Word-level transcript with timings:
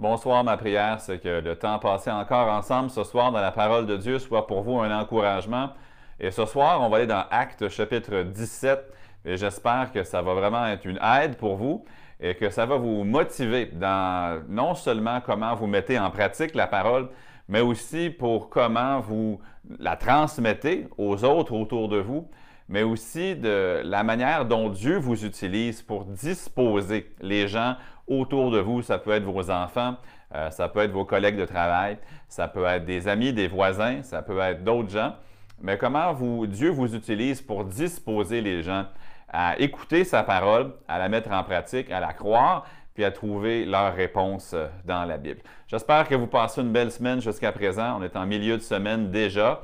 Bonsoir, 0.00 0.42
ma 0.44 0.56
prière, 0.56 0.98
c'est 0.98 1.18
que 1.18 1.42
le 1.42 1.56
temps 1.56 1.78
passé 1.78 2.10
encore 2.10 2.48
ensemble 2.48 2.88
ce 2.88 3.04
soir 3.04 3.32
dans 3.32 3.40
la 3.42 3.52
parole 3.52 3.84
de 3.84 3.98
Dieu 3.98 4.18
soit 4.18 4.46
pour 4.46 4.62
vous 4.62 4.78
un 4.78 4.98
encouragement. 4.98 5.74
Et 6.18 6.30
ce 6.30 6.46
soir, 6.46 6.80
on 6.80 6.88
va 6.88 6.96
aller 6.96 7.06
dans 7.06 7.26
Actes 7.30 7.68
chapitre 7.68 8.22
17 8.22 8.80
et 9.26 9.36
j'espère 9.36 9.92
que 9.92 10.02
ça 10.02 10.22
va 10.22 10.32
vraiment 10.32 10.64
être 10.64 10.86
une 10.86 10.98
aide 11.02 11.36
pour 11.36 11.56
vous 11.56 11.84
et 12.18 12.34
que 12.34 12.48
ça 12.48 12.64
va 12.64 12.76
vous 12.76 13.04
motiver 13.04 13.66
dans 13.66 14.42
non 14.48 14.74
seulement 14.74 15.20
comment 15.20 15.54
vous 15.54 15.66
mettez 15.66 15.98
en 15.98 16.10
pratique 16.10 16.54
la 16.54 16.66
parole, 16.66 17.10
mais 17.46 17.60
aussi 17.60 18.08
pour 18.08 18.48
comment 18.48 19.00
vous 19.00 19.38
la 19.78 19.96
transmettez 19.96 20.88
aux 20.96 21.24
autres 21.26 21.52
autour 21.52 21.90
de 21.90 21.98
vous, 21.98 22.26
mais 22.70 22.84
aussi 22.84 23.36
de 23.36 23.82
la 23.84 24.02
manière 24.02 24.46
dont 24.46 24.70
Dieu 24.70 24.96
vous 24.96 25.26
utilise 25.26 25.82
pour 25.82 26.06
disposer 26.06 27.12
les 27.20 27.48
gens 27.48 27.74
autour 28.10 28.50
de 28.50 28.58
vous. 28.58 28.82
Ça 28.82 28.98
peut 28.98 29.12
être 29.12 29.24
vos 29.24 29.50
enfants, 29.50 29.96
euh, 30.34 30.50
ça 30.50 30.68
peut 30.68 30.80
être 30.80 30.90
vos 30.90 31.06
collègues 31.06 31.36
de 31.36 31.46
travail, 31.46 31.96
ça 32.28 32.48
peut 32.48 32.64
être 32.66 32.84
des 32.84 33.08
amis, 33.08 33.32
des 33.32 33.48
voisins, 33.48 34.02
ça 34.02 34.20
peut 34.20 34.38
être 34.40 34.62
d'autres 34.62 34.90
gens. 34.90 35.14
Mais 35.62 35.78
comment 35.78 36.14
Dieu 36.46 36.70
vous 36.70 36.94
utilise 36.94 37.40
pour 37.40 37.64
disposer 37.64 38.40
les 38.40 38.62
gens 38.62 38.84
à 39.32 39.58
écouter 39.58 40.04
sa 40.04 40.22
parole, 40.22 40.72
à 40.88 40.98
la 40.98 41.08
mettre 41.08 41.30
en 41.30 41.44
pratique, 41.44 41.90
à 41.90 42.00
la 42.00 42.12
croire, 42.12 42.66
puis 42.94 43.04
à 43.04 43.12
trouver 43.12 43.64
leur 43.64 43.94
réponse 43.94 44.52
euh, 44.52 44.66
dans 44.84 45.04
la 45.04 45.16
Bible? 45.16 45.40
J'espère 45.68 46.08
que 46.08 46.14
vous 46.14 46.26
passez 46.26 46.60
une 46.60 46.72
belle 46.72 46.90
semaine 46.90 47.20
jusqu'à 47.20 47.52
présent. 47.52 47.98
On 47.98 48.02
est 48.02 48.16
en 48.16 48.26
milieu 48.26 48.56
de 48.56 48.62
semaine 48.62 49.10
déjà. 49.10 49.62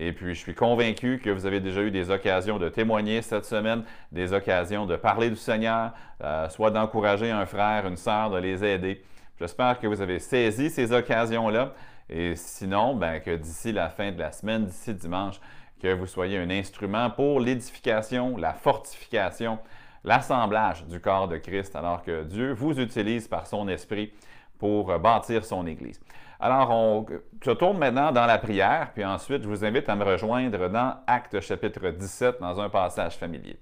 Et 0.00 0.12
puis, 0.12 0.32
je 0.32 0.38
suis 0.38 0.54
convaincu 0.54 1.18
que 1.18 1.28
vous 1.28 1.44
avez 1.44 1.58
déjà 1.58 1.82
eu 1.82 1.90
des 1.90 2.08
occasions 2.10 2.58
de 2.58 2.68
témoigner 2.68 3.20
cette 3.20 3.44
semaine, 3.44 3.82
des 4.12 4.32
occasions 4.32 4.86
de 4.86 4.94
parler 4.94 5.28
du 5.28 5.36
Seigneur, 5.36 5.90
euh, 6.22 6.48
soit 6.48 6.70
d'encourager 6.70 7.32
un 7.32 7.44
frère, 7.46 7.84
une 7.84 7.96
sœur, 7.96 8.30
de 8.30 8.38
les 8.38 8.64
aider. 8.64 9.02
J'espère 9.40 9.80
que 9.80 9.88
vous 9.88 10.00
avez 10.00 10.20
saisi 10.20 10.70
ces 10.70 10.92
occasions-là. 10.92 11.74
Et 12.08 12.36
sinon, 12.36 12.94
ben, 12.94 13.18
que 13.18 13.34
d'ici 13.34 13.72
la 13.72 13.88
fin 13.88 14.12
de 14.12 14.20
la 14.20 14.30
semaine, 14.30 14.66
d'ici 14.66 14.94
dimanche, 14.94 15.40
que 15.82 15.92
vous 15.92 16.06
soyez 16.06 16.38
un 16.38 16.48
instrument 16.48 17.10
pour 17.10 17.40
l'édification, 17.40 18.36
la 18.36 18.52
fortification, 18.52 19.58
l'assemblage 20.04 20.86
du 20.86 21.00
corps 21.00 21.26
de 21.26 21.38
Christ, 21.38 21.74
alors 21.74 22.02
que 22.02 22.22
Dieu 22.22 22.52
vous 22.52 22.78
utilise 22.78 23.26
par 23.26 23.48
son 23.48 23.66
esprit 23.66 24.12
pour 24.58 24.96
bâtir 25.00 25.44
son 25.44 25.66
Église. 25.66 26.00
Alors, 26.40 26.70
on 26.70 27.06
se 27.44 27.50
tourne 27.50 27.78
maintenant 27.78 28.12
dans 28.12 28.26
la 28.26 28.38
prière, 28.38 28.92
puis 28.94 29.04
ensuite, 29.04 29.42
je 29.42 29.48
vous 29.48 29.64
invite 29.64 29.88
à 29.88 29.96
me 29.96 30.04
rejoindre 30.04 30.68
dans 30.68 30.94
Actes 31.08 31.40
chapitre 31.40 31.90
17, 31.90 32.36
dans 32.40 32.60
un 32.60 32.68
passage 32.68 33.16
familier. 33.16 33.58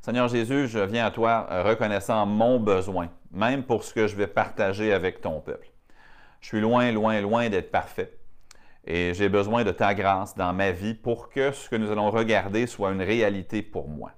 Seigneur 0.00 0.28
Jésus, 0.28 0.68
je 0.68 0.78
viens 0.78 1.06
à 1.06 1.10
toi 1.10 1.48
reconnaissant 1.64 2.24
mon 2.24 2.60
besoin, 2.60 3.08
même 3.32 3.64
pour 3.64 3.82
ce 3.82 3.92
que 3.92 4.06
je 4.06 4.14
vais 4.14 4.28
partager 4.28 4.92
avec 4.92 5.20
ton 5.20 5.40
peuple. 5.40 5.66
Je 6.40 6.46
suis 6.46 6.60
loin, 6.60 6.92
loin, 6.92 7.20
loin 7.20 7.48
d'être 7.48 7.72
parfait. 7.72 8.12
Et 8.86 9.12
j'ai 9.12 9.28
besoin 9.28 9.64
de 9.64 9.72
ta 9.72 9.92
grâce 9.92 10.36
dans 10.36 10.52
ma 10.52 10.70
vie 10.70 10.94
pour 10.94 11.30
que 11.30 11.50
ce 11.50 11.68
que 11.68 11.76
nous 11.76 11.90
allons 11.90 12.10
regarder 12.10 12.68
soit 12.68 12.92
une 12.92 13.02
réalité 13.02 13.60
pour 13.60 13.88
moi. 13.88 14.12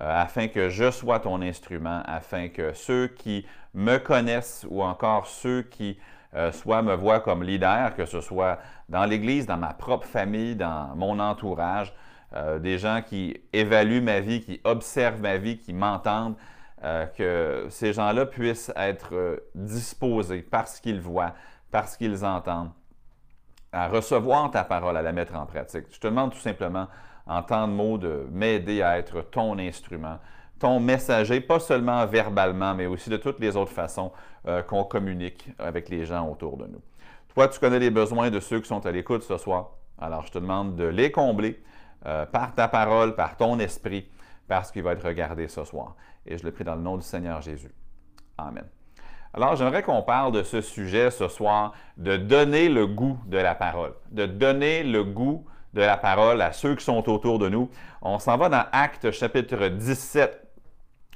Euh, 0.00 0.22
afin 0.22 0.48
que 0.48 0.68
je 0.68 0.90
sois 0.90 1.20
ton 1.20 1.42
instrument, 1.42 2.02
afin 2.06 2.48
que 2.48 2.72
ceux 2.72 3.06
qui 3.06 3.46
me 3.72 3.98
connaissent 3.98 4.66
ou 4.68 4.82
encore 4.82 5.28
ceux 5.28 5.62
qui 5.62 5.96
euh, 6.34 6.52
soit 6.52 6.82
me 6.82 6.94
voient 6.94 7.20
comme 7.20 7.42
leader, 7.42 7.94
que 7.96 8.06
ce 8.06 8.20
soit 8.20 8.58
dans 8.88 9.04
l'Église, 9.04 9.46
dans 9.46 9.56
ma 9.56 9.74
propre 9.74 10.06
famille, 10.06 10.54
dans 10.54 10.94
mon 10.94 11.18
entourage, 11.18 11.92
euh, 12.34 12.60
des 12.60 12.78
gens 12.78 13.02
qui 13.04 13.36
évaluent 13.52 14.02
ma 14.02 14.20
vie, 14.20 14.40
qui 14.40 14.60
observent 14.62 15.20
ma 15.20 15.36
vie, 15.36 15.58
qui 15.58 15.72
m'entendent, 15.72 16.36
euh, 16.84 17.06
que 17.06 17.66
ces 17.68 17.92
gens-là 17.92 18.26
puissent 18.26 18.72
être 18.76 19.42
disposés 19.56 20.42
parce 20.42 20.78
qu'ils 20.78 21.00
voient, 21.00 21.34
parce 21.72 21.96
qu'ils 21.96 22.24
entendent, 22.24 22.70
à 23.72 23.88
recevoir 23.88 24.50
ta 24.50 24.62
parole, 24.62 24.96
à 24.96 25.02
la 25.02 25.12
mettre 25.12 25.34
en 25.34 25.46
pratique. 25.46 25.86
Je 25.90 25.98
te 25.98 26.06
demande 26.06 26.32
tout 26.32 26.38
simplement, 26.38 26.86
en 27.26 27.42
temps 27.42 27.66
de 27.66 27.72
mots, 27.72 27.98
de 27.98 28.28
m'aider 28.30 28.82
à 28.82 28.98
être 28.98 29.22
ton 29.22 29.58
instrument, 29.58 30.18
ton 30.60 30.78
messager, 30.78 31.40
pas 31.40 31.58
seulement 31.58 32.06
verbalement, 32.06 32.74
mais 32.74 32.86
aussi 32.86 33.10
de 33.10 33.16
toutes 33.16 33.40
les 33.40 33.56
autres 33.56 33.72
façons 33.72 34.12
euh, 34.46 34.62
qu'on 34.62 34.84
communique 34.84 35.48
avec 35.58 35.88
les 35.88 36.04
gens 36.04 36.28
autour 36.28 36.58
de 36.58 36.66
nous. 36.66 36.82
Toi, 37.34 37.48
tu 37.48 37.58
connais 37.58 37.78
les 37.78 37.90
besoins 37.90 38.30
de 38.30 38.38
ceux 38.38 38.60
qui 38.60 38.68
sont 38.68 38.84
à 38.84 38.92
l'écoute 38.92 39.22
ce 39.22 39.38
soir. 39.38 39.70
Alors, 39.98 40.26
je 40.26 40.30
te 40.30 40.38
demande 40.38 40.76
de 40.76 40.84
les 40.84 41.10
combler 41.10 41.62
euh, 42.06 42.26
par 42.26 42.54
ta 42.54 42.68
parole, 42.68 43.14
par 43.14 43.36
ton 43.36 43.58
esprit, 43.58 44.06
parce 44.48 44.70
qu'il 44.70 44.82
va 44.82 44.92
être 44.92 45.06
regardé 45.06 45.48
ce 45.48 45.64
soir. 45.64 45.96
Et 46.26 46.36
je 46.36 46.44
le 46.44 46.52
prie 46.52 46.64
dans 46.64 46.74
le 46.74 46.82
nom 46.82 46.96
du 46.96 47.04
Seigneur 47.04 47.40
Jésus. 47.40 47.72
Amen. 48.36 48.64
Alors, 49.32 49.56
j'aimerais 49.56 49.82
qu'on 49.82 50.02
parle 50.02 50.32
de 50.32 50.42
ce 50.42 50.60
sujet 50.60 51.10
ce 51.10 51.28
soir, 51.28 51.72
de 51.96 52.18
donner 52.18 52.68
le 52.68 52.86
goût 52.86 53.18
de 53.26 53.38
la 53.38 53.54
parole, 53.54 53.94
de 54.10 54.26
donner 54.26 54.82
le 54.82 55.04
goût 55.04 55.46
de 55.72 55.80
la 55.80 55.96
parole 55.96 56.42
à 56.42 56.52
ceux 56.52 56.74
qui 56.74 56.84
sont 56.84 57.08
autour 57.08 57.38
de 57.38 57.48
nous. 57.48 57.70
On 58.02 58.18
s'en 58.18 58.36
va 58.36 58.48
dans 58.48 58.64
Actes 58.72 59.10
chapitre 59.10 59.68
17, 59.68 60.49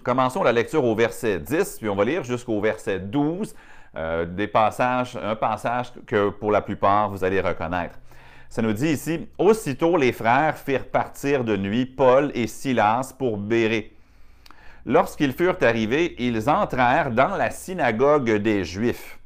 Commençons 0.05 0.43
la 0.43 0.53
lecture 0.53 0.85
au 0.85 0.95
verset 0.95 1.39
10, 1.39 1.79
puis 1.79 1.89
on 1.89 1.97
va 1.97 2.05
lire 2.05 2.25
jusqu'au 2.25 2.61
verset 2.61 2.99
12, 2.99 3.55
euh, 3.97 4.27
des 4.27 4.47
passages, 4.47 5.17
un 5.17 5.35
passage 5.35 5.93
que 6.07 6.29
pour 6.29 6.53
la 6.53 6.61
plupart 6.61 7.09
vous 7.09 7.25
allez 7.25 7.41
reconnaître. 7.41 7.99
Ça 8.51 8.61
nous 8.61 8.75
dit 8.75 8.89
ici, 8.89 9.27
Aussitôt 9.39 9.97
les 9.97 10.13
frères 10.13 10.59
firent 10.59 10.89
partir 10.89 11.43
de 11.43 11.57
nuit 11.57 11.87
Paul 11.87 12.31
et 12.35 12.47
Silas 12.47 13.15
pour 13.19 13.39
Béré. 13.39 13.97
Lorsqu'ils 14.85 15.33
furent 15.33 15.57
arrivés, 15.63 16.15
ils 16.19 16.51
entrèrent 16.51 17.11
dans 17.11 17.37
la 17.37 17.51
synagogue 17.51 18.31
des 18.31 18.63
Juifs. 18.63 19.19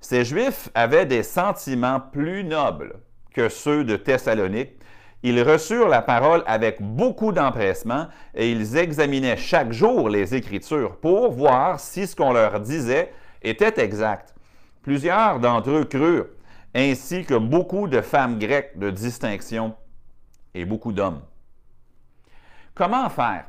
Ces 0.00 0.24
Juifs 0.24 0.68
avaient 0.76 1.06
des 1.06 1.24
sentiments 1.24 1.98
plus 1.98 2.44
nobles 2.44 2.94
que 3.34 3.48
ceux 3.48 3.82
de 3.82 3.96
Thessalonique 3.96 4.74
ils 5.22 5.42
reçurent 5.42 5.88
la 5.88 6.02
parole 6.02 6.42
avec 6.46 6.82
beaucoup 6.82 7.32
d'empressement 7.32 8.08
et 8.34 8.50
ils 8.50 8.76
examinaient 8.76 9.36
chaque 9.36 9.72
jour 9.72 10.08
les 10.08 10.34
Écritures 10.34 10.96
pour 10.96 11.30
voir 11.30 11.78
si 11.78 12.06
ce 12.06 12.16
qu'on 12.16 12.32
leur 12.32 12.60
disait 12.60 13.12
était 13.42 13.80
exact. 13.82 14.34
Plusieurs 14.82 15.38
d'entre 15.38 15.70
eux 15.70 15.84
crurent, 15.84 16.26
ainsi 16.74 17.24
que 17.24 17.34
beaucoup 17.34 17.86
de 17.86 18.00
femmes 18.00 18.38
grecques 18.38 18.78
de 18.78 18.90
distinction 18.90 19.74
et 20.54 20.64
beaucoup 20.64 20.92
d'hommes. 20.92 21.22
Comment 22.74 23.08
faire 23.08 23.44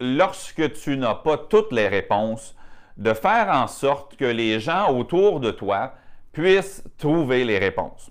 lorsque 0.00 0.72
tu 0.74 0.96
n'as 0.96 1.14
pas 1.14 1.38
toutes 1.38 1.72
les 1.72 1.88
réponses, 1.88 2.54
de 2.96 3.12
faire 3.12 3.48
en 3.48 3.66
sorte 3.66 4.16
que 4.16 4.24
les 4.24 4.60
gens 4.60 4.92
autour 4.92 5.40
de 5.40 5.50
toi 5.50 5.94
puissent 6.32 6.84
trouver 6.98 7.44
les 7.44 7.58
réponses? 7.58 8.10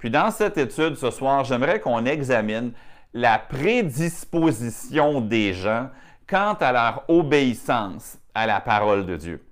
Puis 0.00 0.10
dans 0.10 0.30
cette 0.30 0.56
étude 0.56 0.96
ce 0.96 1.10
soir, 1.10 1.44
j'aimerais 1.44 1.78
qu'on 1.78 2.06
examine 2.06 2.72
la 3.12 3.38
prédisposition 3.38 5.20
des 5.20 5.52
gens 5.52 5.90
quant 6.26 6.54
à 6.54 6.72
leur 6.72 7.04
obéissance 7.08 8.18
à 8.34 8.46
la 8.46 8.60
parole 8.60 9.04
de 9.04 9.16
Dieu. 9.16 9.44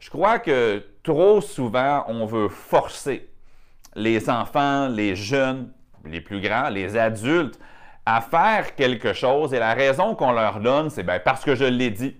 Je 0.00 0.10
crois 0.10 0.40
que 0.40 0.84
trop 1.04 1.40
souvent, 1.40 2.04
on 2.08 2.26
veut 2.26 2.48
forcer 2.48 3.30
les 3.94 4.28
enfants, 4.28 4.88
les 4.88 5.14
jeunes, 5.14 5.70
les 6.04 6.20
plus 6.20 6.40
grands, 6.40 6.68
les 6.68 6.96
adultes 6.96 7.58
à 8.04 8.20
faire 8.20 8.74
quelque 8.74 9.12
chose 9.12 9.54
et 9.54 9.60
la 9.60 9.74
raison 9.74 10.16
qu'on 10.16 10.32
leur 10.32 10.58
donne, 10.58 10.90
c'est 10.90 11.04
ben, 11.04 11.20
parce 11.24 11.44
que 11.44 11.54
je 11.54 11.64
l'ai 11.64 11.90
dit 11.90 12.16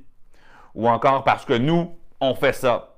ou 0.77 0.89
encore 0.89 1.25
parce 1.25 1.45
que 1.45 1.55
nous, 1.55 1.97
on 2.21 2.35
fait 2.35 2.53
ça. 2.53 2.90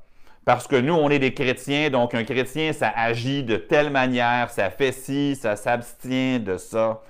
Parce 0.45 0.67
que 0.67 0.77
nous, 0.77 0.95
on 0.95 1.09
est 1.09 1.21
des 1.21 1.35
chrétiens, 1.35 1.91
donc 1.91 2.15
un 2.15 2.25
chrétien, 2.25 2.73
ça 2.73 2.93
agit 2.95 3.45
de 3.45 3.57
telle 3.57 3.91
manière, 3.91 4.51
ça 4.51 4.71
fait 4.71 4.93
ci, 4.93 5.37
ça 5.37 5.55
s'abstient 5.55 6.41
de 6.41 6.57
ça. 6.57 7.03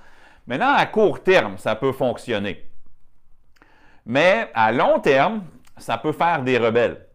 Maintenant, 0.45 0.73
à 0.73 0.85
court 0.85 1.23
terme, 1.23 1.57
ça 1.57 1.75
peut 1.75 1.93
fonctionner. 1.93 2.69
Mais 4.05 4.51
à 4.53 4.71
long 4.71 4.99
terme, 4.99 5.43
ça 5.77 5.97
peut 5.97 6.11
faire 6.11 6.43
des 6.43 6.57
rebelles. 6.57 7.07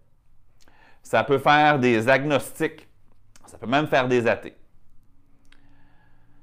Ça 1.02 1.22
peut 1.22 1.38
faire 1.38 1.78
des 1.78 2.08
agnostiques. 2.08 2.88
Ça 3.46 3.56
peut 3.58 3.66
même 3.66 3.86
faire 3.86 4.08
des 4.08 4.26
athées. 4.26 4.56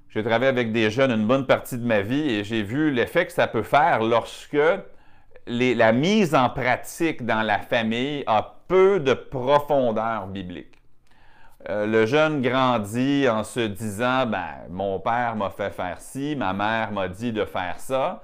J'ai 0.10 0.24
travaillé 0.24 0.48
avec 0.48 0.72
des 0.72 0.90
jeunes 0.90 1.12
une 1.12 1.28
bonne 1.28 1.46
partie 1.46 1.78
de 1.78 1.86
ma 1.86 2.00
vie 2.00 2.30
et 2.30 2.44
j'ai 2.46 2.64
vu 2.64 2.90
l'effet 2.90 3.26
que 3.26 3.34
ça 3.34 3.48
peut 3.48 3.64
faire 3.64 4.02
lorsque 4.02 4.58
la 5.48 5.92
mise 5.92 6.34
en 6.36 6.50
pratique 6.50 7.26
dans 7.26 7.42
la 7.42 7.60
famille 7.60 8.24
a 8.28 8.56
peu 8.68 9.00
de 9.00 9.14
profondeur 9.14 10.28
biblique. 10.28 10.76
Euh, 11.70 11.88
le 11.88 12.06
jeune 12.06 12.42
grandit 12.42 13.28
en 13.28 13.44
se 13.44 13.60
disant 13.60 14.26
ben, 14.28 14.68
Mon 14.70 15.00
père 15.00 15.36
m'a 15.36 15.50
fait 15.50 15.72
faire 15.72 16.00
ci, 16.00 16.36
ma 16.36 16.54
mère 16.54 16.92
m'a 16.92 17.08
dit 17.08 17.32
de 17.32 17.44
faire 17.46 17.80
ça. 17.80 18.22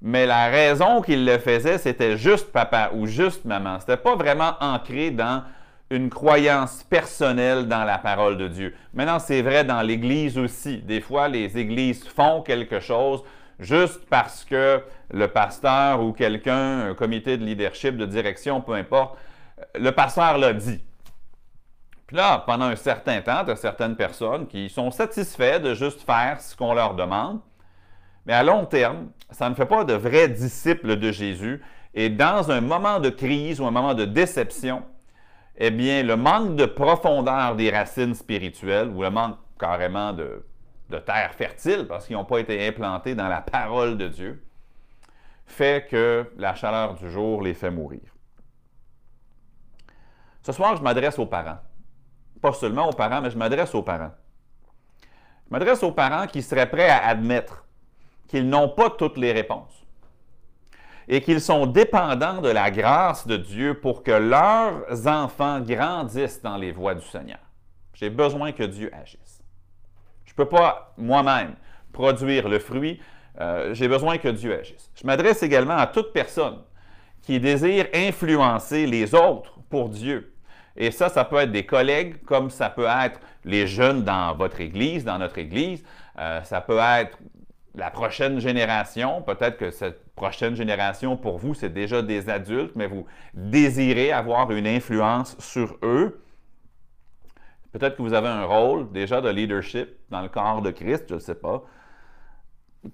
Mais 0.00 0.26
la 0.26 0.46
raison 0.46 1.02
qu'il 1.02 1.24
le 1.24 1.38
faisait, 1.38 1.78
c'était 1.78 2.16
juste 2.16 2.52
papa 2.52 2.90
ou 2.94 3.06
juste 3.06 3.44
maman. 3.44 3.80
Ce 3.80 3.90
n'était 3.90 4.02
pas 4.02 4.14
vraiment 4.14 4.52
ancré 4.60 5.10
dans 5.10 5.42
une 5.90 6.08
croyance 6.08 6.84
personnelle 6.84 7.66
dans 7.66 7.82
la 7.82 7.98
parole 7.98 8.36
de 8.36 8.46
Dieu. 8.46 8.74
Maintenant, 8.94 9.18
c'est 9.18 9.42
vrai 9.42 9.64
dans 9.64 9.82
l'Église 9.82 10.38
aussi. 10.38 10.78
Des 10.78 11.00
fois, 11.00 11.26
les 11.26 11.58
Églises 11.58 12.06
font 12.06 12.42
quelque 12.42 12.78
chose 12.78 13.24
juste 13.58 14.06
parce 14.08 14.44
que 14.44 14.82
le 15.10 15.28
pasteur 15.28 16.02
ou 16.02 16.12
quelqu'un, 16.12 16.90
un 16.90 16.94
comité 16.94 17.36
de 17.36 17.44
leadership, 17.44 17.96
de 17.96 18.06
direction, 18.06 18.60
peu 18.60 18.74
importe, 18.74 19.18
le 19.74 19.90
pasteur 19.90 20.38
l'a 20.38 20.52
dit. 20.52 20.80
Puis 22.06 22.16
là, 22.16 22.42
pendant 22.46 22.66
un 22.66 22.76
certain 22.76 23.20
temps, 23.20 23.44
tu 23.44 23.50
as 23.50 23.56
certaines 23.56 23.96
personnes 23.96 24.46
qui 24.46 24.70
sont 24.70 24.90
satisfaits 24.90 25.60
de 25.60 25.74
juste 25.74 26.02
faire 26.02 26.40
ce 26.40 26.56
qu'on 26.56 26.72
leur 26.72 26.94
demande. 26.94 27.40
Mais 28.24 28.32
à 28.32 28.42
long 28.42 28.64
terme, 28.64 29.08
ça 29.30 29.48
ne 29.50 29.54
fait 29.54 29.66
pas 29.66 29.84
de 29.84 29.94
vrais 29.94 30.28
disciples 30.28 30.96
de 30.96 31.12
Jésus. 31.12 31.62
Et 31.94 32.08
dans 32.08 32.50
un 32.50 32.60
moment 32.60 33.00
de 33.00 33.10
crise 33.10 33.60
ou 33.60 33.66
un 33.66 33.70
moment 33.70 33.94
de 33.94 34.04
déception, 34.04 34.82
eh 35.56 35.70
bien, 35.70 36.02
le 36.02 36.16
manque 36.16 36.56
de 36.56 36.64
profondeur 36.64 37.56
des 37.56 37.70
racines 37.70 38.14
spirituelles 38.14 38.88
ou 38.88 39.02
le 39.02 39.10
manque 39.10 39.36
carrément 39.58 40.12
de, 40.12 40.44
de 40.88 40.98
terre 40.98 41.34
fertile 41.34 41.86
parce 41.86 42.06
qu'ils 42.06 42.16
n'ont 42.16 42.24
pas 42.24 42.40
été 42.40 42.66
implantés 42.66 43.14
dans 43.14 43.28
la 43.28 43.40
parole 43.40 43.98
de 43.98 44.08
Dieu 44.08 44.44
fait 45.46 45.88
que 45.88 46.30
la 46.36 46.54
chaleur 46.54 46.94
du 46.94 47.10
jour 47.10 47.42
les 47.42 47.54
fait 47.54 47.70
mourir. 47.70 48.00
Ce 50.42 50.52
soir, 50.52 50.76
je 50.76 50.82
m'adresse 50.82 51.18
aux 51.18 51.26
parents 51.26 51.58
pas 52.38 52.52
seulement 52.52 52.88
aux 52.88 52.92
parents, 52.92 53.20
mais 53.20 53.30
je 53.30 53.38
m'adresse 53.38 53.74
aux 53.74 53.82
parents. 53.82 54.12
Je 55.46 55.50
m'adresse 55.50 55.82
aux 55.82 55.92
parents 55.92 56.26
qui 56.26 56.42
seraient 56.42 56.68
prêts 56.68 56.88
à 56.88 57.06
admettre 57.06 57.64
qu'ils 58.28 58.48
n'ont 58.48 58.68
pas 58.68 58.90
toutes 58.90 59.16
les 59.16 59.32
réponses 59.32 59.86
et 61.08 61.22
qu'ils 61.22 61.40
sont 61.40 61.66
dépendants 61.66 62.42
de 62.42 62.50
la 62.50 62.70
grâce 62.70 63.26
de 63.26 63.36
Dieu 63.36 63.80
pour 63.80 64.02
que 64.02 64.10
leurs 64.10 65.06
enfants 65.06 65.60
grandissent 65.60 66.42
dans 66.42 66.58
les 66.58 66.70
voies 66.70 66.94
du 66.94 67.06
Seigneur. 67.06 67.38
J'ai 67.94 68.10
besoin 68.10 68.52
que 68.52 68.64
Dieu 68.64 68.90
agisse. 68.92 69.37
Je 70.38 70.42
ne 70.42 70.46
peux 70.48 70.56
pas 70.56 70.94
moi-même 70.96 71.54
produire 71.92 72.48
le 72.48 72.58
fruit. 72.58 73.00
Euh, 73.40 73.74
j'ai 73.74 73.88
besoin 73.88 74.18
que 74.18 74.28
Dieu 74.28 74.58
agisse. 74.58 74.90
Je 74.94 75.06
m'adresse 75.06 75.42
également 75.42 75.76
à 75.76 75.86
toute 75.86 76.12
personne 76.12 76.58
qui 77.22 77.40
désire 77.40 77.86
influencer 77.92 78.86
les 78.86 79.14
autres 79.14 79.58
pour 79.68 79.88
Dieu 79.90 80.32
et 80.78 80.92
ça, 80.92 81.08
ça 81.08 81.24
peut 81.24 81.36
être 81.36 81.50
des 81.50 81.66
collègues, 81.66 82.24
comme 82.24 82.50
ça 82.50 82.70
peut 82.70 82.86
être 82.86 83.20
les 83.44 83.66
jeunes 83.66 84.04
dans 84.04 84.34
votre 84.36 84.60
Église, 84.60 85.04
dans 85.04 85.18
notre 85.18 85.38
Église. 85.38 85.82
Euh, 86.18 86.40
ça 86.44 86.60
peut 86.60 86.78
être 86.78 87.18
la 87.74 87.90
prochaine 87.90 88.38
génération. 88.38 89.20
Peut-être 89.22 89.58
que 89.58 89.72
cette 89.72 90.14
prochaine 90.14 90.54
génération, 90.54 91.16
pour 91.16 91.38
vous, 91.38 91.52
c'est 91.52 91.72
déjà 91.72 92.00
des 92.00 92.30
adultes, 92.30 92.76
mais 92.76 92.86
vous 92.86 93.06
désirez 93.34 94.12
avoir 94.12 94.52
une 94.52 94.68
influence 94.68 95.36
sur 95.40 95.76
eux. 95.82 96.22
Peut-être 97.78 97.96
que 97.96 98.02
vous 98.02 98.14
avez 98.14 98.28
un 98.28 98.44
rôle 98.44 98.90
déjà 98.90 99.20
de 99.20 99.28
leadership 99.28 99.88
dans 100.10 100.20
le 100.20 100.28
corps 100.28 100.62
de 100.62 100.70
Christ, 100.70 101.04
je 101.08 101.14
ne 101.14 101.20
sais 101.20 101.34
pas. 101.34 101.62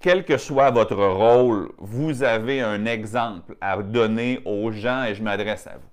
Quel 0.01 0.25
que 0.25 0.37
soit 0.37 0.71
votre 0.71 0.97
rôle, 0.97 1.73
vous 1.79 2.23
avez 2.23 2.61
un 2.61 2.85
exemple 2.85 3.57
à 3.61 3.81
donner 3.83 4.41
aux 4.45 4.73
gens 4.73 5.05
et 5.05 5.15
je 5.15 5.23
m'adresse 5.23 5.67
à 5.67 5.77
vous. 5.77 5.89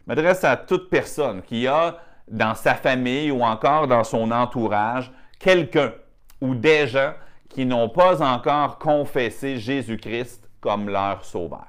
Je 0.00 0.04
m'adresse 0.06 0.44
à 0.44 0.56
toute 0.56 0.90
personne 0.90 1.42
qui 1.42 1.66
a 1.66 1.98
dans 2.28 2.54
sa 2.54 2.74
famille 2.74 3.30
ou 3.30 3.42
encore 3.42 3.88
dans 3.88 4.04
son 4.04 4.30
entourage 4.30 5.10
quelqu'un 5.38 5.92
ou 6.40 6.54
des 6.54 6.86
gens 6.86 7.14
qui 7.48 7.66
n'ont 7.66 7.88
pas 7.88 8.22
encore 8.22 8.78
confessé 8.78 9.58
Jésus-Christ 9.58 10.48
comme 10.60 10.88
leur 10.88 11.24
sauveur. 11.24 11.66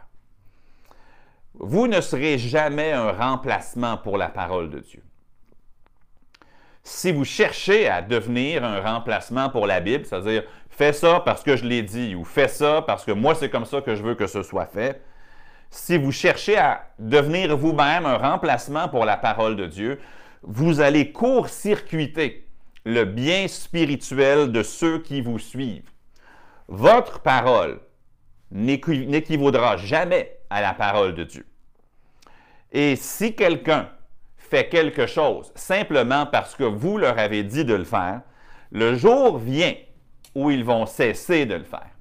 Vous 1.54 1.88
ne 1.88 2.02
serez 2.02 2.38
jamais 2.38 2.92
un 2.92 3.12
remplacement 3.12 3.98
pour 3.98 4.18
la 4.18 4.30
parole 4.30 4.70
de 4.70 4.80
Dieu. 4.80 5.04
Si 6.90 7.12
vous 7.12 7.26
cherchez 7.26 7.90
à 7.90 8.02
devenir 8.02 8.64
un 8.64 8.80
remplacement 8.80 9.50
pour 9.50 9.68
la 9.68 9.82
Bible, 9.82 10.06
c'est-à-dire 10.06 10.44
fais 10.70 10.94
ça 10.94 11.20
parce 11.20 11.44
que 11.44 11.58
je 11.58 11.66
l'ai 11.66 11.82
dit 11.82 12.16
ou 12.16 12.24
fais 12.24 12.48
ça 12.48 12.82
parce 12.82 13.04
que 13.04 13.12
moi 13.12 13.36
c'est 13.36 13.50
comme 13.50 13.66
ça 13.66 13.82
que 13.82 13.94
je 13.94 14.02
veux 14.02 14.16
que 14.16 14.26
ce 14.26 14.42
soit 14.42 14.68
fait, 14.68 15.02
si 15.70 15.98
vous 15.98 16.14
cherchez 16.14 16.58
à 16.58 16.88
devenir 16.98 17.58
vous-même 17.58 18.06
un 18.06 18.16
remplacement 18.16 18.88
pour 18.88 19.04
la 19.04 19.18
parole 19.18 19.58
de 19.58 19.66
Dieu, 19.66 20.00
vous 20.44 20.80
allez 20.80 21.12
court-circuiter 21.12 22.48
le 22.86 23.04
bien 23.04 23.50
spirituel 23.50 24.54
de 24.54 24.64
ceux 24.64 25.00
qui 25.00 25.20
vous 25.20 25.40
suivent. 25.40 25.92
Votre 26.70 27.20
parole 27.20 27.82
n'équivaudra 28.50 29.76
jamais 29.76 30.38
à 30.50 30.62
la 30.62 30.74
parole 30.74 31.16
de 31.16 31.26
Dieu. 31.26 31.46
Et 32.72 32.96
si 32.96 33.36
quelqu'un 33.36 33.90
fait 34.50 34.70
quelque 34.70 35.06
chose 35.08 35.52
simplement 35.56 36.26
parce 36.26 36.56
que 36.56 36.64
vous 36.64 36.98
leur 36.98 37.18
avez 37.20 37.44
dit 37.44 37.66
de 37.66 37.76
le 37.76 37.84
faire, 37.84 38.22
le 38.72 38.96
jour 38.96 39.38
vient 39.38 39.74
où 40.36 40.52
ils 40.52 40.64
vont 40.64 40.86
cesser 40.86 41.46
de 41.46 41.56
le 41.56 41.64
faire 41.64 41.98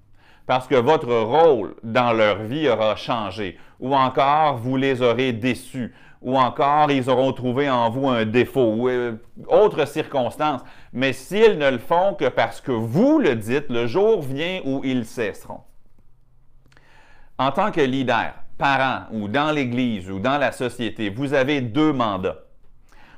parce 0.46 0.68
que 0.68 0.76
votre 0.76 1.12
rôle 1.12 1.74
dans 1.82 2.12
leur 2.12 2.38
vie 2.38 2.68
aura 2.68 2.96
changé, 2.96 3.58
ou 3.80 3.94
encore 3.94 4.56
vous 4.56 4.76
les 4.76 5.02
aurez 5.02 5.32
déçus, 5.32 5.92
ou 6.22 6.38
encore 6.38 6.90
ils 6.90 7.10
auront 7.10 7.32
trouvé 7.32 7.68
en 7.68 7.90
vous 7.90 8.08
un 8.08 8.24
défaut, 8.24 8.74
ou 8.76 8.88
euh, 8.88 9.16
autre 9.48 9.86
circonstance. 9.86 10.62
Mais 10.92 11.12
s'ils 11.12 11.58
ne 11.58 11.70
le 11.70 11.78
font 11.78 12.14
que 12.14 12.28
parce 12.28 12.60
que 12.60 12.72
vous 12.72 13.18
le 13.18 13.34
dites, 13.34 13.68
le 13.68 13.86
jour 13.86 14.22
vient 14.22 14.60
où 14.64 14.82
ils 14.84 15.04
cesseront. 15.04 15.60
En 17.38 17.50
tant 17.50 17.70
que 17.70 17.82
leader, 17.82 18.32
parent, 18.58 19.06
ou 19.12 19.28
dans 19.28 19.50
l'Église, 19.50 20.10
ou 20.10 20.18
dans 20.18 20.38
la 20.38 20.52
société, 20.52 21.10
vous 21.10 21.34
avez 21.34 21.60
deux 21.60 21.92
mandats. 21.92 22.38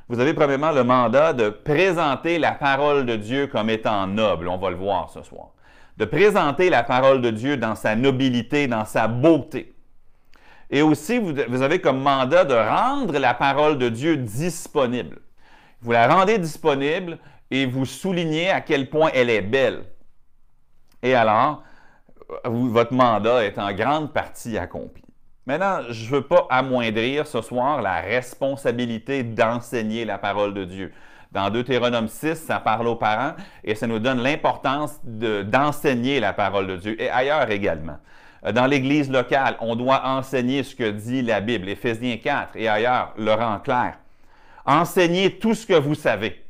Vous 0.08 0.20
avez 0.20 0.34
premièrement 0.34 0.72
le 0.72 0.84
mandat 0.84 1.32
de 1.32 1.50
présenter 1.50 2.38
la 2.38 2.52
parole 2.52 3.04
de 3.04 3.16
Dieu 3.16 3.46
comme 3.46 3.70
étant 3.70 4.06
noble. 4.06 4.48
On 4.48 4.56
va 4.56 4.70
le 4.70 4.76
voir 4.76 5.10
ce 5.10 5.22
soir 5.22 5.48
de 5.98 6.04
présenter 6.04 6.70
la 6.70 6.84
parole 6.84 7.20
de 7.20 7.30
Dieu 7.30 7.56
dans 7.56 7.74
sa 7.74 7.96
nobilité, 7.96 8.68
dans 8.68 8.84
sa 8.84 9.08
beauté. 9.08 9.74
Et 10.70 10.80
aussi, 10.80 11.18
vous, 11.18 11.62
avez 11.62 11.80
comme 11.80 12.00
mandat 12.00 12.44
de 12.44 12.54
rendre 12.54 13.18
la 13.18 13.34
parole 13.34 13.78
de 13.78 13.88
Dieu 13.88 14.16
disponible. 14.16 15.18
Vous 15.80 15.92
la 15.92 16.06
rendez 16.06 16.38
disponible 16.38 17.18
et 17.50 17.66
vous 17.66 17.84
soulignez 17.84 18.48
à 18.50 18.60
quel 18.60 18.88
point 18.88 19.10
elle 19.12 19.28
est 19.28 19.42
belle. 19.42 19.84
Et 21.02 21.14
alors, 21.14 21.64
votre 22.44 22.92
mandat 22.92 23.44
est 23.44 23.58
en 23.58 23.72
grande 23.72 24.12
partie 24.12 24.56
accompli. 24.56 25.02
Maintenant, 25.48 25.80
je 25.88 26.04
ne 26.04 26.10
veux 26.10 26.20
pas 26.20 26.46
amoindrir 26.50 27.26
ce 27.26 27.40
soir 27.40 27.80
la 27.80 28.02
responsabilité 28.02 29.22
d'enseigner 29.22 30.04
la 30.04 30.18
parole 30.18 30.52
de 30.52 30.66
Dieu. 30.66 30.92
Dans 31.32 31.48
Deutéronome 31.48 32.08
6, 32.08 32.34
ça 32.34 32.60
parle 32.60 32.86
aux 32.86 32.96
parents 32.96 33.32
et 33.64 33.74
ça 33.74 33.86
nous 33.86 33.98
donne 33.98 34.20
l'importance 34.20 35.00
d'enseigner 35.02 36.20
la 36.20 36.34
parole 36.34 36.66
de 36.66 36.76
Dieu 36.76 37.00
et 37.00 37.08
ailleurs 37.08 37.50
également. 37.50 37.96
Euh, 38.44 38.52
dans 38.52 38.66
l'Église 38.66 39.10
locale, 39.10 39.56
on 39.60 39.74
doit 39.74 40.06
enseigner 40.06 40.62
ce 40.62 40.76
que 40.76 40.90
dit 40.90 41.22
la 41.22 41.40
Bible, 41.40 41.70
Éphésiens 41.70 42.18
4 42.18 42.50
et 42.56 42.68
ailleurs, 42.68 43.14
le 43.16 43.32
rend 43.32 43.58
clair. 43.58 43.94
Enseignez 44.66 45.38
tout 45.38 45.54
ce 45.54 45.66
que 45.66 45.78
vous 45.78 45.94
savez. 45.94 46.44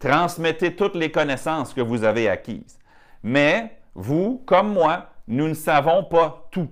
Transmettez 0.00 0.76
toutes 0.76 0.96
les 0.96 1.10
connaissances 1.10 1.72
que 1.72 1.80
vous 1.80 2.04
avez 2.04 2.28
acquises. 2.28 2.78
Mais 3.22 3.78
vous, 3.94 4.42
comme 4.44 4.74
moi, 4.74 5.06
nous 5.26 5.48
ne 5.48 5.54
savons 5.54 6.04
pas 6.04 6.46
tout. 6.50 6.68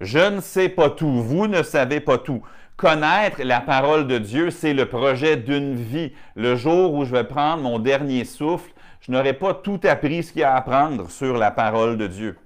Je 0.00 0.18
ne 0.18 0.40
sais 0.40 0.68
pas 0.68 0.90
tout, 0.90 1.22
vous 1.22 1.46
ne 1.46 1.62
savez 1.62 2.00
pas 2.00 2.18
tout. 2.18 2.42
Connaître 2.76 3.40
la 3.42 3.60
parole 3.60 4.06
de 4.06 4.18
Dieu, 4.18 4.50
c'est 4.50 4.74
le 4.74 4.86
projet 4.86 5.38
d'une 5.38 5.74
vie. 5.74 6.12
Le 6.34 6.56
jour 6.56 6.92
où 6.92 7.06
je 7.06 7.12
vais 7.12 7.24
prendre 7.24 7.62
mon 7.62 7.78
dernier 7.78 8.26
souffle, 8.26 8.70
je 9.00 9.10
n'aurai 9.10 9.32
pas 9.32 9.54
tout 9.54 9.80
appris 9.84 10.22
ce 10.22 10.32
qu'il 10.32 10.42
y 10.42 10.44
a 10.44 10.52
à 10.52 10.58
apprendre 10.58 11.10
sur 11.10 11.38
la 11.38 11.50
parole 11.50 11.96
de 11.96 12.06
Dieu. 12.06 12.36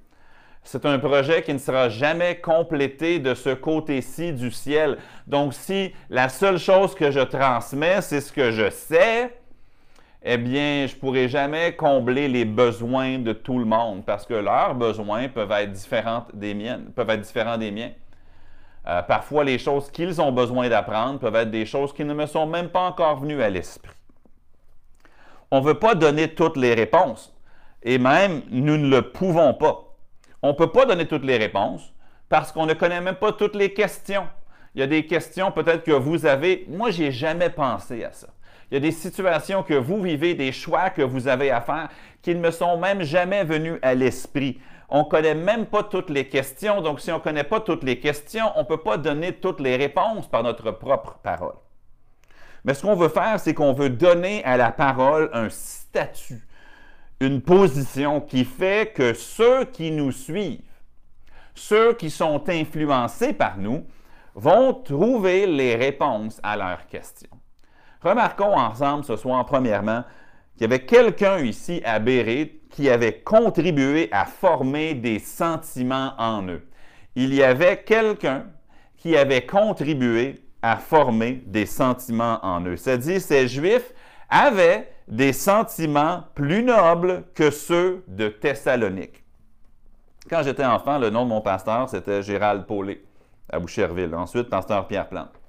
C'est 0.63 0.87
un 0.87 1.01
projet 1.01 1.43
qui 1.43 1.53
ne 1.53 1.59
sera 1.59 1.89
jamais 1.89 2.37
complété 2.37 3.19
de 3.19 3.35
ce 3.35 3.51
côté-ci 3.51 4.33
du 4.33 4.53
ciel. 4.53 4.99
Donc 5.27 5.53
si 5.53 5.93
la 6.11 6.29
seule 6.29 6.59
chose 6.59 6.95
que 6.95 7.11
je 7.11 7.21
transmets, 7.21 8.01
c'est 8.03 8.21
ce 8.21 8.33
que 8.33 8.53
je 8.53 8.71
sais, 8.71 9.40
eh 10.23 10.37
bien, 10.37 10.87
je 10.87 10.95
ne 10.95 11.01
pourrai 11.01 11.29
jamais 11.29 11.75
combler 11.75 12.29
les 12.29 12.45
besoins 12.45 13.19
de 13.19 13.33
tout 13.33 13.59
le 13.59 13.65
monde 13.65 14.05
parce 14.05 14.27
que 14.27 14.35
leurs 14.35 14.75
besoins 14.75 15.29
peuvent 15.29 15.51
être 15.53 15.73
différents 15.73 16.27
des 16.35 16.55
miens. 16.55 16.81
Euh, 18.87 19.03
parfois, 19.03 19.45
les 19.45 19.59
choses 19.59 19.91
qu'ils 19.91 20.21
ont 20.21 20.33
besoin 20.33 20.69
d'apprendre 20.69 21.19
peuvent 21.19 21.37
être 21.37 21.51
des 21.51 21.65
choses 21.65 21.93
qui 21.93 22.05
ne 22.05 22.13
me 22.13 22.27
sont 22.27 22.47
même 22.47 22.69
pas 22.69 22.81
encore 22.81 23.21
venues 23.21 23.43
à 23.43 23.49
l'esprit. 23.49 23.95
On 25.51 25.61
ne 25.61 25.65
veut 25.67 25.79
pas 25.79 25.95
donner 25.95 26.29
toutes 26.29 26.57
les 26.57 26.75
réponses, 26.75 27.35
et 27.83 27.99
même 27.99 28.43
nous 28.51 28.77
ne 28.77 28.89
le 28.89 29.11
pouvons 29.11 29.55
pas. 29.55 29.97
On 30.43 30.49
ne 30.49 30.55
peut 30.55 30.71
pas 30.71 30.87
donner 30.87 31.07
toutes 31.07 31.25
les 31.25 31.39
réponses, 31.39 31.93
parce 32.29 32.53
qu'on 32.53 32.67
ne 32.67 32.75
connaît 32.75 33.01
même 33.01 33.17
pas 33.17 33.33
toutes 33.33 33.57
les 33.57 33.73
questions. 33.73 34.27
Il 34.75 34.81
y 34.81 34.85
a 34.85 34.87
des 34.87 35.07
questions 35.07 35.51
peut-être 35.51 35.83
que 35.83 35.91
vous 35.93 36.27
avez. 36.27 36.67
Moi, 36.69 36.91
j'ai 36.91 37.11
jamais 37.11 37.51
pensé 37.51 38.05
à 38.05 38.13
ça. 38.13 38.29
Il 38.71 38.75
y 38.75 38.77
a 38.77 38.81
des 38.81 38.93
situations 38.93 39.63
que 39.63 39.75
vous 39.75 40.01
vivez, 40.01 40.35
des 40.35 40.53
choix 40.53 40.91
que 40.91 41.03
vous 41.03 41.27
avez 41.27 41.51
à 41.51 41.61
faire 41.61 41.89
qui 42.23 42.35
ne 42.35 42.41
me 42.41 42.51
sont 42.51 42.79
même 42.79 43.03
jamais 43.03 43.45
venus 43.45 43.79
à 43.83 43.95
l'esprit. 43.95 44.61
On 44.89 45.01
ne 45.01 45.09
connaît 45.09 45.35
même 45.35 45.67
pas 45.67 45.83
toutes 45.83 46.11
les 46.11 46.29
questions, 46.29 46.81
donc 46.81 47.01
si 47.01 47.11
on 47.11 47.17
ne 47.17 47.23
connaît 47.23 47.45
pas 47.45 47.61
toutes 47.61 47.85
les 47.85 47.99
questions, 47.99 48.47
on 48.57 48.61
ne 48.61 48.67
peut 48.67 48.83
pas 48.83 48.97
donner 48.97 49.33
toutes 49.33 49.61
les 49.61 49.77
réponses 49.77 50.29
par 50.29 50.43
notre 50.43 50.71
propre 50.73 51.19
parole. 51.23 51.55
Mais 52.65 52.75
ce 52.75 52.83
qu'on 52.83 52.97
veut 52.97 53.09
faire, 53.09 53.41
c'est 53.41 53.55
qu'on 53.55 53.73
veut 53.73 53.91
donner 53.91 54.45
à 54.45 54.57
la 54.57 54.71
parole 54.71 55.31
un 55.33 55.49
statut, 55.49 56.47
une 57.21 57.41
position 57.41 58.21
qui 58.21 58.45
fait 58.45 58.93
que 58.93 59.15
ceux 59.15 59.65
qui 59.65 59.91
nous 59.91 60.13
suivent, 60.13 60.61
ceux 61.55 61.95
qui 61.95 62.11
sont 62.11 62.49
influencés 62.49 63.33
par 63.33 63.57
nous, 63.59 63.85
vont 64.35 64.75
trouver 64.75 65.47
les 65.47 65.75
réponses 65.77 66.41
à 66.43 66.57
leurs 66.57 66.87
questions. 66.87 67.40
Remarquons 68.03 68.57
ensemble 68.57 69.05
ce 69.05 69.17
soir, 69.17 69.45
premièrement, 69.45 70.05
qu'il 70.55 70.63
y 70.63 70.65
avait 70.65 70.85
quelqu'un 70.85 71.39
ici 71.39 71.83
à 71.85 71.99
Béret 71.99 72.53
qui 72.71 72.89
avait 72.89 73.21
contribué 73.21 74.09
à 74.13 74.25
former 74.25 74.95
des 74.95 75.19
sentiments 75.19 76.13
en 76.19 76.47
eux. 76.49 76.67
Il 77.15 77.35
y 77.35 77.43
avait 77.43 77.83
quelqu'un 77.83 78.47
qui 78.97 79.17
avait 79.17 79.45
contribué 79.45 80.45
à 80.63 80.77
former 80.77 81.43
des 81.47 81.67
sentiments 81.67 82.39
en 82.43 82.65
eux. 82.67 82.77
C'est-à-dire, 82.77 83.21
ces 83.21 83.49
Juifs 83.49 83.93
avaient 84.29 84.93
des 85.09 85.33
sentiments 85.33 86.25
plus 86.35 86.63
nobles 86.63 87.25
que 87.35 87.51
ceux 87.51 88.05
de 88.07 88.29
Thessalonique. 88.29 89.25
Quand 90.29 90.43
j'étais 90.43 90.65
enfant, 90.65 90.99
le 90.99 91.11
nom 91.11 91.25
de 91.25 91.31
mon 91.31 91.41
pasteur, 91.41 91.89
c'était 91.89 92.23
Gérald 92.23 92.65
Paulet, 92.67 93.03
à 93.51 93.59
Boucherville. 93.59 94.15
Ensuite, 94.15 94.49
pasteur 94.49 94.87
Pierre 94.87 95.09
Plante. 95.09 95.40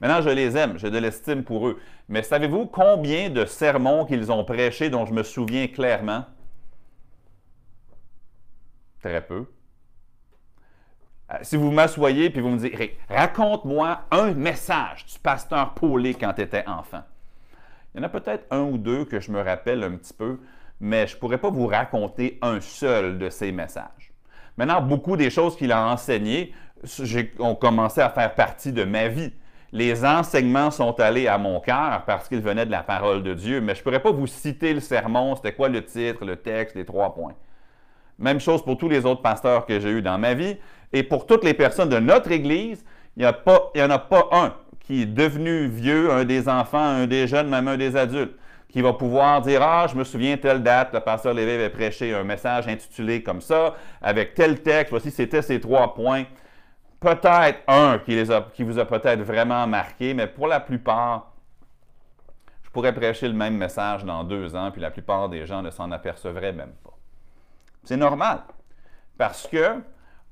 Maintenant, 0.00 0.22
je 0.22 0.30
les 0.30 0.56
aime, 0.56 0.78
j'ai 0.78 0.90
de 0.90 0.98
l'estime 0.98 1.44
pour 1.44 1.68
eux. 1.68 1.78
Mais 2.08 2.22
savez-vous 2.22 2.66
combien 2.66 3.28
de 3.28 3.44
sermons 3.44 4.06
qu'ils 4.06 4.32
ont 4.32 4.44
prêchés 4.44 4.88
dont 4.88 5.04
je 5.04 5.12
me 5.12 5.22
souviens 5.22 5.66
clairement? 5.68 6.24
Très 9.02 9.20
peu. 9.20 9.46
Euh, 11.32 11.36
si 11.42 11.56
vous 11.56 11.70
m'assoyez 11.70 12.30
puis 12.30 12.40
vous 12.40 12.48
me 12.48 12.58
dites, 12.58 12.74
raconte-moi 13.08 14.00
un 14.10 14.32
message 14.32 15.04
du 15.06 15.18
pasteur 15.18 15.74
Paulet 15.74 16.14
quand 16.14 16.32
tu 16.32 16.42
étais 16.42 16.66
enfant. 16.66 17.02
Il 17.94 17.98
y 17.98 18.00
en 18.00 18.06
a 18.06 18.08
peut-être 18.08 18.46
un 18.50 18.62
ou 18.62 18.78
deux 18.78 19.04
que 19.04 19.20
je 19.20 19.30
me 19.30 19.40
rappelle 19.42 19.82
un 19.82 19.96
petit 19.96 20.14
peu, 20.14 20.40
mais 20.80 21.06
je 21.06 21.14
ne 21.14 21.20
pourrais 21.20 21.38
pas 21.38 21.50
vous 21.50 21.66
raconter 21.66 22.38
un 22.40 22.60
seul 22.60 23.18
de 23.18 23.28
ces 23.28 23.52
messages. 23.52 24.12
Maintenant, 24.56 24.80
beaucoup 24.80 25.16
des 25.16 25.30
choses 25.30 25.56
qu'il 25.56 25.72
a 25.72 25.88
enseignées 25.88 26.54
ont 27.38 27.54
commencé 27.54 28.00
à 28.00 28.08
faire 28.08 28.34
partie 28.34 28.72
de 28.72 28.84
ma 28.84 29.08
vie 29.08 29.32
les 29.72 30.04
enseignements 30.04 30.70
sont 30.70 30.98
allés 30.98 31.28
à 31.28 31.38
mon 31.38 31.60
cœur 31.60 32.02
parce 32.06 32.28
qu'ils 32.28 32.40
venaient 32.40 32.66
de 32.66 32.70
la 32.70 32.82
parole 32.82 33.22
de 33.22 33.34
Dieu, 33.34 33.60
mais 33.60 33.74
je 33.74 33.80
ne 33.80 33.84
pourrais 33.84 34.02
pas 34.02 34.10
vous 34.10 34.26
citer 34.26 34.74
le 34.74 34.80
sermon, 34.80 35.36
c'était 35.36 35.52
quoi 35.52 35.68
le 35.68 35.84
titre, 35.84 36.24
le 36.24 36.36
texte, 36.36 36.74
les 36.74 36.84
trois 36.84 37.14
points. 37.14 37.34
Même 38.18 38.40
chose 38.40 38.62
pour 38.62 38.76
tous 38.76 38.88
les 38.88 39.06
autres 39.06 39.22
pasteurs 39.22 39.66
que 39.66 39.78
j'ai 39.80 39.90
eus 39.90 40.02
dans 40.02 40.18
ma 40.18 40.34
vie. 40.34 40.56
Et 40.92 41.02
pour 41.02 41.26
toutes 41.26 41.44
les 41.44 41.54
personnes 41.54 41.88
de 41.88 41.98
notre 41.98 42.32
Église, 42.32 42.84
il 43.16 43.20
n'y 43.20 43.26
en 43.82 43.90
a 43.90 43.98
pas 43.98 44.28
un 44.32 44.54
qui 44.80 45.02
est 45.02 45.06
devenu 45.06 45.68
vieux, 45.68 46.10
un 46.10 46.24
des 46.24 46.48
enfants, 46.48 46.78
un 46.78 47.06
des 47.06 47.28
jeunes, 47.28 47.48
même 47.48 47.68
un 47.68 47.76
des 47.76 47.96
adultes, 47.96 48.34
qui 48.68 48.82
va 48.82 48.92
pouvoir 48.92 49.40
dire 49.40 49.62
Ah, 49.62 49.86
je 49.88 49.96
me 49.96 50.04
souviens, 50.04 50.36
telle 50.36 50.62
date, 50.62 50.92
le 50.92 51.00
pasteur 51.00 51.32
Lévy 51.32 51.52
avait 51.52 51.70
prêché 51.70 52.12
un 52.12 52.24
message 52.24 52.66
intitulé 52.68 53.22
comme 53.22 53.40
ça, 53.40 53.74
avec 54.02 54.34
tel 54.34 54.60
texte, 54.62 54.90
voici, 54.90 55.10
c'était 55.10 55.42
ces 55.42 55.60
trois 55.60 55.94
points 55.94 56.24
peut-être 57.00 57.60
un 57.66 57.98
qui, 57.98 58.14
les 58.14 58.30
a, 58.30 58.46
qui 58.54 58.62
vous 58.62 58.78
a 58.78 58.84
peut-être 58.84 59.22
vraiment 59.22 59.66
marqué, 59.66 60.14
mais 60.14 60.26
pour 60.26 60.46
la 60.46 60.60
plupart, 60.60 61.32
je 62.62 62.70
pourrais 62.70 62.94
prêcher 62.94 63.26
le 63.26 63.34
même 63.34 63.56
message 63.56 64.04
dans 64.04 64.22
deux 64.22 64.54
ans, 64.54 64.70
puis 64.70 64.80
la 64.80 64.90
plupart 64.90 65.28
des 65.28 65.46
gens 65.46 65.62
ne 65.62 65.70
s'en 65.70 65.90
apercevraient 65.90 66.52
même 66.52 66.74
pas. 66.84 66.96
C'est 67.82 67.96
normal, 67.96 68.40
parce 69.18 69.46
que 69.48 69.80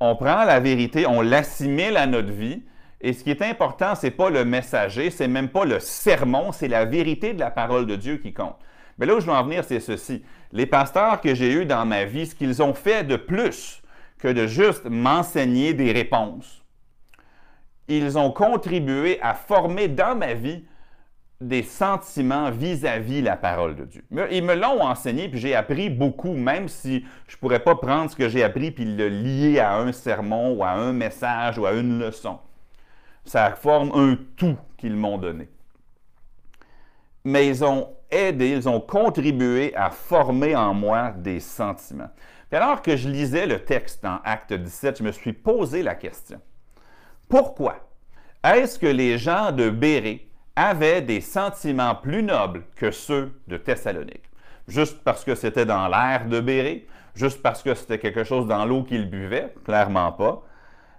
on 0.01 0.15
prend 0.15 0.45
la 0.45 0.61
vérité, 0.61 1.07
on 1.07 1.23
l'assimile 1.23 1.97
à 1.97 2.07
notre 2.07 2.31
vie, 2.31 2.63
et 3.01 3.13
ce 3.13 3.25
qui 3.25 3.31
est 3.31 3.43
important, 3.43 3.95
ce 3.95 4.07
n'est 4.07 4.13
pas 4.13 4.29
le 4.29 4.45
messager, 4.45 5.11
c'est 5.11 5.29
même 5.29 5.49
pas 5.49 5.65
le 5.65 5.81
sermon, 5.81 6.53
c'est 6.53 6.69
la 6.69 6.85
vérité 6.85 7.33
de 7.33 7.41
la 7.41 7.51
parole 7.51 7.87
de 7.87 7.97
Dieu 7.97 8.19
qui 8.19 8.33
compte. 8.33 8.57
Mais 8.99 9.07
là 9.07 9.15
où 9.15 9.21
je 9.21 9.27
veux 9.27 9.33
en 9.33 9.45
venir, 9.45 9.65
c'est 9.65 9.81
ceci. 9.81 10.25
Les 10.53 10.67
pasteurs 10.67 11.21
que 11.21 11.35
j'ai 11.35 11.53
eus 11.53 11.65
dans 11.65 11.87
ma 11.87 12.05
vie, 12.05 12.27
ce 12.27 12.35
qu'ils 12.35 12.63
ont 12.63 12.75
fait 12.75 13.05
de 13.05 13.17
plus, 13.17 13.83
que 14.19 14.29
de 14.29 14.47
juste 14.47 14.85
m'enseigner 14.87 15.75
des 15.75 15.93
réponses. 15.93 16.58
Ils 17.89 18.19
ont 18.19 18.31
contribué 18.31 19.19
à 19.23 19.35
former 19.35 19.89
dans 19.89 20.15
ma 20.15 20.35
vie 20.35 20.65
des 21.41 21.63
sentiments 21.63 22.51
vis-à-vis 22.51 23.23
la 23.23 23.37
parole 23.37 23.77
de 23.77 23.85
Dieu. 23.85 24.05
Ils 24.31 24.43
me 24.43 24.55
l'ont 24.55 24.83
enseigné, 24.83 25.29
puis 25.29 25.39
j'ai 25.39 25.55
appris 25.55 25.89
beaucoup, 25.89 26.33
même 26.33 26.69
si 26.69 27.05
je 27.29 27.37
ne 27.37 27.41
pourrais 27.41 27.61
pas 27.61 27.77
prendre 27.77 28.11
ce 28.11 28.17
que 28.17 28.29
j'ai 28.29 28.43
appris 28.43 28.73
puis 28.73 28.85
le 28.85 29.09
lier 29.09 29.61
à 29.61 29.77
un 29.79 29.93
sermon 29.93 30.53
ou 30.53 30.65
à 30.65 30.71
un 30.71 30.93
message 30.93 31.59
ou 31.59 31.67
à 31.67 31.73
une 31.73 31.99
leçon. 31.99 32.39
Ça 33.25 33.53
forme 33.53 33.93
un 33.95 34.17
tout 34.37 34.57
qu'ils 34.77 34.97
m'ont 34.97 35.19
donné. 35.19 35.49
Mais 37.25 37.47
ils 37.47 37.65
ont 37.65 37.89
aidé, 38.11 38.51
ils 38.51 38.69
ont 38.69 38.81
contribué 38.81 39.75
à 39.77 39.91
former 39.91 40.57
en 40.57 40.75
moi 40.75 41.13
des 41.17 41.41
sentiments 41.41 42.11
alors 42.57 42.81
que 42.83 42.97
je 42.97 43.09
lisais 43.09 43.47
le 43.47 43.65
texte 43.65 44.03
dans 44.03 44.21
Acte 44.25 44.53
17, 44.53 44.99
je 44.99 45.03
me 45.03 45.13
suis 45.13 45.33
posé 45.33 45.83
la 45.83 45.95
question. 45.95 46.41
Pourquoi? 47.29 47.77
Est-ce 48.43 48.79
que 48.79 48.87
les 48.87 49.19
gens 49.19 49.53
de 49.53 49.69
Béré 49.69 50.29
avaient 50.57 51.03
des 51.03 51.21
sentiments 51.21 51.95
plus 51.95 52.23
nobles 52.23 52.63
que 52.77 52.91
ceux 52.91 53.33
de 53.47 53.57
Thessalonique? 53.57 54.25
Juste 54.67 55.03
parce 55.05 55.25
que 55.25 55.35
c'était 55.35 55.67
dans 55.67 55.89
l'air 55.89 56.27
de 56.27 56.41
Béré? 56.41 56.87
Juste 57.15 57.43
parce 57.43 57.63
que 57.63 57.75
c'était 57.75 57.99
quelque 57.99 58.25
chose 58.25 58.47
dans 58.47 58.65
l'eau 58.65 58.83
qu'ils 58.83 59.11
buvaient? 59.11 59.53
Clairement 59.65 60.13
pas. 60.13 60.43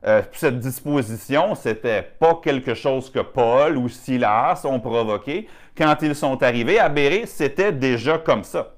Euh, 0.05 0.21
cette 0.33 0.59
disposition, 0.59 1.55
c'était 1.55 2.03
pas 2.03 2.39
quelque 2.41 2.73
chose 2.73 3.09
que 3.09 3.19
Paul 3.19 3.77
ou 3.77 3.89
Silas 3.89 4.61
ont 4.65 4.79
provoqué. 4.79 5.47
Quand 5.77 5.95
ils 6.01 6.15
sont 6.15 6.41
arrivés 6.41 6.79
à 6.79 6.89
Béré, 6.89 7.25
c'était 7.25 7.71
déjà 7.71 8.17
comme 8.17 8.43
ça. 8.43 8.75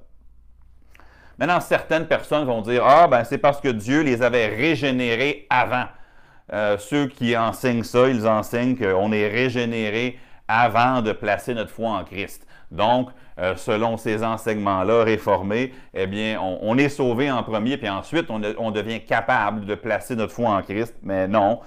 Maintenant, 1.38 1.60
certaines 1.60 2.08
personnes 2.08 2.46
vont 2.46 2.62
dire 2.62 2.84
Ah, 2.86 3.08
ben 3.08 3.24
c'est 3.24 3.38
parce 3.38 3.60
que 3.60 3.70
Dieu 3.70 4.01
les 4.01 4.22
avait 4.22 4.48
régénérés 4.48 5.48
avant. 5.50 5.86
Euh, 6.53 6.77
ceux 6.77 7.08
qui 7.08 7.38
enseignent 7.38 7.84
ça, 7.84 8.10
ils 8.10 8.27
enseignent 8.27 8.75
qu'on 8.75 9.12
est 9.12 9.27
régénéré 9.27 10.20
avant 10.48 11.01
de 11.01 11.13
placer 11.13 11.53
notre 11.53 11.72
foi 11.72 11.91
en 11.91 12.03
Christ. 12.03 12.46
Donc, 12.72 13.10
euh, 13.39 13.55
selon 13.55 13.98
ces 13.98 14.24
enseignements-là 14.24 15.03
réformés, 15.03 15.74
eh 15.93 16.08
bien, 16.08 16.39
on, 16.41 16.77
est 16.77 16.89
sauvé 16.89 17.31
en 17.31 17.43
premier, 17.43 17.77
puis 17.77 17.89
ensuite, 17.89 18.29
on, 18.29 18.72
devient 18.72 19.01
capable 19.01 19.65
de 19.65 19.75
placer 19.75 20.15
notre 20.15 20.34
foi 20.34 20.50
en 20.50 20.62
Christ. 20.62 20.96
Mais 21.03 21.27
non, 21.27 21.62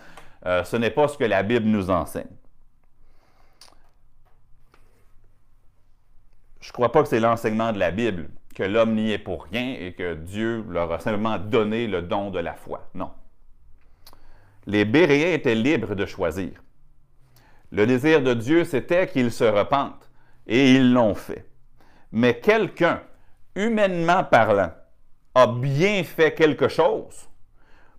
euh, 0.47 0.65
ce 0.65 0.77
n'est 0.77 0.91
pas 0.91 1.09
ce 1.09 1.17
que 1.17 1.25
la 1.25 1.43
Bible 1.43 1.67
nous 1.67 1.91
enseigne. 1.91 2.27
Je 6.61 6.69
ne 6.71 6.73
crois 6.73 6.93
pas 6.93 7.03
que 7.03 7.09
c'est 7.09 7.21
l'enseignement 7.21 7.73
de 7.73 7.79
la 7.79 7.91
Bible 7.91 8.31
que 8.55 8.63
l'homme 8.63 8.95
n'y 8.95 9.13
est 9.13 9.19
pour 9.19 9.45
rien 9.45 9.77
et 9.79 9.93
que 9.93 10.15
Dieu 10.15 10.65
leur 10.71 10.91
a 10.93 11.01
simplement 11.01 11.39
donné 11.39 11.87
le 11.87 12.03
don 12.03 12.31
de 12.31 12.39
la 12.39 12.55
foi. 12.55 12.89
Non. 12.95 13.11
Les 14.67 14.85
Béréens 14.85 15.35
étaient 15.35 15.55
libres 15.55 15.95
de 15.95 16.07
choisir. 16.07 16.53
Le 17.71 17.87
désir 17.87 18.23
de 18.23 18.35
Dieu, 18.35 18.65
c'était 18.65 19.07
qu'ils 19.07 19.33
se 19.33 19.45
repentent, 19.45 20.11
et 20.47 20.75
ils 20.75 20.93
l'ont 20.93 21.15
fait. 21.15 21.47
Mais 22.13 22.39
quelqu'un, 22.39 23.03
humainement 23.57 24.25
parlant, 24.25 24.73
a 25.35 25.47
bien 25.47 26.05
fait 26.05 26.33
quelque 26.35 26.69
chose 26.69 27.29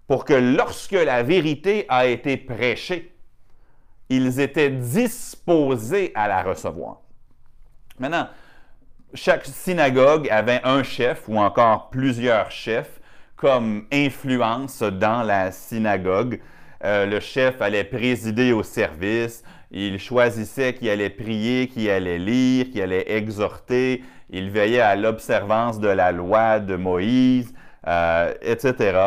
pour 0.07 0.23
que 0.23 0.33
lorsque 0.33 0.91
la 0.91 1.23
vérité 1.23 1.85
a 1.89 2.05
été 2.05 2.37
prêchée, 2.37 3.15
ils 4.09 4.39
étaient 4.39 4.69
disposés 4.69 6.11
à 6.15 6.27
la 6.27 6.43
recevoir. 6.43 7.01
Maintenant, 7.99 8.27
chaque 9.13 9.45
synagogue 9.45 10.29
avait 10.29 10.61
un 10.63 10.83
chef 10.83 11.27
ou 11.27 11.39
encore 11.39 11.89
plusieurs 11.89 12.51
chefs 12.51 12.99
comme 13.35 13.87
influence 13.91 14.81
dans 14.81 15.23
la 15.23 15.51
synagogue. 15.51 16.41
Euh, 16.85 17.05
le 17.05 17.19
chef 17.19 17.61
allait 17.61 17.83
présider 17.83 18.53
au 18.53 18.63
service, 18.63 19.43
il 19.71 19.99
choisissait 19.99 20.73
qui 20.73 20.89
allait 20.89 21.09
prier, 21.09 21.67
qui 21.67 21.89
allait 21.89 22.19
lire, 22.19 22.67
qui 22.71 22.81
allait 22.81 23.11
exhorter, 23.11 24.03
il 24.29 24.49
veillait 24.49 24.79
à 24.79 24.95
l'observance 24.95 25.79
de 25.79 25.89
la 25.89 26.11
loi 26.13 26.59
de 26.59 26.75
Moïse, 26.77 27.53
euh, 27.87 28.33
etc. 28.41 28.97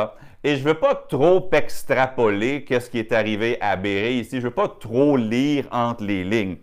Et 0.44 0.56
je 0.56 0.62
ne 0.62 0.68
veux 0.68 0.74
pas 0.74 0.94
trop 0.94 1.48
extrapoler 1.52 2.64
qu'est-ce 2.64 2.90
qui 2.90 2.98
est 2.98 3.12
arrivé 3.12 3.56
à 3.60 3.76
Béré 3.76 4.18
ici, 4.18 4.32
je 4.32 4.36
ne 4.36 4.42
veux 4.42 4.50
pas 4.50 4.68
trop 4.68 5.16
lire 5.16 5.66
entre 5.70 6.04
les 6.04 6.24
lignes. 6.24 6.58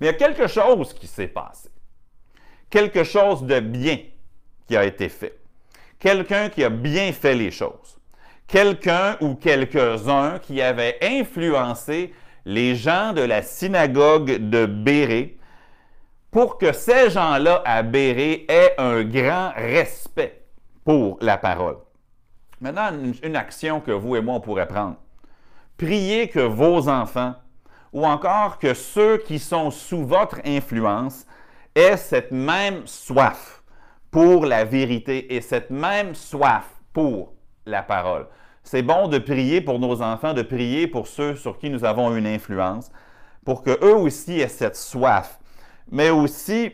Mais 0.00 0.06
il 0.06 0.10
y 0.10 0.14
a 0.14 0.14
quelque 0.14 0.46
chose 0.46 0.94
qui 0.94 1.06
s'est 1.06 1.28
passé 1.28 1.68
quelque 2.74 3.04
chose 3.04 3.44
de 3.44 3.60
bien 3.60 3.98
qui 4.66 4.76
a 4.76 4.84
été 4.84 5.08
fait. 5.08 5.38
Quelqu'un 6.00 6.48
qui 6.48 6.64
a 6.64 6.70
bien 6.70 7.12
fait 7.12 7.36
les 7.36 7.52
choses. 7.52 7.93
Quelqu'un 8.46 9.16
ou 9.20 9.34
quelques-uns 9.34 10.38
qui 10.38 10.60
avaient 10.60 10.98
influencé 11.02 12.14
les 12.44 12.74
gens 12.76 13.12
de 13.12 13.22
la 13.22 13.42
synagogue 13.42 14.50
de 14.50 14.66
Béré 14.66 15.38
pour 16.30 16.58
que 16.58 16.72
ces 16.72 17.10
gens-là 17.10 17.62
à 17.64 17.82
Béré 17.82 18.44
aient 18.48 18.74
un 18.78 19.04
grand 19.04 19.52
respect 19.54 20.44
pour 20.84 21.18
la 21.20 21.36
parole. 21.38 21.76
Maintenant, 22.60 22.90
une, 23.22 23.36
action 23.36 23.80
que 23.80 23.92
vous 23.92 24.16
et 24.16 24.20
moi 24.20 24.34
on 24.34 24.40
pourrait 24.40 24.68
prendre. 24.68 24.96
Priez 25.76 26.28
que 26.28 26.40
vos 26.40 26.88
enfants, 26.88 27.34
ou 27.92 28.06
encore 28.06 28.58
que 28.58 28.74
ceux 28.74 29.18
qui 29.18 29.38
sont 29.38 29.70
sous 29.70 30.04
votre 30.04 30.40
influence, 30.44 31.26
aient 31.74 31.96
cette 31.96 32.32
même 32.32 32.86
soif 32.86 33.62
pour 34.10 34.46
la 34.46 34.64
vérité 34.64 35.34
et 35.34 35.40
cette 35.40 35.70
même 35.70 36.14
soif 36.14 36.64
pour 36.92 37.33
la 37.66 37.82
parole. 37.82 38.26
C'est 38.62 38.82
bon 38.82 39.08
de 39.08 39.18
prier 39.18 39.60
pour 39.60 39.78
nos 39.78 40.00
enfants, 40.00 40.32
de 40.32 40.42
prier 40.42 40.86
pour 40.86 41.06
ceux 41.06 41.36
sur 41.36 41.58
qui 41.58 41.68
nous 41.70 41.84
avons 41.84 42.16
une 42.16 42.26
influence, 42.26 42.90
pour 43.44 43.62
que 43.62 43.70
eux 43.84 43.94
aussi 43.94 44.40
aient 44.40 44.48
cette 44.48 44.76
soif. 44.76 45.38
Mais 45.90 46.10
aussi, 46.10 46.72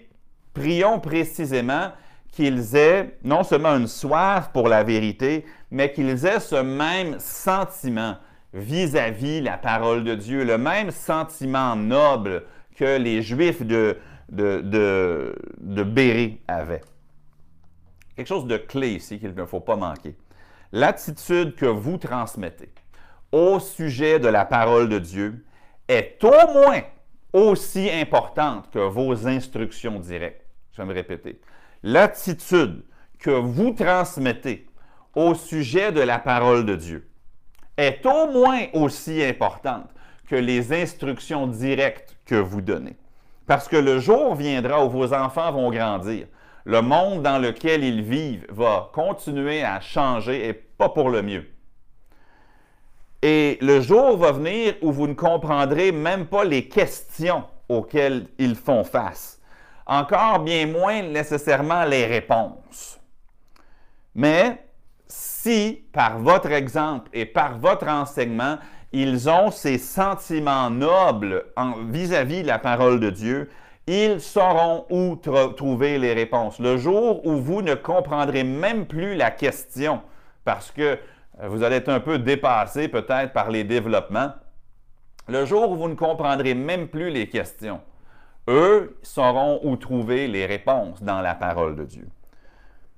prions 0.54 1.00
précisément 1.00 1.90
qu'ils 2.32 2.76
aient 2.76 3.18
non 3.24 3.42
seulement 3.42 3.76
une 3.76 3.88
soif 3.88 4.50
pour 4.52 4.68
la 4.68 4.84
vérité, 4.84 5.44
mais 5.70 5.92
qu'ils 5.92 6.24
aient 6.24 6.40
ce 6.40 6.56
même 6.56 7.18
sentiment 7.18 8.16
vis-à-vis 8.54 9.40
la 9.40 9.58
parole 9.58 10.04
de 10.04 10.14
Dieu, 10.14 10.44
le 10.44 10.58
même 10.58 10.90
sentiment 10.90 11.74
noble 11.74 12.44
que 12.76 12.98
les 12.98 13.22
Juifs 13.22 13.62
de, 13.62 13.98
de, 14.30 14.60
de, 14.64 15.34
de 15.58 15.82
Béré 15.82 16.40
avaient. 16.46 16.82
Quelque 18.16 18.28
chose 18.28 18.46
de 18.46 18.56
clé 18.56 18.90
ici 18.90 19.18
qu'il 19.18 19.34
ne 19.34 19.44
faut 19.44 19.60
pas 19.60 19.76
manquer. 19.76 20.14
L'attitude 20.72 21.56
que 21.56 21.66
vous 21.66 21.98
transmettez 21.98 22.72
au 23.32 23.58
sujet 23.58 24.20
de 24.20 24.28
la 24.28 24.44
parole 24.44 24.88
de 24.88 25.00
Dieu 25.00 25.44
est 25.88 26.22
au 26.22 26.52
moins 26.52 26.82
aussi 27.32 27.90
importante 27.90 28.70
que 28.70 28.78
vos 28.78 29.26
instructions 29.26 29.98
directes. 29.98 30.46
Je 30.72 30.82
vais 30.82 30.88
me 30.88 30.94
répéter. 30.94 31.40
L'attitude 31.82 32.84
que 33.18 33.30
vous 33.30 33.72
transmettez 33.72 34.68
au 35.16 35.34
sujet 35.34 35.90
de 35.90 36.02
la 36.02 36.20
parole 36.20 36.64
de 36.64 36.76
Dieu 36.76 37.10
est 37.76 38.06
au 38.06 38.30
moins 38.30 38.66
aussi 38.72 39.24
importante 39.24 39.90
que 40.28 40.36
les 40.36 40.72
instructions 40.72 41.48
directes 41.48 42.16
que 42.24 42.36
vous 42.36 42.60
donnez. 42.60 42.96
Parce 43.46 43.66
que 43.66 43.76
le 43.76 43.98
jour 43.98 44.36
viendra 44.36 44.84
où 44.84 44.88
vos 44.88 45.12
enfants 45.12 45.50
vont 45.50 45.70
grandir. 45.70 46.28
Le 46.64 46.82
monde 46.82 47.22
dans 47.22 47.38
lequel 47.38 47.82
ils 47.84 48.02
vivent 48.02 48.46
va 48.50 48.90
continuer 48.92 49.62
à 49.62 49.80
changer 49.80 50.48
et 50.48 50.52
pas 50.52 50.88
pour 50.88 51.10
le 51.10 51.22
mieux. 51.22 51.46
Et 53.22 53.58
le 53.60 53.80
jour 53.80 54.16
va 54.16 54.32
venir 54.32 54.74
où 54.80 54.92
vous 54.92 55.06
ne 55.06 55.14
comprendrez 55.14 55.92
même 55.92 56.26
pas 56.26 56.44
les 56.44 56.68
questions 56.68 57.44
auxquelles 57.68 58.26
ils 58.38 58.56
font 58.56 58.84
face. 58.84 59.40
Encore 59.86 60.40
bien 60.40 60.66
moins 60.66 61.02
nécessairement 61.02 61.84
les 61.84 62.06
réponses. 62.06 62.98
Mais 64.14 64.64
si, 65.06 65.84
par 65.92 66.18
votre 66.18 66.50
exemple 66.50 67.10
et 67.12 67.26
par 67.26 67.58
votre 67.58 67.88
enseignement, 67.88 68.58
ils 68.92 69.28
ont 69.28 69.50
ces 69.50 69.78
sentiments 69.78 70.70
nobles 70.70 71.46
vis-à-vis 71.88 72.42
de 72.42 72.46
la 72.48 72.58
parole 72.58 73.00
de 73.00 73.10
Dieu, 73.10 73.50
ils 73.90 74.20
sauront 74.20 74.86
où 74.88 75.16
trouver 75.16 75.98
les 75.98 76.14
réponses. 76.14 76.60
Le 76.60 76.76
jour 76.76 77.26
où 77.26 77.36
vous 77.36 77.60
ne 77.60 77.74
comprendrez 77.74 78.44
même 78.44 78.86
plus 78.86 79.16
la 79.16 79.32
question, 79.32 80.00
parce 80.44 80.70
que 80.70 80.96
euh, 81.42 81.48
vous 81.48 81.64
allez 81.64 81.76
être 81.76 81.88
un 81.88 81.98
peu 81.98 82.20
dépassé 82.20 82.86
peut-être 82.86 83.32
par 83.32 83.50
les 83.50 83.64
développements, 83.64 84.30
le 85.28 85.44
jour 85.44 85.72
où 85.72 85.76
vous 85.76 85.88
ne 85.88 85.96
comprendrez 85.96 86.54
même 86.54 86.86
plus 86.86 87.10
les 87.10 87.28
questions, 87.28 87.80
eux 88.48 88.96
sauront 89.02 89.58
où 89.64 89.76
trouver 89.76 90.28
les 90.28 90.46
réponses 90.46 91.02
dans 91.02 91.20
la 91.20 91.34
parole 91.34 91.74
de 91.74 91.84
Dieu. 91.84 92.06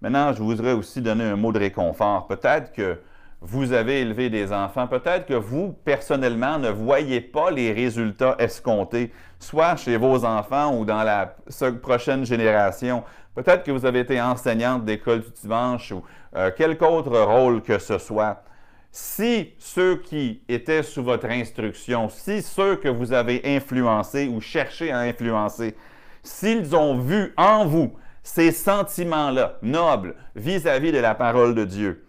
Maintenant, 0.03 0.35
je 0.35 0.43
voudrais 0.43 0.73
aussi 0.73 1.01
donner 1.01 1.25
un 1.25 1.37
mot 1.37 1.53
de 1.53 1.59
réconfort. 1.59 2.27
Peut-être 2.27 2.73
que 2.73 3.01
vous 3.45 3.73
avez 3.73 4.03
élevé 4.03 4.31
des 4.31 4.53
enfants, 4.53 4.87
peut-être 4.87 5.27
que 5.27 5.35
vous, 5.35 5.75
personnellement, 5.85 6.59
ne 6.59 6.71
voyez 6.71 7.21
pas 7.21 7.51
les 7.51 7.73
résultats 7.73 8.37
escomptés, 8.39 9.13
soit 9.41 9.75
chez 9.75 9.97
vos 9.97 10.25
enfants 10.25 10.79
ou 10.79 10.85
dans 10.85 11.03
la 11.03 11.35
prochaine 11.83 12.25
génération. 12.25 13.03
Peut-être 13.35 13.65
que 13.65 13.73
vous 13.73 13.85
avez 13.85 14.01
été 14.01 14.21
enseignante 14.21 14.85
d'école 14.85 15.23
du 15.23 15.31
dimanche 15.43 15.91
ou 15.91 16.05
euh, 16.37 16.53
quelque 16.57 16.85
autre 16.85 17.19
rôle 17.19 17.63
que 17.63 17.81
ce 17.81 17.99
soit. 17.99 18.45
Si 18.93 19.55
ceux 19.59 19.97
qui 19.97 20.43
étaient 20.49 20.85
sous 20.85 21.03
votre 21.03 21.27
instruction, 21.27 22.09
si 22.09 22.43
ceux 22.43 22.77
que 22.77 22.89
vous 22.89 23.13
avez 23.13 23.41
influencés 23.45 24.29
ou 24.29 24.41
cherché 24.41 24.93
à 24.93 25.01
influencer, 25.01 25.75
s'ils 26.23 26.77
ont 26.77 26.97
vu 26.97 27.33
en 27.37 27.65
vous 27.65 27.93
ces 28.23 28.53
sentiments-là, 28.53 29.59
nobles, 29.63 30.15
vis-à-vis 30.37 30.93
de 30.93 30.99
la 30.99 31.17
parole 31.17 31.57
de 31.57 31.65
Dieu, 31.65 32.05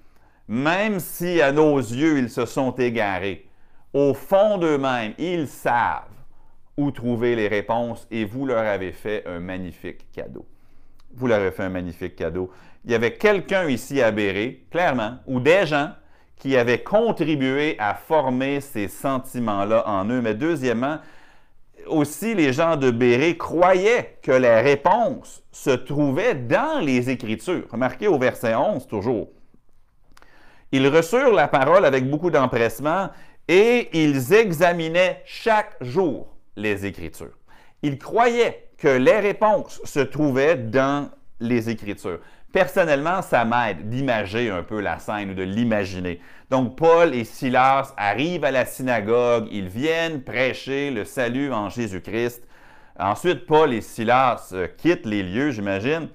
même 0.48 1.00
si 1.00 1.42
à 1.42 1.52
nos 1.52 1.78
yeux 1.78 2.18
ils 2.18 2.30
se 2.30 2.46
sont 2.46 2.72
égarés, 2.72 3.48
au 3.94 4.14
fond 4.14 4.58
d'eux-mêmes, 4.58 5.14
ils 5.18 5.48
savent 5.48 6.04
où 6.78 6.92
trouver 6.92 7.36
les 7.36 7.48
réponses 7.48 8.08
et 8.10 8.26
vous 8.26 8.46
leur 8.46 8.66
avez 8.66 8.92
fait 8.92 9.24
un 9.28 9.40
magnifique 9.40 10.12
cadeau. 10.12 10.46
Vous 11.14 11.28
leur 11.28 11.40
avez 11.40 11.52
fait 11.52 11.64
un 11.64 11.70
magnifique 11.70 12.16
cadeau. 12.16 12.50
Il 12.86 12.92
y 12.92 12.96
avait 12.96 13.14
quelqu'un 13.14 13.70
ici 13.70 14.02
à 14.02 14.12
Béret, 14.12 14.62
clairement, 14.72 15.18
ou 15.28 15.40
des 15.40 15.66
gens 15.68 15.92
qui 16.38 16.58
avaient 16.58 16.82
contribué 16.82 17.76
à 17.78 17.94
former 17.94 18.60
ces 18.60 18.88
sentiments-là 18.88 19.88
en 19.88 20.10
eux. 20.10 20.22
Mais 20.22 20.34
deuxièmement, 20.34 20.98
aussi 21.88 22.34
les 22.34 22.52
gens 22.52 22.76
de 22.76 22.92
Béret 22.92 23.38
croyaient 23.38 24.18
que 24.22 24.32
la 24.32 24.62
réponse 24.62 25.44
se 25.52 25.70
trouvait 25.70 26.36
dans 26.36 26.84
les 26.84 27.10
Écritures. 27.10 27.68
Remarquez 27.72 28.08
au 28.08 28.18
verset 28.18 28.56
11 28.56 28.88
toujours. 28.88 29.30
Ils 30.74 30.88
reçurent 30.88 31.34
la 31.34 31.48
parole 31.48 31.86
avec 31.86 32.10
beaucoup 32.10 32.32
d'empressement 32.32 33.12
et 33.48 33.90
ils 33.94 34.34
examinaient 34.34 35.22
chaque 35.24 35.76
jour 35.82 36.36
les 36.56 36.88
Écritures. 36.88 37.38
Ils 37.84 38.00
croyaient 38.00 38.70
que 38.80 38.88
les 38.88 39.20
réponses 39.20 39.80
se 39.84 40.00
trouvaient 40.00 40.56
dans 40.56 41.12
les 41.40 41.70
Écritures. 41.70 42.18
Personnellement, 42.52 43.22
ça 43.22 43.46
m'aide 43.46 43.88
d'imager 43.88 44.50
un 44.50 44.64
peu 44.64 44.82
la 44.82 44.98
scène 44.98 45.30
ou 45.30 45.34
de 45.36 45.44
l'imaginer. 45.44 46.20
Donc, 46.50 46.76
Paul 46.76 47.14
et 47.14 47.24
Silas 47.24 47.94
arrivent 47.96 48.44
à 48.44 48.52
la 48.52 48.66
synagogue, 48.66 49.48
ils 49.52 49.68
viennent 49.68 50.24
prêcher 50.24 50.90
le 50.90 51.06
salut 51.06 51.54
en 51.54 51.70
Jésus-Christ. 51.70 52.48
Ensuite, 52.98 53.46
Paul 53.46 53.74
et 53.74 53.82
Silas 53.82 54.50
euh, 54.54 54.68
quittent 54.76 55.06
les 55.06 55.22
lieux, 55.22 55.52
j'imagine. 55.52 56.10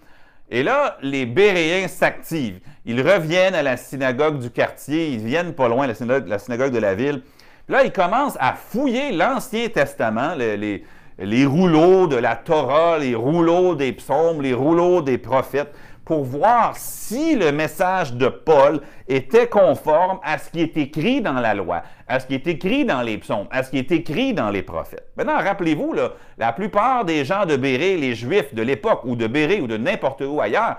Et 0.50 0.62
là, 0.62 0.96
les 1.02 1.26
Béréens 1.26 1.88
s'activent. 1.88 2.60
Ils 2.86 3.02
reviennent 3.02 3.54
à 3.54 3.62
la 3.62 3.76
synagogue 3.76 4.38
du 4.38 4.50
quartier, 4.50 5.08
ils 5.08 5.20
viennent 5.20 5.52
pas 5.52 5.68
loin, 5.68 5.86
la 5.86 5.94
synagogue, 6.38 6.72
de 6.72 6.78
la 6.78 6.94
ville. 6.94 7.22
là, 7.68 7.84
ils 7.84 7.92
commencent 7.92 8.38
à 8.40 8.54
fouiller 8.54 9.12
l'Ancien 9.12 9.68
Testament, 9.68 10.34
les 10.34 11.46
rouleaux 11.46 12.06
de 12.06 12.16
la 12.16 12.34
Torah, 12.36 12.98
les 12.98 13.14
rouleaux 13.14 13.74
des 13.74 13.92
psaumes, 13.92 14.40
les 14.40 14.54
rouleaux 14.54 15.02
des 15.02 15.18
prophètes 15.18 15.74
pour 16.08 16.24
voir 16.24 16.74
si 16.74 17.36
le 17.36 17.52
message 17.52 18.14
de 18.14 18.28
Paul 18.28 18.80
était 19.08 19.46
conforme 19.46 20.18
à 20.24 20.38
ce 20.38 20.48
qui 20.48 20.62
est 20.62 20.74
écrit 20.78 21.20
dans 21.20 21.34
la 21.34 21.52
loi, 21.52 21.82
à 22.08 22.18
ce 22.18 22.26
qui 22.26 22.32
est 22.34 22.46
écrit 22.46 22.86
dans 22.86 23.02
les 23.02 23.18
psaumes, 23.18 23.46
à 23.50 23.62
ce 23.62 23.70
qui 23.70 23.76
est 23.76 23.92
écrit 23.92 24.32
dans 24.32 24.48
les 24.48 24.62
prophètes. 24.62 25.12
Maintenant, 25.18 25.36
rappelez-vous, 25.36 25.94
la 26.38 26.52
plupart 26.54 27.04
des 27.04 27.26
gens 27.26 27.44
de 27.44 27.56
Béré, 27.56 27.98
les 27.98 28.14
Juifs 28.14 28.54
de 28.54 28.62
l'époque, 28.62 29.02
ou 29.04 29.16
de 29.16 29.26
Béré, 29.26 29.60
ou 29.60 29.66
de 29.66 29.76
n'importe 29.76 30.22
où 30.22 30.40
ailleurs, 30.40 30.78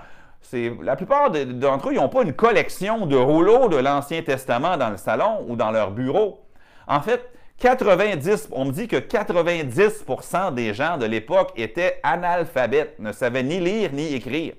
la 0.82 0.96
plupart 0.96 1.30
d'entre 1.30 1.90
eux, 1.90 1.94
n'ont 1.94 2.08
pas 2.08 2.22
une 2.22 2.32
collection 2.32 3.06
de 3.06 3.14
rouleaux 3.14 3.68
de 3.68 3.76
l'Ancien 3.76 4.22
Testament 4.22 4.78
dans 4.78 4.90
le 4.90 4.96
salon 4.96 5.46
ou 5.46 5.54
dans 5.54 5.70
leur 5.70 5.92
bureau. 5.92 6.44
En 6.88 7.02
fait, 7.02 7.30
90, 7.60 8.48
on 8.50 8.64
me 8.64 8.72
dit 8.72 8.88
que 8.88 8.96
90% 8.96 10.54
des 10.54 10.74
gens 10.74 10.96
de 10.96 11.06
l'époque 11.06 11.52
étaient 11.54 12.00
analphabètes, 12.02 12.98
ne 12.98 13.12
savaient 13.12 13.44
ni 13.44 13.60
lire 13.60 13.90
ni 13.92 14.12
écrire. 14.12 14.54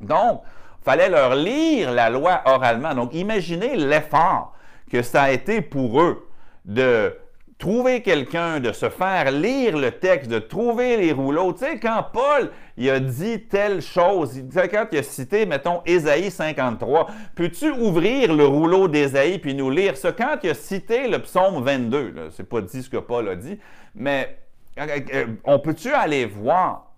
Donc, 0.00 0.42
il 0.80 0.84
fallait 0.84 1.08
leur 1.08 1.34
lire 1.34 1.92
la 1.92 2.10
loi 2.10 2.42
oralement. 2.46 2.94
Donc, 2.94 3.14
imaginez 3.14 3.76
l'effort 3.76 4.54
que 4.90 5.02
ça 5.02 5.24
a 5.24 5.30
été 5.30 5.60
pour 5.60 6.00
eux 6.00 6.26
de 6.64 7.14
trouver 7.60 8.00
quelqu'un, 8.00 8.58
de 8.58 8.72
se 8.72 8.88
faire 8.88 9.30
lire 9.30 9.76
le 9.76 9.92
texte, 9.92 10.30
de 10.30 10.38
trouver 10.38 10.96
les 10.96 11.12
rouleaux. 11.12 11.52
Tu 11.52 11.60
sais, 11.60 11.78
quand 11.78 12.06
Paul 12.12 12.50
a 12.88 13.00
dit 13.00 13.42
telle 13.42 13.82
chose, 13.82 14.42
quand 14.54 14.86
il 14.90 14.98
a 14.98 15.02
cité, 15.02 15.44
mettons, 15.44 15.82
Ésaïe 15.84 16.30
53, 16.30 17.08
peux-tu 17.34 17.70
ouvrir 17.70 18.34
le 18.34 18.46
rouleau 18.46 18.88
d'Ésaïe 18.88 19.38
puis 19.38 19.54
nous 19.54 19.70
lire 19.70 19.96
ça? 19.96 20.12
Quand 20.12 20.38
il 20.42 20.50
a 20.50 20.54
cité 20.54 21.06
le 21.06 21.18
psaume 21.20 21.62
22, 21.62 22.30
c'est 22.30 22.48
pas 22.48 22.62
dit 22.62 22.82
ce 22.82 22.88
que 22.88 22.96
Paul 22.96 23.28
a 23.28 23.36
dit, 23.36 23.58
mais 23.94 24.38
euh, 24.78 24.86
euh, 25.12 25.26
on 25.44 25.58
peut-tu 25.58 25.92
aller 25.92 26.24
voir 26.24 26.89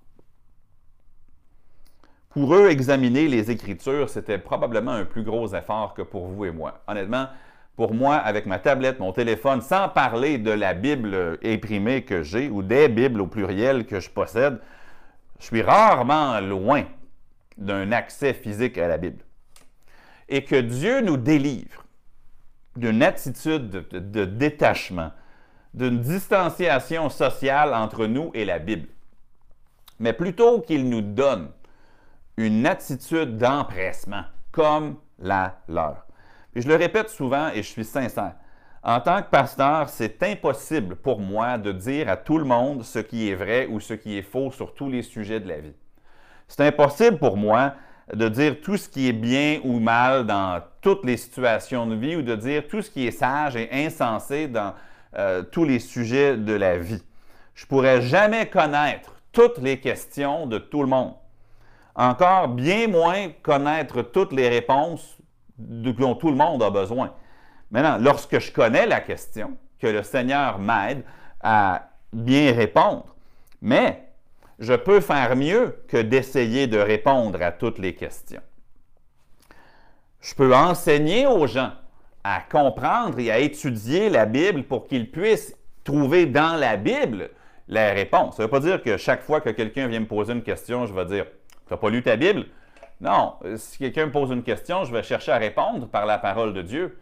Pour 2.32 2.54
eux, 2.54 2.70
examiner 2.70 3.28
les 3.28 3.50
Écritures, 3.50 4.08
c'était 4.08 4.38
probablement 4.38 4.92
un 4.92 5.04
plus 5.04 5.22
gros 5.22 5.54
effort 5.54 5.92
que 5.92 6.00
pour 6.00 6.28
vous 6.28 6.46
et 6.46 6.50
moi. 6.50 6.80
Honnêtement, 6.86 7.26
pour 7.76 7.92
moi, 7.92 8.16
avec 8.16 8.46
ma 8.46 8.58
tablette, 8.58 9.00
mon 9.00 9.12
téléphone, 9.12 9.60
sans 9.60 9.90
parler 9.90 10.38
de 10.38 10.50
la 10.50 10.72
Bible 10.72 11.38
imprimée 11.44 12.04
que 12.04 12.22
j'ai 12.22 12.48
ou 12.48 12.62
des 12.62 12.88
Bibles 12.88 13.20
au 13.20 13.26
pluriel 13.26 13.84
que 13.84 14.00
je 14.00 14.08
possède, 14.08 14.58
je 15.40 15.44
suis 15.44 15.60
rarement 15.60 16.40
loin 16.40 16.84
d'un 17.58 17.92
accès 17.92 18.32
physique 18.32 18.78
à 18.78 18.88
la 18.88 18.96
Bible. 18.96 19.22
Et 20.30 20.42
que 20.42 20.56
Dieu 20.56 21.02
nous 21.02 21.18
délivre 21.18 21.84
d'une 22.76 23.02
attitude 23.02 23.68
de, 23.68 24.24
détachement, 24.24 25.10
d'une 25.74 26.00
distanciation 26.00 27.10
sociale 27.10 27.74
entre 27.74 28.06
nous 28.06 28.30
et 28.32 28.46
la 28.46 28.58
Bible. 28.58 28.88
Mais 29.98 30.14
plutôt 30.14 30.60
qu'il 30.62 30.88
nous 30.88 31.02
donne 31.02 31.50
une 32.46 32.66
attitude 32.66 33.36
d'empressement 33.36 34.24
comme 34.50 34.96
la 35.18 35.60
leur. 35.68 36.06
Je 36.54 36.68
le 36.68 36.76
répète 36.76 37.08
souvent 37.08 37.48
et 37.48 37.62
je 37.62 37.68
suis 37.68 37.84
sincère. 37.84 38.34
En 38.82 39.00
tant 39.00 39.22
que 39.22 39.30
pasteur, 39.30 39.88
c'est 39.88 40.22
impossible 40.24 40.96
pour 40.96 41.20
moi 41.20 41.56
de 41.56 41.70
dire 41.70 42.08
à 42.08 42.16
tout 42.16 42.36
le 42.36 42.44
monde 42.44 42.82
ce 42.82 42.98
qui 42.98 43.30
est 43.30 43.34
vrai 43.34 43.66
ou 43.66 43.78
ce 43.78 43.94
qui 43.94 44.18
est 44.18 44.22
faux 44.22 44.50
sur 44.50 44.74
tous 44.74 44.90
les 44.90 45.02
sujets 45.02 45.38
de 45.38 45.48
la 45.48 45.60
vie. 45.60 45.74
C'est 46.48 46.66
impossible 46.66 47.18
pour 47.18 47.36
moi 47.36 47.74
de 48.12 48.28
dire 48.28 48.60
tout 48.60 48.76
ce 48.76 48.88
qui 48.88 49.08
est 49.08 49.12
bien 49.12 49.60
ou 49.62 49.78
mal 49.78 50.26
dans 50.26 50.60
toutes 50.80 51.04
les 51.04 51.16
situations 51.16 51.86
de 51.86 51.94
vie 51.94 52.16
ou 52.16 52.22
de 52.22 52.34
dire 52.34 52.66
tout 52.66 52.82
ce 52.82 52.90
qui 52.90 53.06
est 53.06 53.12
sage 53.12 53.54
et 53.56 53.68
insensé 53.72 54.48
dans 54.48 54.74
euh, 55.16 55.42
tous 55.42 55.64
les 55.64 55.78
sujets 55.78 56.36
de 56.36 56.52
la 56.52 56.76
vie. 56.76 57.02
Je 57.54 57.66
pourrais 57.66 58.02
jamais 58.02 58.46
connaître 58.46 59.14
toutes 59.30 59.58
les 59.58 59.78
questions 59.78 60.46
de 60.46 60.58
tout 60.58 60.82
le 60.82 60.88
monde. 60.88 61.14
Encore 61.94 62.48
bien 62.48 62.88
moins 62.88 63.28
connaître 63.42 64.02
toutes 64.02 64.32
les 64.32 64.48
réponses 64.48 65.18
dont 65.58 66.14
tout 66.14 66.30
le 66.30 66.36
monde 66.36 66.62
a 66.62 66.70
besoin. 66.70 67.12
Maintenant, 67.70 67.98
lorsque 67.98 68.38
je 68.38 68.52
connais 68.52 68.86
la 68.86 69.00
question, 69.00 69.56
que 69.82 69.86
le 69.88 70.02
Seigneur 70.02 70.58
m'aide 70.58 71.02
à 71.42 71.90
bien 72.12 72.52
répondre, 72.54 73.16
mais 73.60 74.08
je 74.58 74.74
peux 74.74 75.00
faire 75.00 75.34
mieux 75.34 75.82
que 75.88 75.96
d'essayer 75.96 76.66
de 76.68 76.78
répondre 76.78 77.42
à 77.42 77.50
toutes 77.50 77.78
les 77.78 77.94
questions. 77.94 78.40
Je 80.20 80.34
peux 80.34 80.54
enseigner 80.54 81.26
aux 81.26 81.48
gens 81.48 81.72
à 82.22 82.40
comprendre 82.40 83.18
et 83.18 83.32
à 83.32 83.40
étudier 83.40 84.08
la 84.08 84.24
Bible 84.24 84.62
pour 84.62 84.86
qu'ils 84.86 85.10
puissent 85.10 85.56
trouver 85.82 86.26
dans 86.26 86.56
la 86.56 86.76
Bible 86.76 87.30
la 87.66 87.92
réponse. 87.92 88.36
Ça 88.36 88.42
ne 88.42 88.46
veut 88.46 88.50
pas 88.50 88.60
dire 88.60 88.82
que 88.82 88.96
chaque 88.96 89.22
fois 89.22 89.40
que 89.40 89.50
quelqu'un 89.50 89.88
vient 89.88 90.00
me 90.00 90.06
poser 90.06 90.32
une 90.32 90.44
question, 90.44 90.86
je 90.86 90.94
vais 90.94 91.06
dire 91.06 91.26
Tu 91.66 91.72
n'as 91.72 91.78
pas 91.78 91.90
lu 91.90 92.02
ta 92.02 92.16
Bible? 92.16 92.46
Non. 93.00 93.34
Si 93.56 93.78
quelqu'un 93.78 94.06
me 94.06 94.12
pose 94.12 94.30
une 94.30 94.42
question, 94.42 94.84
je 94.84 94.92
vais 94.92 95.02
chercher 95.02 95.32
à 95.32 95.38
répondre 95.38 95.88
par 95.88 96.06
la 96.06 96.18
parole 96.18 96.54
de 96.54 96.62
Dieu. 96.62 96.98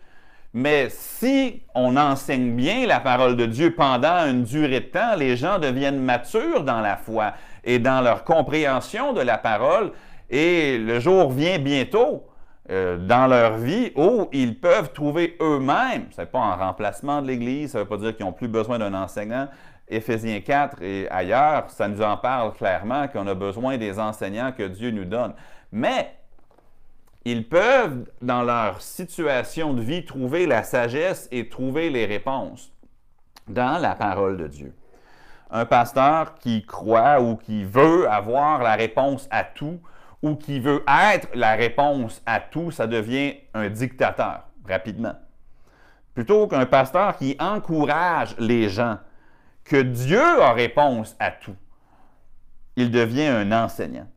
Mais 0.53 0.88
si 0.90 1.62
on 1.75 1.96
enseigne 1.96 2.57
bien 2.57 2.87
la 2.87 2.99
parole 2.99 3.37
de 3.37 3.46
Dieu 3.46 3.75
pendant 3.75 4.27
une 4.27 4.42
durée 4.42 4.81
de 4.81 4.87
temps, 4.87 5.14
les 5.16 5.37
gens 5.37 5.59
deviennent 5.59 6.01
matures 6.01 6.64
dans 6.64 6.81
la 6.81 6.96
foi 6.96 7.35
et 7.62 7.79
dans 7.79 8.01
leur 8.01 8.25
compréhension 8.25 9.12
de 9.12 9.20
la 9.20 9.38
parole. 9.38 9.92
Et 10.29 10.79
le 10.79 10.99
jour 10.99 11.31
vient 11.31 11.59
bientôt 11.59 12.25
euh, 12.70 12.99
dans 12.99 13.27
leur 13.27 13.59
vie 13.59 13.92
où 13.96 14.29
ils 14.33 14.59
peuvent 14.59 14.92
trouver 14.92 15.37
eux-mêmes, 15.40 16.07
ce 16.11 16.20
n'est 16.20 16.27
pas 16.27 16.38
en 16.38 16.57
remplacement 16.57 17.20
de 17.20 17.27
l'Église, 17.27 17.73
ça 17.73 17.79
ne 17.79 17.83
veut 17.83 17.88
pas 17.88 17.96
dire 17.96 18.16
qu'ils 18.16 18.27
n'ont 18.27 18.33
plus 18.33 18.49
besoin 18.49 18.79
d'un 18.79 18.94
enseignant. 18.94 19.49
Éphésiens 19.90 20.40
4 20.40 20.83
et 20.83 21.11
ailleurs, 21.11 21.68
ça 21.70 21.88
nous 21.88 22.00
en 22.00 22.16
parle 22.16 22.55
clairement 22.55 23.09
qu'on 23.09 23.26
a 23.26 23.35
besoin 23.35 23.76
des 23.76 23.98
enseignants 23.98 24.53
que 24.53 24.62
Dieu 24.62 24.92
nous 24.92 25.05
donne. 25.05 25.35
Mais 25.72 26.14
ils 27.24 27.46
peuvent, 27.46 28.07
dans 28.22 28.42
leur 28.42 28.81
situation 28.81 29.74
de 29.74 29.83
vie, 29.83 30.05
trouver 30.05 30.46
la 30.46 30.62
sagesse 30.62 31.29
et 31.31 31.48
trouver 31.48 31.90
les 31.90 32.07
réponses 32.07 32.72
dans 33.48 33.79
la 33.79 33.94
parole 33.94 34.37
de 34.37 34.46
Dieu. 34.46 34.74
Un 35.50 35.66
pasteur 35.66 36.37
qui 36.37 36.64
croit 36.64 37.20
ou 37.20 37.37
qui 37.37 37.64
veut 37.64 38.09
avoir 38.09 38.62
la 38.62 38.74
réponse 38.74 39.29
à 39.31 39.42
tout 39.42 39.81
ou 40.22 40.37
qui 40.37 40.61
veut 40.61 40.85
être 40.87 41.29
la 41.35 41.53
réponse 41.55 42.22
à 42.26 42.40
tout, 42.40 42.70
ça 42.70 42.87
devient 42.87 43.35
un 43.55 43.68
dictateur 43.68 44.44
rapidement. 44.68 45.14
Plutôt 46.14 46.46
qu'un 46.46 46.66
pasteur 46.66 47.16
qui 47.16 47.37
encourage 47.40 48.37
les 48.38 48.68
gens 48.68 48.98
que 49.70 49.80
Dieu 49.80 50.42
a 50.42 50.52
réponse 50.52 51.14
à 51.20 51.30
tout, 51.30 51.54
il 52.74 52.90
devient 52.90 53.28
un 53.28 53.52
enseignant. 53.52 54.09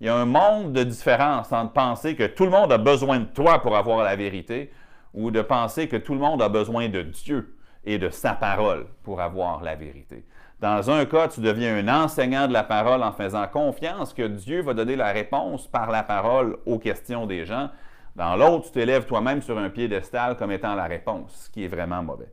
Il 0.00 0.06
y 0.06 0.08
a 0.08 0.14
un 0.14 0.24
monde 0.24 0.72
de 0.72 0.84
différence 0.84 1.50
entre 1.50 1.72
penser 1.72 2.14
que 2.14 2.28
tout 2.28 2.44
le 2.44 2.52
monde 2.52 2.70
a 2.70 2.78
besoin 2.78 3.18
de 3.18 3.24
toi 3.24 3.60
pour 3.60 3.76
avoir 3.76 4.04
la 4.04 4.14
vérité 4.14 4.72
ou 5.12 5.32
de 5.32 5.42
penser 5.42 5.88
que 5.88 5.96
tout 5.96 6.14
le 6.14 6.20
monde 6.20 6.40
a 6.40 6.48
besoin 6.48 6.88
de 6.88 7.02
Dieu 7.02 7.56
et 7.84 7.98
de 7.98 8.08
sa 8.08 8.34
parole 8.34 8.86
pour 9.02 9.20
avoir 9.20 9.64
la 9.64 9.74
vérité. 9.74 10.24
Dans 10.60 10.88
un 10.92 11.04
cas, 11.06 11.26
tu 11.26 11.40
deviens 11.40 11.76
un 11.76 12.04
enseignant 12.04 12.46
de 12.46 12.52
la 12.52 12.62
parole 12.62 13.02
en 13.02 13.10
faisant 13.10 13.48
confiance 13.48 14.14
que 14.14 14.28
Dieu 14.28 14.62
va 14.62 14.74
donner 14.74 14.94
la 14.94 15.10
réponse 15.10 15.66
par 15.66 15.90
la 15.90 16.04
parole 16.04 16.56
aux 16.66 16.78
questions 16.78 17.26
des 17.26 17.44
gens. 17.46 17.68
Dans 18.14 18.36
l'autre, 18.36 18.66
tu 18.66 18.70
t'élèves 18.70 19.06
toi-même 19.06 19.42
sur 19.42 19.58
un 19.58 19.70
piédestal 19.70 20.36
comme 20.36 20.52
étant 20.52 20.76
la 20.76 20.84
réponse, 20.84 21.46
ce 21.46 21.50
qui 21.50 21.64
est 21.64 21.68
vraiment 21.68 22.00
mauvais. 22.00 22.32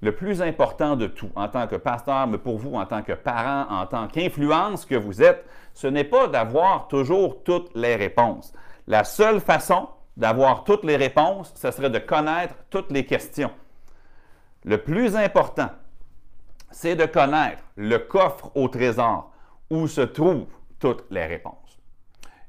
Le 0.00 0.14
plus 0.14 0.42
important 0.42 0.94
de 0.94 1.06
tout, 1.06 1.30
en 1.34 1.48
tant 1.48 1.66
que 1.66 1.76
pasteur, 1.76 2.26
mais 2.28 2.38
pour 2.38 2.58
vous, 2.58 2.74
en 2.74 2.86
tant 2.86 3.02
que 3.02 3.12
parent, 3.12 3.66
en 3.68 3.86
tant 3.86 4.06
qu'influence 4.06 4.86
que 4.86 4.94
vous 4.94 5.22
êtes, 5.22 5.44
ce 5.74 5.86
n'est 5.86 6.04
pas 6.04 6.28
d'avoir 6.28 6.86
toujours 6.88 7.42
toutes 7.42 7.74
les 7.74 7.96
réponses. 7.96 8.52
La 8.86 9.04
seule 9.04 9.40
façon 9.40 9.88
d'avoir 10.16 10.64
toutes 10.64 10.84
les 10.84 10.96
réponses, 10.96 11.52
ce 11.56 11.70
serait 11.70 11.90
de 11.90 11.98
connaître 11.98 12.54
toutes 12.70 12.92
les 12.92 13.06
questions. 13.06 13.50
Le 14.64 14.78
plus 14.78 15.16
important, 15.16 15.70
c'est 16.70 16.96
de 16.96 17.06
connaître 17.06 17.62
le 17.76 17.98
coffre 17.98 18.50
au 18.54 18.68
trésor 18.68 19.32
où 19.70 19.88
se 19.88 20.00
trouvent 20.00 20.46
toutes 20.78 21.04
les 21.10 21.26
réponses 21.26 21.68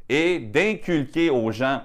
et 0.09 0.39
d'inculquer 0.39 1.29
aux 1.29 1.51
gens 1.51 1.81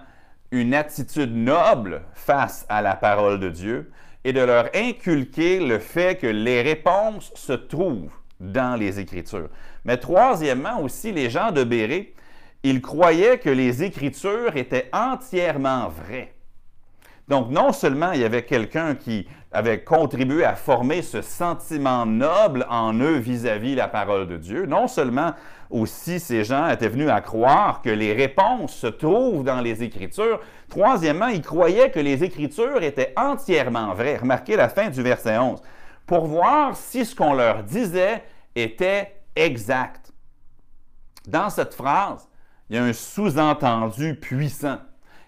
une 0.51 0.75
attitude 0.75 1.35
noble 1.35 2.03
face 2.15 2.65
à 2.69 2.81
la 2.81 2.97
parole 2.97 3.39
de 3.39 3.51
Dieu 3.51 3.93
et 4.25 4.33
de 4.33 4.41
leur 4.41 4.71
inculquer 4.75 5.61
le 5.61 5.79
fait 5.79 6.19
que 6.19 6.27
les 6.27 6.63
réponses 6.63 7.31
se 7.35 7.53
trouvent 7.53 8.11
dans 8.41 8.77
les 8.79 8.99
Écritures. 8.99 9.49
Mais 9.85 9.99
troisièmement 9.99 10.81
aussi, 10.81 11.13
les 11.13 11.31
gens 11.31 11.53
de 11.53 11.63
Béré, 11.63 12.15
ils 12.63 12.81
croyaient 12.81 13.39
que 13.39 13.51
les 13.51 13.83
Écritures 13.83 14.57
étaient 14.57 14.89
entièrement 14.93 15.89
vraies. 15.89 16.33
Donc, 17.29 17.51
non 17.51 17.73
seulement 17.73 18.13
il 18.13 18.21
y 18.21 18.25
avait 18.25 18.45
quelqu'un 18.45 18.95
qui 18.95 19.27
avait 19.53 19.83
contribué 19.83 20.45
à 20.45 20.57
former 20.57 21.01
ce 21.01 21.23
sentiment 21.23 22.05
noble 22.05 22.67
en 22.69 22.93
eux 22.95 23.17
vis-à-vis 23.17 23.75
-vis 23.75 23.77
la 23.77 23.89
parole 23.89 24.27
de 24.27 24.37
Dieu, 24.37 24.67
non 24.67 24.89
seulement 24.89 25.33
aussi 25.71 26.21
ces 26.21 26.45
gens 26.45 26.69
étaient 26.69 26.89
venus 26.89 27.09
à 27.09 27.21
croire 27.21 27.83
que 27.83 27.91
les 27.91 28.13
réponses 28.13 28.75
se 28.75 28.87
trouvent 28.87 29.45
dans 29.45 29.61
les 29.61 29.83
Écritures, 29.83 30.41
troisièmement, 30.69 31.29
ils 31.29 31.43
croyaient 31.43 31.91
que 31.91 32.01
les 32.01 32.25
Écritures 32.25 32.83
étaient 32.83 33.13
entièrement 33.17 33.95
vraies. 33.95 34.17
Remarquez 34.17 34.57
la 34.57 34.69
fin 34.69 34.91
du 34.91 35.03
verset 35.03 35.39
11. 35.39 35.61
Pour 36.07 36.27
voir 36.27 36.77
si 36.77 37.05
ce 37.05 37.15
qu'on 37.15 37.35
leur 37.35 37.63
disait 37.63 38.23
était 38.55 39.17
exact. 39.35 40.13
Dans 41.27 41.51
cette 41.51 41.75
phrase, 41.75 42.29
il 42.69 42.77
y 42.77 42.79
a 42.79 42.85
un 42.85 42.93
sous-entendu 42.93 44.15
puissant 44.15 44.79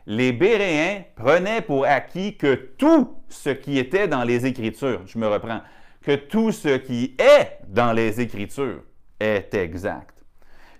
les 0.06 0.32
Béréens 0.32 1.02
prenaient 1.16 1.60
pour 1.60 1.84
acquis 1.84 2.36
que 2.36 2.54
tout 2.54 3.16
ce 3.28 3.50
qui 3.50 3.78
était 3.78 4.08
dans 4.08 4.22
les 4.22 4.46
Écritures, 4.46 5.02
je 5.06 5.18
me 5.18 5.26
reprends, 5.26 5.60
que 6.00 6.14
tout 6.14 6.52
ce 6.52 6.76
qui 6.76 7.16
est 7.18 7.58
dans 7.66 7.92
les 7.92 8.20
Écritures 8.20 8.82
est 9.18 9.52
exact. 9.54 10.15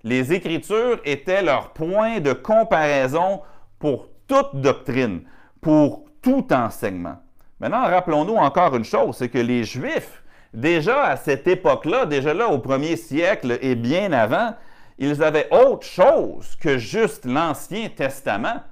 Les 0.06 0.32
Écritures 0.32 1.00
étaient 1.04 1.42
leur 1.42 1.72
point 1.72 2.20
de 2.20 2.32
comparaison 2.32 3.40
pour 3.80 4.06
toute 4.28 4.54
doctrine, 4.54 5.22
pour 5.60 6.04
tout 6.22 6.46
enseignement. 6.52 7.16
Maintenant, 7.58 7.82
rappelons-nous 7.82 8.36
encore 8.36 8.76
une 8.76 8.84
chose, 8.84 9.16
c'est 9.16 9.28
que 9.28 9.38
les 9.38 9.64
Juifs, 9.64 10.22
déjà 10.54 11.06
à 11.06 11.16
cette 11.16 11.48
époque-là, 11.48 12.06
déjà 12.06 12.32
là 12.34 12.46
au 12.46 12.60
premier 12.60 12.94
siècle 12.94 13.58
et 13.60 13.74
bien 13.74 14.12
avant, 14.12 14.54
ils 14.96 15.24
avaient 15.24 15.48
autre 15.50 15.84
chose 15.84 16.54
que 16.54 16.78
juste 16.78 17.24
l'Ancien 17.24 17.88
Testament 17.88 18.62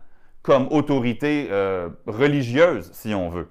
comme 0.40 0.68
autorité 0.70 1.49
euh, 1.51 1.88
religieuse, 2.07 2.92
si 2.92 3.12
on 3.12 3.29
veut. 3.29 3.51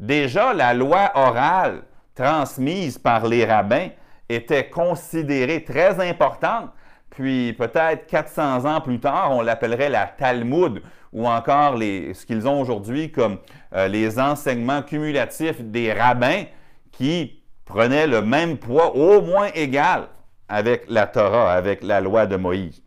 Déjà, 0.00 0.54
la 0.54 0.72
loi 0.72 1.10
orale 1.14 1.82
transmise 2.14 2.96
par 2.96 3.26
les 3.26 3.44
rabbins 3.44 3.88
était 4.30 4.70
considérée 4.70 5.62
très 5.62 6.00
importante, 6.08 6.70
puis 7.18 7.52
peut-être 7.52 8.06
400 8.06 8.64
ans 8.64 8.80
plus 8.80 9.00
tard, 9.00 9.32
on 9.32 9.42
l'appellerait 9.42 9.88
la 9.88 10.06
Talmud, 10.06 10.80
ou 11.12 11.26
encore 11.26 11.76
ce 11.76 12.24
qu'ils 12.24 12.46
ont 12.46 12.60
aujourd'hui 12.60 13.10
comme 13.10 13.38
euh, 13.74 13.88
les 13.88 14.20
enseignements 14.20 14.82
cumulatifs 14.82 15.60
des 15.60 15.92
rabbins 15.92 16.44
qui 16.92 17.42
prenaient 17.64 18.06
le 18.06 18.22
même 18.22 18.56
poids, 18.56 18.94
au 18.94 19.20
moins 19.20 19.48
égal, 19.56 20.06
avec 20.48 20.84
la 20.88 21.08
Torah, 21.08 21.52
avec 21.52 21.82
la 21.82 22.00
loi 22.00 22.26
de 22.26 22.36
Moïse. 22.36 22.80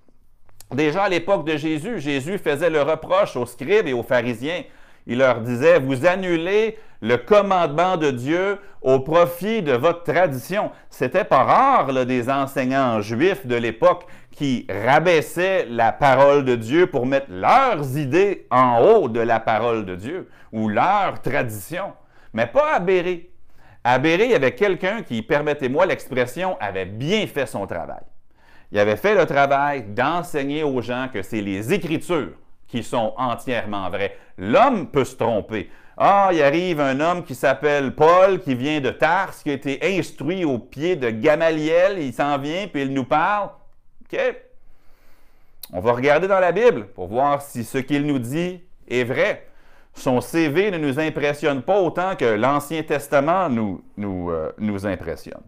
Déjà 0.74 1.04
à 1.04 1.10
l'époque 1.10 1.46
de 1.46 1.58
Jésus, 1.58 2.00
Jésus 2.00 2.38
faisait 2.38 2.70
le 2.70 2.84
reproche 2.84 3.36
aux 3.36 3.46
scribes 3.46 3.88
et 3.88 3.94
aux 3.94 4.02
pharisiens. 4.02 4.64
Il 5.08 5.20
leur 5.20 5.42
disait, 5.42 5.80
vous 5.80 6.06
annulez 6.06 6.78
le 7.02 7.18
commandement 7.18 7.98
de 7.98 8.12
Dieu 8.12 8.60
au 8.82 9.00
profit 9.00 9.62
de 9.62 9.74
votre 9.74 10.04
tradition. 10.04 10.72
C'était 10.90 11.24
pas 11.24 11.44
rare 11.44 12.06
des 12.06 12.30
enseignants 12.30 13.02
juifs 13.02 13.46
de 13.46 13.56
l'époque 13.56 14.06
qui 14.32 14.68
rabaissaient 14.70 15.66
la 15.70 15.92
parole 15.92 16.46
de 16.46 16.56
Dieu 16.56 16.88
pour 16.88 17.06
mettre 17.06 17.28
leurs 17.30 17.98
idées 17.98 18.48
en 18.50 18.82
haut 18.82 19.10
de 19.10 19.20
la 19.20 19.40
parole 19.40 19.86
de 19.86 19.96
Dieu 19.96 20.30
ou 20.52 20.70
leur 20.70 21.22
tradition. 21.22 21.94
Mais 22.34 22.48
pas 22.48 22.76
à 22.76 22.80
Béré. 22.80 23.32
À 23.84 23.98
Béré, 23.98 24.26
il 24.26 24.32
y 24.32 24.36
avait 24.36 24.56
quelqu'un 24.56 25.02
qui, 25.02 25.22
permettez-moi 25.24 25.88
l'expression, 25.88 26.56
avait 26.60 26.86
bien 26.86 27.26
fait 27.26 27.48
son 27.48 27.66
travail. 27.66 28.04
Il 28.72 28.80
avait 28.80 28.96
fait 28.96 29.16
le 29.16 29.26
travail 29.26 29.84
d'enseigner 29.84 30.64
aux 30.64 30.82
gens 30.82 31.10
que 31.12 31.24
c'est 31.24 31.42
les 31.42 31.74
Écritures 31.74 32.38
qui 32.72 32.84
sont 32.84 33.14
entièrement 33.18 33.90
vraies. 33.90 34.18
L'homme 34.38 34.88
peut 34.88 35.04
se 35.04 35.18
tromper. 35.18 35.70
Ah, 35.98 36.30
il 36.32 36.42
arrive 36.42 36.80
un 36.80 37.00
homme 37.00 37.24
qui 37.24 37.36
s'appelle 37.36 37.94
Paul, 37.94 38.40
qui 38.40 38.56
vient 38.56 38.80
de 38.80 38.90
Tars, 38.90 39.36
qui 39.44 39.52
a 39.52 39.54
été 39.54 39.98
instruit 40.00 40.46
au 40.46 40.58
pied 40.58 40.96
de 40.96 41.10
Gamaliel, 41.10 42.00
il 42.00 42.14
s'en 42.14 42.38
vient, 42.38 42.68
puis 42.68 42.84
il 42.84 42.94
nous 42.94 43.04
parle. 43.04 43.50
OK. 44.06 44.20
On 45.74 45.82
va 45.82 45.92
regarder 45.92 46.28
dans 46.28 46.40
la 46.40 46.52
Bible 46.52 46.88
pour 46.88 47.08
voir 47.08 47.42
si 47.42 47.64
ce 47.64 47.78
qu'il 47.78 48.06
nous 48.08 48.20
dit 48.20 48.62
est 48.88 49.04
vrai. 49.04 49.48
Son 49.94 50.22
CV 50.22 50.72
ne 50.72 50.78
nous 50.78 51.00
impressionne 51.00 51.62
pas 51.62 51.82
autant 51.82 52.16
que 52.16 52.26
l'Ancien 52.26 52.84
Testament 52.84 53.50
nous, 53.50 53.84
nous, 53.98 54.32
euh, 54.32 54.52
nous 54.58 54.86
impressionne. 54.86 55.44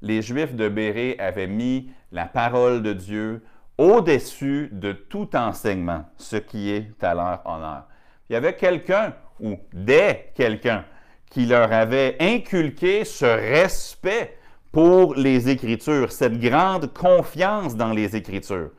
Les 0.00 0.22
Juifs 0.22 0.54
de 0.54 0.68
Béré 0.68 1.16
avaient 1.18 1.48
mis 1.48 1.90
la 2.12 2.26
parole 2.26 2.82
de 2.82 2.92
Dieu 2.92 3.42
au-dessus 3.78 4.68
de 4.72 4.92
tout 4.92 5.34
enseignement, 5.36 6.04
ce 6.16 6.36
qui 6.36 6.70
est 6.70 7.02
à 7.02 7.14
leur 7.14 7.42
honneur. 7.46 7.84
Il 8.28 8.32
y 8.34 8.36
avait 8.36 8.56
quelqu'un 8.56 9.14
ou 9.40 9.56
des 9.72 10.32
quelqu'un 10.34 10.84
qui 11.30 11.46
leur 11.46 11.72
avait 11.72 12.16
inculqué 12.20 13.04
ce 13.04 13.24
respect 13.24 14.36
pour 14.72 15.14
les 15.14 15.48
Écritures, 15.48 16.10
cette 16.12 16.38
grande 16.38 16.92
confiance 16.92 17.76
dans 17.76 17.92
les 17.92 18.16
Écritures. 18.16 18.70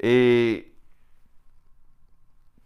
Et 0.00 0.72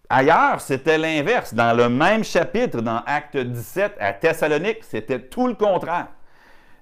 ailleurs, 0.08 0.60
c'était 0.60 0.98
l'inverse. 0.98 1.54
Dans 1.54 1.76
le 1.76 1.88
même 1.88 2.24
chapitre, 2.24 2.80
dans 2.80 3.02
Acte 3.06 3.36
17 3.36 3.96
à 4.00 4.12
Thessalonique, 4.12 4.82
c'était 4.82 5.20
tout 5.20 5.46
le 5.46 5.54
contraire. 5.54 6.08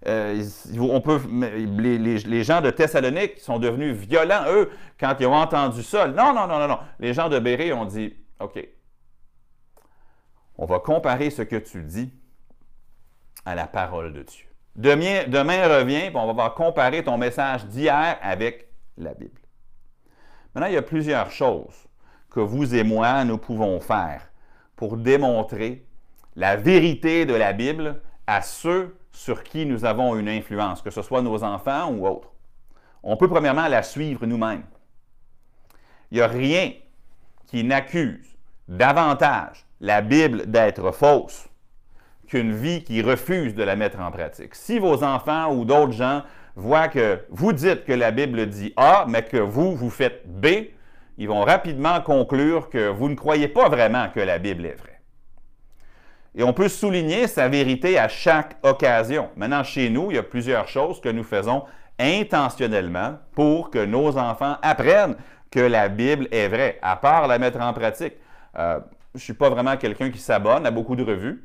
Euh, 0.06 0.40
on 0.78 1.00
peut, 1.00 1.20
les, 1.28 2.44
gens 2.44 2.60
de 2.60 2.70
Thessalonique 2.70 3.40
sont 3.40 3.58
devenus 3.58 3.96
violents, 3.96 4.44
eux, 4.48 4.70
quand 5.00 5.16
ils 5.18 5.26
ont 5.26 5.34
entendu 5.34 5.82
ça. 5.82 6.06
Non, 6.06 6.32
non, 6.32 6.46
non, 6.46 6.60
non, 6.60 6.68
non. 6.68 6.78
Les 7.00 7.12
gens 7.12 7.28
de 7.28 7.38
Béré 7.38 7.72
ont 7.72 7.84
dit 7.84 8.14
OK, 8.38 8.64
on 10.58 10.66
va 10.66 10.78
comparer 10.78 11.30
ce 11.30 11.42
que 11.42 11.56
tu 11.56 11.82
dis 11.82 12.12
à 13.44 13.54
la 13.54 13.66
parole 13.66 14.12
de 14.12 14.22
Dieu. 14.22 14.46
Demain, 14.76 15.24
demain 15.26 15.66
revient, 15.68 16.10
on 16.14 16.32
va 16.34 16.50
comparer 16.50 17.02
ton 17.02 17.18
message 17.18 17.64
d'hier 17.66 18.18
avec 18.22 18.68
la 18.98 19.14
Bible. 19.14 19.40
Maintenant, 20.54 20.68
il 20.68 20.74
y 20.74 20.78
a 20.78 20.82
plusieurs 20.82 21.30
choses 21.30 21.86
que 22.30 22.40
vous 22.40 22.74
et 22.74 22.82
moi, 22.82 23.24
nous 23.24 23.38
pouvons 23.38 23.80
faire 23.80 24.30
pour 24.76 24.96
démontrer 24.96 25.86
la 26.36 26.56
vérité 26.56 27.24
de 27.24 27.34
la 27.34 27.52
Bible 27.52 28.00
à 28.26 28.42
ceux 28.42 28.96
sur 29.16 29.42
qui 29.42 29.64
nous 29.64 29.86
avons 29.86 30.14
une 30.16 30.28
influence, 30.28 30.82
que 30.82 30.90
ce 30.90 31.00
soit 31.00 31.22
nos 31.22 31.42
enfants 31.42 31.90
ou 31.90 32.06
autres. 32.06 32.30
On 33.02 33.16
peut 33.16 33.28
premièrement 33.28 33.66
la 33.66 33.82
suivre 33.82 34.26
nous-mêmes. 34.26 34.64
Il 36.10 36.18
n'y 36.18 36.22
a 36.22 36.28
rien 36.28 36.72
qui 37.46 37.64
n'accuse 37.64 38.36
davantage 38.68 39.64
la 39.80 40.02
Bible 40.02 40.50
d'être 40.50 40.92
fausse 40.92 41.48
qu'une 42.28 42.52
vie 42.52 42.84
qui 42.84 43.00
refuse 43.00 43.54
de 43.54 43.62
la 43.62 43.74
mettre 43.74 44.00
en 44.00 44.10
pratique. 44.10 44.54
Si 44.54 44.78
vos 44.78 45.02
enfants 45.02 45.50
ou 45.54 45.64
d'autres 45.64 45.92
gens 45.92 46.22
voient 46.54 46.88
que 46.88 47.24
vous 47.30 47.54
dites 47.54 47.84
que 47.84 47.92
la 47.92 48.10
Bible 48.10 48.46
dit 48.46 48.74
A, 48.76 49.06
mais 49.08 49.22
que 49.22 49.38
vous, 49.38 49.74
vous 49.74 49.90
faites 49.90 50.26
B, 50.26 50.46
ils 51.16 51.28
vont 51.28 51.42
rapidement 51.42 52.02
conclure 52.02 52.68
que 52.68 52.88
vous 52.88 53.08
ne 53.08 53.14
croyez 53.14 53.48
pas 53.48 53.70
vraiment 53.70 54.08
que 54.10 54.20
la 54.20 54.38
Bible 54.38 54.66
est 54.66 54.74
vraie. 54.74 54.95
Et 56.36 56.42
on 56.42 56.52
peut 56.52 56.68
souligner 56.68 57.26
sa 57.28 57.48
vérité 57.48 57.98
à 57.98 58.08
chaque 58.08 58.56
occasion. 58.62 59.30
Maintenant, 59.36 59.64
chez 59.64 59.88
nous, 59.88 60.10
il 60.10 60.16
y 60.16 60.18
a 60.18 60.22
plusieurs 60.22 60.68
choses 60.68 61.00
que 61.00 61.08
nous 61.08 61.24
faisons 61.24 61.64
intentionnellement 61.98 63.18
pour 63.34 63.70
que 63.70 63.82
nos 63.84 64.18
enfants 64.18 64.58
apprennent 64.60 65.16
que 65.50 65.60
la 65.60 65.88
Bible 65.88 66.28
est 66.30 66.48
vraie, 66.48 66.78
à 66.82 66.96
part 66.96 67.26
la 67.26 67.38
mettre 67.38 67.60
en 67.60 67.72
pratique. 67.72 68.14
Euh, 68.58 68.80
je 69.14 69.18
ne 69.18 69.24
suis 69.24 69.32
pas 69.32 69.48
vraiment 69.48 69.78
quelqu'un 69.78 70.10
qui 70.10 70.18
s'abonne 70.18 70.66
à 70.66 70.70
beaucoup 70.70 70.94
de 70.94 71.02
revues. 71.02 71.42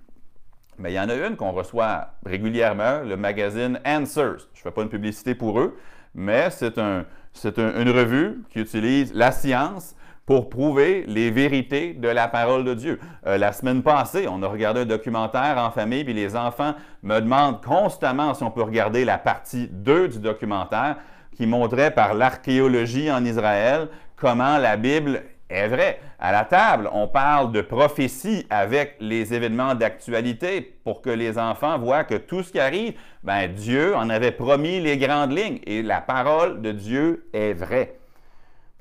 Mais 0.77 0.91
il 0.91 0.95
y 0.95 0.99
en 0.99 1.08
a 1.08 1.15
une 1.15 1.38
qu'on 1.38 1.51
reçoit 1.51 2.10
régulièrement, 2.25 2.99
le 3.06 3.15
magazine 3.15 3.80
Answers. 3.86 4.39
Je 4.54 4.60
ne 4.60 4.63
fais 4.63 4.71
pas 4.71 4.82
une 4.82 4.89
publicité 4.89 5.36
pour 5.36 5.58
eux, 5.60 5.77
mais 6.13 6.49
c'est 6.49 6.77
un, 6.77 7.06
une 7.45 7.89
revue 7.89 8.41
qui 8.49 8.60
utilise 8.60 9.13
la 9.13 9.32
science 9.32 9.95
pour 10.32 10.50
prouver 10.50 11.04
les 11.08 11.30
vérités 11.30 11.91
de 11.91 12.08
la 12.08 12.30
parole 12.30 12.63
de 12.63 12.74
Dieu. 12.74 13.02
Euh, 13.28 13.38
la 13.38 13.52
semaine 13.52 13.84
passée, 13.84 14.30
on 14.30 14.41
a 14.44 14.48
regardé 14.48 14.80
un 14.80 14.86
documentaire 14.86 15.58
en 15.58 15.72
famille, 15.72 16.06
puis 16.06 16.13
les 16.13 16.38
enfants 16.38 16.74
me 17.04 17.20
demandent 17.20 17.62
constamment 17.62 18.34
si 18.34 18.41
on 18.41 18.50
peut 18.50 18.62
regarder 18.62 19.04
la 19.04 19.17
partie 19.17 19.67
2 19.70 20.08
du 20.08 20.20
documentaire 20.20 20.96
qui 21.36 21.46
montrait 21.46 21.91
par 21.91 22.13
l'archéologie 22.13 23.12
en 23.12 23.26
Israël 23.26 23.89
comment 24.15 24.58
la 24.58 24.78
Bible 24.78 25.22
est 25.50 25.67
vrai. 25.67 26.00
À 26.17 26.32
la 26.32 26.46
table, 26.46 26.89
on 26.94 27.10
parle 27.10 27.52
de 27.52 27.60
prophétie 27.60 28.48
avec 28.50 28.96
les 29.02 29.34
événements 29.34 29.76
d'actualité 29.76 30.62
pour 30.86 31.02
que 31.02 31.10
les 31.10 31.38
enfants 31.38 31.78
voient 31.78 32.06
que 32.06 32.15
tout 32.15 32.41
ce 32.41 32.54
qui 32.54 32.60
arrive, 32.62 32.94
ben, 33.22 33.52
Dieu 33.52 33.98
en 33.98 34.10
avait 34.10 34.32
promis 34.32 34.80
les 34.80 34.98
grandes 34.98 35.38
lignes 35.38 35.60
et 35.65 35.84
la 35.84 36.00
parole 36.00 36.62
de 36.62 36.72
Dieu 36.72 37.28
est 37.34 37.52
vraie. 37.52 38.00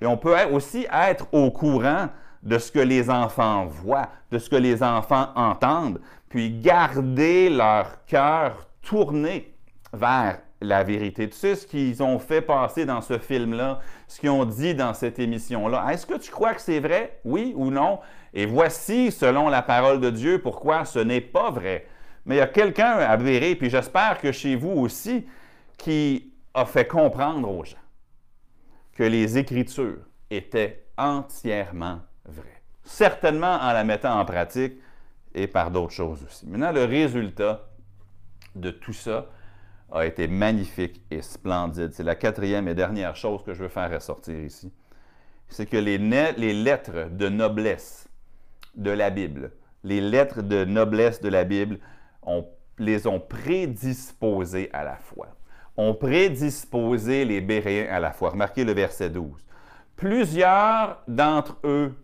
Puis 0.01 0.09
on 0.09 0.17
peut 0.17 0.35
aussi 0.51 0.87
être 0.91 1.27
au 1.31 1.51
courant 1.51 2.09
de 2.43 2.59
ce 2.59 2.73
que 2.73 2.79
les 2.79 3.11
enfants 3.11 3.67
voient, 3.67 4.09
de 4.31 4.39
ce 4.39 4.49
que 4.49 4.57
les 4.57 4.83
enfants 4.83 5.29
entendent, 5.35 6.01
puis 6.31 6.51
garder 6.51 7.51
leur 7.51 8.05
cœur 8.07 8.67
tourné 8.81 9.55
vers 9.93 10.39
la 10.63 10.85
vérité. 10.85 11.29
Tu 11.29 11.37
sais 11.37 11.55
ce 11.55 11.67
qu'ils 11.67 12.03
ont 12.03 12.19
fait 12.19 12.41
passer 12.41 12.87
dans 12.87 13.03
ce 13.03 13.19
film-là, 13.19 13.81
ce 14.09 14.21
qu'ils 14.21 14.31
ont 14.31 14.47
dit 14.47 14.75
dans 14.75 14.95
cette 14.95 15.19
émission-là. 15.19 15.87
Est-ce 15.91 16.07
que 16.07 16.17
tu 16.17 16.31
crois 16.31 16.55
que 16.55 16.63
c'est 16.63 16.81
vrai, 16.81 17.19
oui 17.27 17.53
ou 17.55 17.71
non? 17.71 17.99
Et 18.33 18.47
voici, 18.47 19.11
selon 19.11 19.51
la 19.51 19.61
parole 19.61 20.01
de 20.01 20.09
Dieu, 20.09 20.41
pourquoi 20.41 20.87
ce 20.87 20.99
n'est 20.99 21.21
pas 21.21 21.51
vrai. 21.51 21.87
Mais 22.25 22.37
il 22.37 22.39
y 22.39 22.43
a 22.43 22.47
quelqu'un 22.47 22.93
à 22.93 23.17
verrer, 23.19 23.55
puis 23.55 23.69
j'espère 23.69 24.19
que 24.19 24.33
chez 24.33 24.57
vous 24.57 24.73
aussi, 24.73 25.27
qui 25.77 26.33
a 26.55 26.65
fait 26.65 26.87
comprendre 26.87 27.51
aux 27.51 27.65
gens 27.65 27.77
que 29.01 29.05
les 29.05 29.39
Écritures 29.39 29.97
étaient 30.29 30.85
entièrement 30.99 32.01
vraies. 32.27 32.61
Certainement 32.85 33.55
en 33.55 33.73
la 33.73 33.83
mettant 33.83 34.21
en 34.21 34.27
pratique 34.27 34.75
et 35.35 35.47
par 35.47 35.71
d'autres 35.71 35.95
choses 35.95 36.23
aussi. 36.23 36.47
Maintenant, 36.47 36.71
le 36.71 36.85
résultat 36.85 37.71
de 38.55 38.71
tout 38.71 38.93
ça, 38.93 39.25
a 39.91 40.05
été 40.05 40.29
magnifique 40.29 41.01
et 41.11 41.23
splendide. 41.23 41.95
C'est 41.95 42.03
la 42.03 42.15
quatrième 42.15 42.69
et 42.69 42.75
dernière 42.75 43.17
chose 43.17 43.43
que 43.43 43.55
je 43.55 43.63
veux 43.63 43.71
faire 43.71 43.91
ressortir 43.91 44.39
ici. 44.39 44.71
C'est 45.49 45.65
que 45.65 45.79
les, 45.79 45.97
lettres 45.97 47.09
de 47.11 47.31
noblesse 47.31 48.07
de 48.75 48.91
la 48.91 49.09
Bible, 49.09 49.53
les 49.83 50.03
lettres 50.03 50.43
de 50.43 50.67
noblesse 50.67 51.23
de 51.23 51.31
la 51.31 51.45
Bible, 51.45 51.79
on 52.23 52.47
les 52.77 53.07
ont 53.07 53.19
prédisposées 53.19 54.69
à 54.75 54.85
la 54.85 54.97
foi. 54.97 55.29
On 55.77 55.95
prédisposé 55.95 57.25
les 57.25 57.41
Béréens 57.41 57.93
à 57.93 58.01
la 58.01 58.13
foi. 58.13 58.31
Remarquez 58.31 58.65
le 58.65 58.73
verset 58.73 59.11
12. 59.11 59.45
Plusieurs 59.97 61.03
d'entre 61.09 61.59
eux 61.65 61.95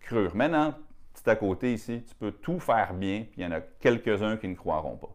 crurent. 0.00 0.36
Maintenant, 0.36 0.74
c'est 1.14 1.28
à 1.28 1.36
côté 1.36 1.72
ici, 1.72 2.04
tu 2.06 2.14
peux 2.14 2.32
tout 2.32 2.58
faire 2.58 2.94
bien, 2.94 3.24
puis 3.30 3.40
il 3.40 3.44
y 3.44 3.46
en 3.46 3.52
a 3.52 3.60
quelques-uns 3.60 4.36
qui 4.36 4.48
ne 4.48 4.54
croiront 4.54 4.96
pas. 4.96 5.14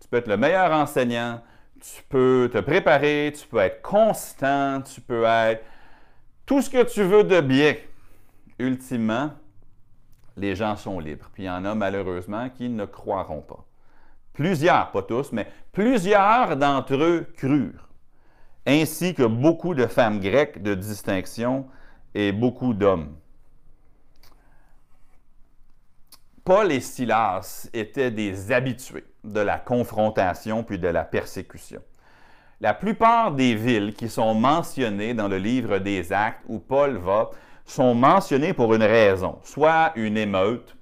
Tu 0.00 0.08
peux 0.08 0.18
être 0.18 0.28
le 0.28 0.36
meilleur 0.36 0.70
enseignant, 0.72 1.42
tu 1.80 2.02
peux 2.08 2.48
te 2.52 2.58
préparer, 2.58 3.32
tu 3.36 3.46
peux 3.46 3.58
être 3.58 3.82
constant, 3.82 4.80
tu 4.82 5.00
peux 5.00 5.24
être 5.24 5.64
tout 6.46 6.62
ce 6.62 6.70
que 6.70 6.84
tu 6.84 7.02
veux 7.02 7.24
de 7.24 7.40
bien. 7.40 7.74
Ultimement, 8.58 9.32
les 10.36 10.54
gens 10.54 10.76
sont 10.76 11.00
libres. 11.00 11.30
Puis 11.32 11.44
il 11.44 11.46
y 11.46 11.50
en 11.50 11.64
a 11.64 11.74
malheureusement 11.74 12.48
qui 12.50 12.68
ne 12.68 12.84
croiront 12.84 13.40
pas. 13.40 13.64
Plusieurs, 14.32 14.90
pas 14.90 15.02
tous, 15.02 15.32
mais 15.32 15.48
plusieurs 15.74 16.56
d'entre 16.56 16.94
eux 16.94 17.26
crurent, 17.36 17.88
ainsi 18.64 19.12
que 19.12 19.24
beaucoup 19.24 19.74
de 19.74 19.86
femmes 19.86 20.20
grecques 20.20 20.62
de 20.62 20.74
distinction 20.74 21.66
et 22.14 22.32
beaucoup 22.32 22.72
d'hommes. 22.72 23.16
Paul 26.44 26.70
et 26.70 26.80
Silas 26.80 27.68
étaient 27.72 28.10
des 28.10 28.52
habitués 28.52 29.04
de 29.24 29.40
la 29.40 29.58
confrontation 29.58 30.62
puis 30.62 30.78
de 30.78 30.88
la 30.88 31.04
persécution. 31.04 31.82
la 32.60 32.72
plupart 32.72 33.32
des 33.32 33.54
villes 33.54 33.94
qui 33.94 34.08
sont 34.08 34.34
mentionnées 34.34 35.12
dans 35.12 35.28
le 35.28 35.38
livre 35.38 35.78
des 35.78 36.12
Actes 36.12 36.44
où 36.46 36.60
Paul 36.60 36.96
va 36.98 37.30
sont 37.66 37.94
mentionnées 37.94 38.54
pour 38.54 38.74
une 38.74 38.82
raison, 38.82 39.38
soit 39.42 39.92
une 39.96 40.16
émeute, 40.16 40.76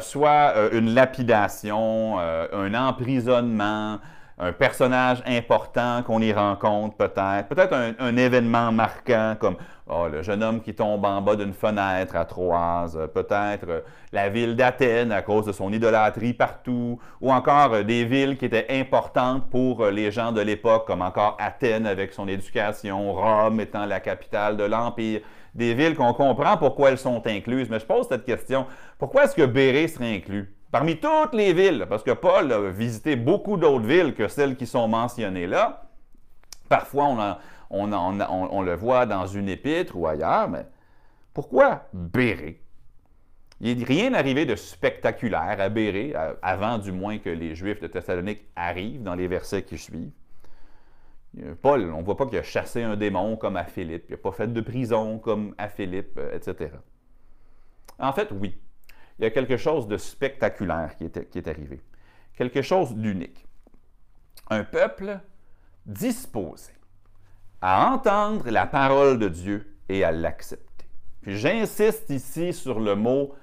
soit 0.00 0.54
euh, 0.56 0.70
une 0.72 0.94
lapidation, 0.94 2.18
euh, 2.18 2.46
un 2.52 2.72
emprisonnement, 2.74 3.98
un 4.38 4.52
personnage 4.52 5.22
important 5.26 6.02
qu'on 6.02 6.20
y 6.20 6.32
rencontre 6.32 6.96
peut-être, 6.96 7.48
peut-être 7.48 7.74
un, 7.98 8.16
événement 8.16 8.70
marquant 8.70 9.34
comme 9.38 9.56
oh, 9.86 10.08
le 10.12 10.22
jeune 10.22 10.42
homme 10.42 10.60
qui 10.60 10.74
tombe 10.74 11.04
en 11.06 11.22
bas 11.22 11.36
d'une 11.36 11.54
fenêtre 11.54 12.16
à 12.16 12.24
Troyes, 12.26 12.86
peut-être 13.14 13.84
la 14.12 14.28
ville 14.28 14.54
d'Athènes 14.54 15.10
à 15.10 15.22
cause 15.22 15.46
de 15.46 15.52
son 15.52 15.72
idolâtrie 15.72 16.34
partout, 16.34 16.98
ou 17.20 17.32
encore 17.32 17.82
des 17.84 18.04
villes 18.04 18.36
qui 18.36 18.44
étaient 18.44 18.66
importantes 18.68 19.48
pour 19.48 19.86
les 19.86 20.10
gens 20.10 20.32
de 20.32 20.42
l'époque, 20.42 20.86
comme 20.86 21.02
encore 21.02 21.36
Athènes 21.40 21.86
avec 21.86 22.12
son 22.12 22.28
éducation, 22.28 23.12
Rome 23.12 23.60
étant 23.60 23.86
la 23.86 24.00
capitale 24.00 24.56
de 24.56 24.64
l'Empire 24.64 25.20
des 25.54 25.72
villes 25.72 25.94
qu'on 25.94 26.12
comprend 26.12 26.58
pourquoi 26.58 26.90
elles 26.90 26.98
sont 26.98 27.26
incluses. 27.26 27.70
Mais 27.70 27.80
je 27.80 27.86
pose 27.86 28.06
cette 28.08 28.24
question. 28.24 28.66
Pourquoi 28.98 29.24
est-ce 29.24 29.34
que 29.34 29.46
Béré 29.46 29.88
serait 29.88 30.14
inclus? 30.14 30.55
Parmi 30.70 30.98
toutes 30.98 31.34
les 31.34 31.52
villes, 31.52 31.86
parce 31.88 32.02
que 32.02 32.10
Paul 32.10 32.52
a 32.52 32.70
visité 32.70 33.16
beaucoup 33.16 33.56
d'autres 33.56 33.86
villes 33.86 34.14
que 34.14 34.28
celles 34.28 34.56
qui 34.56 34.66
sont 34.66 34.88
mentionnées 34.88 35.46
là. 35.46 35.88
Parfois, 36.68 37.38
on, 37.70 38.62
le 38.62 38.74
voit 38.74 39.06
dans 39.06 39.26
une 39.26 39.48
épître 39.48 39.96
ou 39.96 40.06
ailleurs, 40.06 40.48
mais 40.48 40.66
pourquoi 41.32 41.84
Béré? 41.92 42.60
Il 43.60 43.78
n'est 43.78 43.84
rien 43.84 44.12
arrivé 44.12 44.44
de 44.44 44.54
spectaculaire 44.54 45.56
à 45.60 45.68
Béré, 45.68 46.14
avant 46.42 46.78
du 46.78 46.92
moins 46.92 47.18
que 47.18 47.30
les 47.30 47.54
Juifs 47.54 47.80
de 47.80 47.86
Thessalonique 47.86 48.42
arrivent 48.56 49.02
dans 49.02 49.14
les 49.14 49.28
versets 49.28 49.62
qui 49.62 49.78
suivent. 49.78 50.10
Paul, 51.62 51.92
on 51.92 51.98
ne 51.98 52.04
voit 52.04 52.16
pas 52.16 52.26
qu'il 52.26 52.38
a 52.38 52.42
chassé 52.42 52.82
un 52.82 52.96
démon 52.96 53.36
comme 53.36 53.56
à 53.56 53.64
Philippe, 53.64 54.06
il 54.08 54.12
n'a 54.12 54.16
pas 54.16 54.32
fait 54.32 54.52
de 54.52 54.60
prison 54.60 55.18
comme 55.18 55.54
à 55.58 55.68
Philippe, 55.68 56.18
euh, 56.18 56.34
etc. 56.34 56.70
En 57.98 58.12
fait, 58.12 58.28
oui, 58.32 58.56
il 59.18 59.24
y 59.24 59.26
a 59.26 59.30
quelque 59.30 59.56
chose 59.56 59.86
de 59.88 59.96
spectaculaire 59.96 60.96
qui 60.96 61.04
est, 61.04 61.48
arrivé, 61.48 61.82
quelque 62.36 62.62
chose 62.62 62.94
d'unique. 62.94 63.46
Un 64.50 64.64
peuple 64.64 65.18
disposé 65.84 66.72
à 67.60 67.90
entendre 67.90 68.50
la 68.50 68.66
parole 68.66 69.18
de 69.18 69.28
Dieu 69.28 69.76
et 69.88 70.04
à 70.04 70.12
l'accepter. 70.12 70.86
Puis 71.22 71.36
j'insiste 71.36 72.10
ici 72.10 72.52
sur 72.52 72.78
le 72.78 72.94
mot 72.94 73.34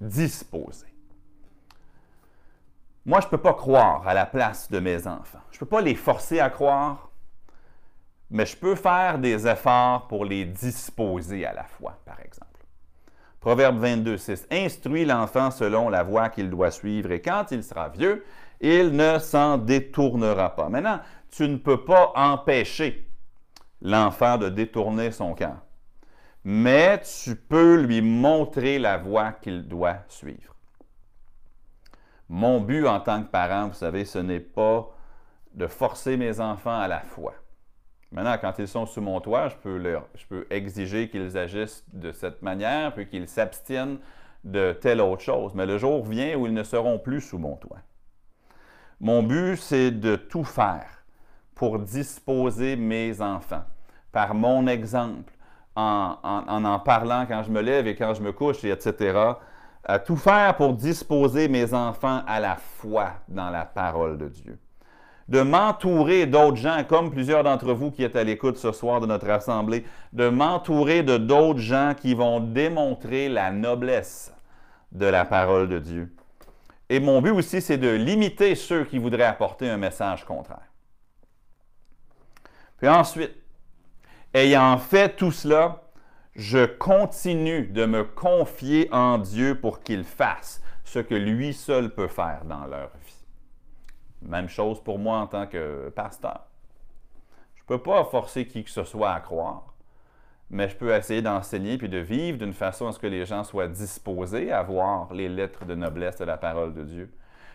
disposé. 0.00 0.86
Moi, 3.04 3.20
je 3.20 3.26
ne 3.26 3.30
peux 3.30 3.38
pas 3.38 3.54
croire 3.54 4.06
à 4.06 4.14
la 4.14 4.26
place 4.26 4.70
de 4.70 4.78
mes 4.78 5.06
enfants. 5.08 5.40
Je 5.50 5.56
ne 5.56 5.60
peux 5.60 5.66
pas 5.66 5.80
les 5.80 5.96
forcer 5.96 6.38
à 6.38 6.50
croire 6.50 7.12
mais 8.32 8.46
je 8.46 8.56
peux 8.56 8.74
faire 8.74 9.18
des 9.18 9.46
efforts 9.46 10.08
pour 10.08 10.24
les 10.24 10.46
disposer 10.46 11.44
à 11.44 11.52
la 11.52 11.64
foi, 11.64 11.98
par 12.06 12.18
exemple. 12.20 12.51
Proverbe 13.42 13.78
22, 13.78 14.16
6. 14.18 14.46
Instruis 14.52 15.04
l'enfant 15.04 15.50
selon 15.50 15.88
la 15.88 16.04
voie 16.04 16.28
qu'il 16.28 16.48
doit 16.48 16.70
suivre, 16.70 17.10
et 17.10 17.20
quand 17.20 17.46
il 17.50 17.64
sera 17.64 17.88
vieux, 17.88 18.24
il 18.60 18.92
ne 18.92 19.18
s'en 19.18 19.58
détournera 19.58 20.54
pas. 20.54 20.68
Maintenant, 20.68 21.00
tu 21.28 21.48
ne 21.48 21.56
peux 21.56 21.84
pas 21.84 22.12
empêcher 22.14 23.04
l'enfant 23.80 24.38
de 24.38 24.48
détourner 24.48 25.10
son 25.10 25.34
cœur, 25.34 25.56
mais 26.44 27.00
tu 27.00 27.34
peux 27.34 27.82
lui 27.82 28.00
montrer 28.00 28.78
la 28.78 28.96
voie 28.96 29.32
qu'il 29.32 29.66
doit 29.66 29.98
suivre. 30.06 30.54
Mon 32.28 32.60
but 32.60 32.86
en 32.86 33.00
tant 33.00 33.24
que 33.24 33.28
parent, 33.28 33.66
vous 33.66 33.74
savez, 33.74 34.04
ce 34.04 34.18
n'est 34.18 34.38
pas 34.38 34.88
de 35.52 35.66
forcer 35.66 36.16
mes 36.16 36.38
enfants 36.38 36.78
à 36.78 36.86
la 36.86 37.00
foi. 37.00 37.34
Maintenant, 38.12 38.36
quand 38.38 38.52
ils 38.58 38.68
sont 38.68 38.84
sous 38.84 39.00
mon 39.00 39.20
toit, 39.20 39.48
je 39.48 39.56
peux, 40.28 40.46
exiger 40.50 41.08
qu'ils 41.08 41.36
agissent 41.38 41.84
de 41.92 42.12
cette 42.12 42.42
manière, 42.42 42.92
puis 42.92 43.06
qu'ils 43.06 43.26
s'abstiennent 43.26 43.98
de 44.44 44.72
telle 44.72 45.00
autre 45.00 45.22
chose. 45.22 45.54
Mais 45.54 45.64
le 45.64 45.78
jour 45.78 46.04
vient 46.04 46.36
où 46.36 46.46
ils 46.46 46.52
ne 46.52 46.62
seront 46.62 46.98
plus 46.98 47.22
sous 47.22 47.38
mon 47.38 47.56
toit. 47.56 47.78
Mon 49.00 49.22
but, 49.22 49.56
c'est 49.56 49.90
de 49.90 50.16
tout 50.16 50.44
faire 50.44 51.04
pour 51.54 51.78
disposer 51.78 52.76
mes 52.76 53.20
enfants, 53.20 53.64
par 54.12 54.34
mon 54.34 54.66
exemple, 54.66 55.32
en 55.74 56.18
en, 56.22 56.64
en 56.64 56.78
parlant 56.80 57.24
quand 57.26 57.42
je 57.44 57.50
me 57.50 57.62
lève 57.62 57.86
et 57.86 57.96
quand 57.96 58.12
je 58.14 58.22
me 58.22 58.32
couche, 58.32 58.62
etc. 58.64 59.18
À 59.84 59.98
tout 59.98 60.16
faire 60.16 60.54
pour 60.56 60.74
disposer 60.74 61.48
mes 61.48 61.72
enfants 61.72 62.22
à 62.26 62.40
la 62.40 62.56
foi 62.56 63.12
dans 63.28 63.50
la 63.50 63.64
parole 63.64 64.18
de 64.18 64.28
Dieu 64.28 64.58
de 65.32 65.40
m'entourer 65.40 66.26
d'autres 66.26 66.58
gens, 66.58 66.84
comme 66.86 67.10
plusieurs 67.10 67.42
d'entre 67.42 67.72
vous 67.72 67.90
qui 67.90 68.04
êtes 68.04 68.16
à 68.16 68.22
l'écoute 68.22 68.58
ce 68.58 68.70
soir 68.70 69.00
de 69.00 69.06
notre 69.06 69.30
assemblée, 69.30 69.86
de 70.12 70.28
m'entourer 70.28 71.02
de 71.02 71.16
d'autres 71.16 71.58
gens 71.58 71.94
qui 71.98 72.12
vont 72.12 72.38
démontrer 72.38 73.30
la 73.30 73.50
noblesse 73.50 74.30
de 74.92 75.06
la 75.06 75.24
parole 75.24 75.70
de 75.70 75.78
Dieu. 75.78 76.14
Et 76.90 77.00
mon 77.00 77.22
but 77.22 77.30
aussi, 77.30 77.62
c'est 77.62 77.78
de 77.78 77.88
limiter 77.88 78.54
ceux 78.54 78.84
qui 78.84 78.98
voudraient 78.98 79.22
apporter 79.22 79.70
un 79.70 79.78
message 79.78 80.26
contraire. 80.26 80.68
Puis 82.76 82.88
ensuite, 82.88 83.34
ayant 84.34 84.76
fait 84.76 85.16
tout 85.16 85.32
cela, 85.32 85.80
je 86.36 86.66
continue 86.66 87.68
de 87.68 87.86
me 87.86 88.04
confier 88.04 88.86
en 88.92 89.16
Dieu 89.16 89.58
pour 89.58 89.80
qu'il 89.80 90.04
fasse 90.04 90.60
ce 90.84 90.98
que 90.98 91.14
lui 91.14 91.54
seul 91.54 91.94
peut 91.94 92.08
faire 92.08 92.42
dans 92.44 92.66
leur 92.66 92.90
vie. 93.06 93.21
Même 94.22 94.48
chose 94.48 94.82
pour 94.82 94.98
moi 94.98 95.18
en 95.18 95.26
tant 95.26 95.46
que 95.46 95.90
pasteur. 95.94 96.46
Je 97.56 97.62
ne 97.62 97.66
peux 97.66 97.82
pas 97.82 98.04
forcer 98.04 98.46
qui 98.46 98.64
que 98.64 98.70
ce 98.70 98.84
soit 98.84 99.12
à 99.12 99.20
croire, 99.20 99.74
mais 100.50 100.68
je 100.68 100.76
peux 100.76 100.94
essayer 100.94 101.22
d'enseigner 101.22 101.78
puis 101.78 101.88
de 101.88 101.98
vivre 101.98 102.38
d'une 102.38 102.52
façon 102.52 102.88
à 102.88 102.92
ce 102.92 102.98
que 102.98 103.06
les 103.06 103.24
gens 103.24 103.44
soient 103.44 103.68
disposés 103.68 104.52
à 104.52 104.62
voir 104.62 105.12
les 105.12 105.28
lettres 105.28 105.64
de 105.64 105.74
noblesse 105.74 106.18
de 106.18 106.24
la 106.24 106.36
parole 106.36 106.74
de 106.74 106.82
Dieu. 106.82 107.10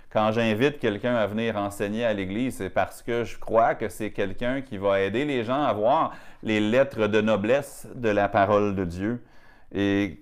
Quand 0.10 0.32
j'invite 0.32 0.80
quelqu'un 0.80 1.16
à 1.16 1.28
venir 1.28 1.58
enseigner 1.58 2.06
à 2.06 2.14
l'Église, 2.14 2.58
c'est 2.58 2.70
parce 2.70 3.02
que 3.02 3.26
je 3.26 3.38
crois 3.38 3.76
que 3.76 3.90
c'est 3.90 4.12
quelqu'un 4.12 4.62
qui 4.62 4.78
va 4.78 5.02
aider 5.02 5.26
les 5.26 5.44
gens 5.44 5.62
à 5.62 5.74
voir 5.74 6.14
les 6.44 6.62
lettres 6.62 7.08
de 7.08 7.20
noblesse 7.20 7.88
de 7.94 8.10
la 8.10 8.30
parole 8.30 8.74
de 8.74 8.86
Dieu. 8.86 9.22
Et 9.76 10.22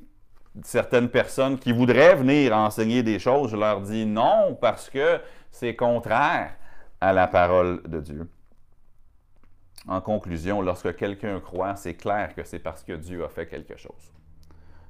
certaines 0.64 1.10
personnes 1.10 1.60
qui 1.60 1.72
voudraient 1.72 2.16
venir 2.16 2.58
enseigner 2.58 3.04
des 3.04 3.20
choses, 3.20 3.52
je 3.52 3.58
leur 3.58 3.82
dis 3.82 4.08
non 4.08 4.58
parce 4.60 4.90
que 4.90 5.20
c'est 5.56 5.76
contraire 5.76 6.54
à 7.00 7.14
la 7.14 7.28
parole 7.28 7.82
de 7.84 8.02
Dieu. 8.02 8.30
En 9.88 10.02
conclusion, 10.02 10.62
lorsque 10.62 10.94
quelqu'un 10.98 11.40
croit, 11.40 11.78
c'est 11.78 11.94
clair 11.94 12.36
que 12.36 12.44
c'est 12.44 12.60
parce 12.60 12.84
que 12.84 12.92
Dieu 12.92 13.24
a 13.24 13.30
fait 13.30 13.48
quelque 13.48 13.78
chose. 13.78 14.12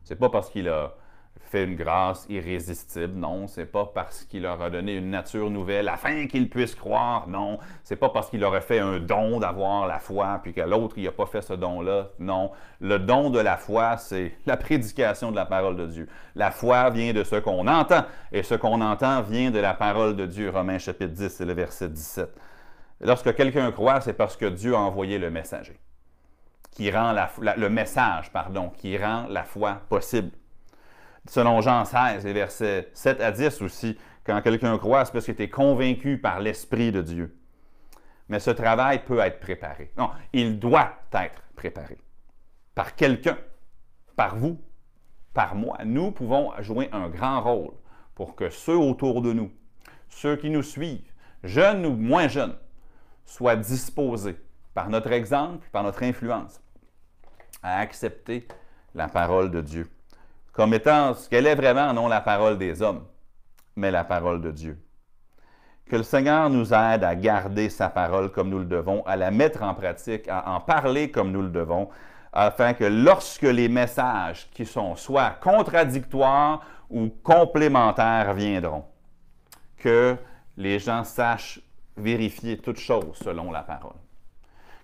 C'est 0.04 0.16
pas 0.16 0.30
parce 0.30 0.50
qu'il 0.50 0.68
a 0.70 0.96
fait 1.42 1.64
une 1.64 1.76
grâce 1.76 2.26
irrésistible. 2.30 3.14
Non, 3.14 3.48
c'est 3.48 3.66
pas 3.66 3.86
parce 3.94 4.24
qu'il 4.24 4.44
leur 4.44 4.62
a 4.62 4.70
donné 4.70 4.96
une 4.96 5.10
nature 5.10 5.50
nouvelle 5.50 5.88
afin 5.88 6.28
qu'ils 6.28 6.50
puissent 6.50 6.76
croire. 6.76 7.28
Non, 7.28 7.60
c'est 7.84 7.96
pas 7.96 8.10
parce 8.10 8.30
qu'il 8.30 8.40
leur 8.40 8.54
a 8.54 8.62
fait 8.62 8.80
un 8.80 9.00
don 9.00 9.40
d'avoir 9.40 9.88
la 9.88 10.00
foi 10.00 10.40
puis 10.42 10.54
que 10.54 10.62
l'autre 10.62 10.98
il 10.98 11.08
a 11.08 11.12
pas 11.12 11.26
fait 11.26 11.42
ce 11.42 11.54
don-là. 11.54 12.10
Non, 12.20 12.52
le 12.80 13.00
don 13.00 13.30
de 13.30 13.40
la 13.40 13.58
foi, 13.58 13.98
c'est 13.98 14.34
la 14.46 14.58
prédication 14.58 15.32
de 15.32 15.36
la 15.36 15.46
parole 15.46 15.76
de 15.76 15.86
Dieu. 15.86 16.08
La 16.36 16.52
foi 16.52 16.90
vient 16.90 17.14
de 17.14 17.24
ce 17.24 17.36
qu'on 17.36 17.68
entend 17.68 18.06
et 18.32 18.44
ce 18.44 18.56
qu'on 18.56 18.82
entend 18.82 19.22
vient 19.22 19.52
de 19.52 19.60
la 19.60 19.74
parole 19.74 20.16
de 20.16 20.26
Dieu. 20.26 20.50
Romains 20.50 20.80
chapitre 20.80 21.14
10, 21.14 21.30
c'est 21.30 21.46
le 21.46 21.54
verset 21.54 21.90
17. 21.90 22.30
Lorsque 23.02 23.36
quelqu'un 23.36 23.72
croit, 23.72 24.02
c'est 24.02 24.14
parce 24.14 24.38
que 24.38 24.46
Dieu 24.46 24.74
a 24.74 24.80
envoyé 24.80 25.20
le 25.20 25.30
messager 25.30 25.80
qui 26.72 26.92
rend 26.92 27.16
le 27.40 27.70
message, 27.70 28.32
pardon, 28.34 28.70
qui 28.70 28.98
rend 28.98 29.28
la 29.30 29.44
foi 29.44 29.80
possible 29.88 30.32
selon 31.28 31.62
Jean 31.62 31.86
16, 31.86 32.26
les 32.26 32.34
versets 32.34 32.90
7 32.94 33.22
à 33.22 33.32
10 33.32 33.62
aussi, 33.62 33.98
quand 34.26 34.42
quelqu'un 34.42 34.78
croit, 34.78 35.06
c'est 35.06 35.12
parce 35.12 35.26
qu'il 35.26 35.40
est 35.40 35.50
convaincu 35.50 36.18
par 36.18 36.40
l'Esprit 36.40 36.92
de 36.92 37.02
Dieu. 37.02 37.38
Mais 38.28 38.40
ce 38.40 38.50
travail 38.50 39.04
peut 39.06 39.20
être 39.20 39.40
préparé. 39.40 39.92
Non, 39.98 40.10
il 40.34 40.60
doit 40.60 40.94
être 41.14 41.44
préparé. 41.56 41.98
Par 42.74 42.96
quelqu'un, 42.96 43.38
par 44.16 44.36
vous, 44.36 44.60
par 45.34 45.56
moi. 45.56 45.78
Nous 45.86 46.12
pouvons 46.12 46.52
jouer 46.60 46.90
un 46.92 47.10
grand 47.10 47.42
rôle 47.42 47.74
pour 48.16 48.36
que 48.36 48.50
ceux 48.50 48.78
autour 48.78 49.22
de 49.22 49.34
nous, 49.34 49.52
ceux 50.10 50.36
qui 50.38 50.50
nous 50.50 50.64
suivent, 50.64 51.12
jeunes 51.44 51.86
ou 51.86 51.96
moins 51.96 52.28
jeunes, 52.28 52.56
soient 53.26 53.56
disposés 53.56 54.38
par 54.74 54.90
notre 54.90 55.12
exemple, 55.12 55.68
par 55.72 55.84
notre 55.84 56.04
influence, 56.04 56.62
à 57.62 57.80
accepter 57.80 58.48
la 58.94 59.08
parole 59.08 59.52
de 59.52 59.62
Dieu 59.62 59.90
comme 60.56 60.74
étant 60.74 61.14
ce 61.14 61.28
qu'elle 61.28 61.48
est 61.48 61.56
vraiment, 61.56 61.94
non 61.94 62.08
la 62.08 62.22
parole 62.22 62.58
des 62.58 62.82
hommes, 62.82 63.04
mais 63.76 63.92
la 63.92 64.06
parole 64.06 64.40
de 64.40 64.52
Dieu. 64.52 64.80
Que 65.86 65.98
le 65.98 66.04
Seigneur 66.04 66.50
nous 66.50 66.74
aide 66.74 67.04
à 67.04 67.14
garder 67.14 67.70
sa 67.70 67.90
parole 67.90 68.32
comme 68.32 68.50
nous 68.50 68.60
le 68.60 68.66
devons, 68.66 69.06
à 69.06 69.18
la 69.18 69.32
mettre 69.32 69.64
en 69.64 69.74
pratique, 69.74 70.28
à 70.30 70.50
en 70.50 70.62
parler 70.62 71.12
comme 71.12 71.32
nous 71.32 71.42
le 71.42 71.50
devons, 71.50 71.90
afin 72.32 72.74
que 72.74 72.86
lorsque 72.86 73.42
les 73.44 73.68
messages 73.68 74.50
qui 74.52 74.66
sont 74.66 74.96
soit 74.96 75.32
contradictoires 75.42 76.62
ou 76.90 77.10
complémentaires 77.10 78.34
viendront, 78.34 78.86
que 79.78 80.16
les 80.56 80.80
gens 80.80 81.04
sachent 81.04 81.60
vérifier 81.98 82.58
toutes 82.58 82.80
choses 82.80 83.18
selon 83.22 83.52
la 83.52 83.62
parole. 83.62 83.96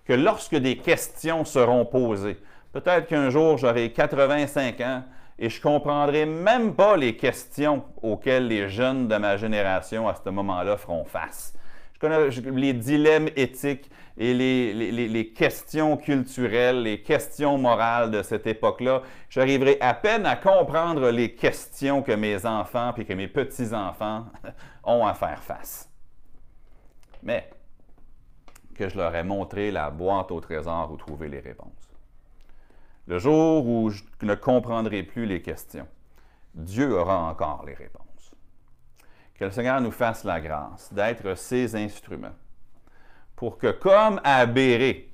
que 0.04 0.12
lorsque 0.12 0.56
des 0.56 0.76
questions 0.76 1.44
seront 1.44 1.86
posées, 1.86 2.38
peut-être 2.72 3.06
qu'un 3.06 3.30
jour 3.30 3.56
j'aurai 3.56 3.92
85 3.92 4.80
ans 4.80 5.04
et 5.42 5.50
je 5.50 5.58
ne 5.58 5.62
comprendrai 5.62 6.24
même 6.24 6.72
pas 6.76 6.96
les 6.96 7.16
questions 7.16 7.82
auxquelles 8.00 8.46
les 8.46 8.68
jeunes 8.68 9.08
de 9.08 9.16
ma 9.16 9.36
génération 9.36 10.08
à 10.08 10.14
ce 10.14 10.30
moment-là 10.30 10.76
feront 10.76 11.04
face. 11.04 11.52
Je 11.94 11.98
connais 11.98 12.30
les 12.30 12.72
dilemmes 12.72 13.28
éthiques 13.34 13.90
et 14.16 14.34
les, 14.34 15.32
questions 15.32 15.96
culturelles, 15.96 16.84
les 16.84 17.02
questions 17.02 17.58
morales 17.58 18.12
de 18.12 18.22
cette 18.22 18.46
époque-là. 18.46 19.02
J'arriverai 19.28 19.78
à 19.80 19.94
peine 19.94 20.26
à 20.26 20.36
comprendre 20.36 21.10
les 21.10 21.34
questions 21.34 22.02
que 22.02 22.12
mes 22.12 22.46
enfants 22.46 22.94
et 22.96 23.04
que 23.04 23.12
mes 23.12 23.26
petits-enfants 23.26 24.26
ont 24.84 25.04
à 25.04 25.14
faire 25.14 25.42
face. 25.42 25.90
Mais 27.20 27.50
que 28.76 28.88
je 28.88 28.96
leur 28.96 29.12
ai 29.16 29.24
montré 29.24 29.72
la 29.72 29.90
boîte 29.90 30.30
au 30.30 30.40
trésor 30.40 30.92
où 30.92 30.96
trouver 30.96 31.28
les 31.28 31.40
réponses. 31.40 31.91
Le 33.06 33.18
jour 33.18 33.66
où 33.66 33.90
je 33.90 34.02
ne 34.22 34.34
comprendrai 34.34 35.02
plus 35.02 35.26
les 35.26 35.42
questions, 35.42 35.86
Dieu 36.54 36.96
aura 36.96 37.18
encore 37.18 37.64
les 37.66 37.74
réponses. 37.74 38.32
Que 39.34 39.44
le 39.44 39.50
Seigneur 39.50 39.80
nous 39.80 39.90
fasse 39.90 40.24
la 40.24 40.40
grâce 40.40 40.92
d'être 40.92 41.36
ses 41.36 41.74
instruments 41.74 42.34
pour 43.34 43.58
que, 43.58 43.72
comme 43.72 44.20
à 44.22 44.46
Béré, 44.46 45.12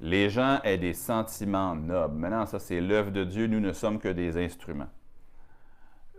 les 0.00 0.28
gens 0.28 0.60
aient 0.64 0.76
des 0.76 0.92
sentiments 0.92 1.76
nobles. 1.76 2.16
Maintenant, 2.16 2.46
ça, 2.46 2.58
c'est 2.58 2.80
l'œuvre 2.80 3.10
de 3.10 3.24
Dieu. 3.24 3.46
Nous 3.46 3.60
ne 3.60 3.72
sommes 3.72 3.98
que 3.98 4.08
des 4.08 4.36
instruments. 4.36 4.90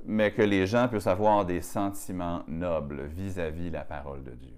Mais 0.05 0.31
que 0.31 0.41
les 0.41 0.65
gens 0.65 0.87
puissent 0.87 1.07
avoir 1.07 1.45
des 1.45 1.61
sentiments 1.61 2.43
nobles 2.47 3.03
vis-à-vis 3.07 3.69
de 3.69 3.73
la 3.73 3.83
parole 3.83 4.23
de 4.23 4.31
Dieu. 4.31 4.55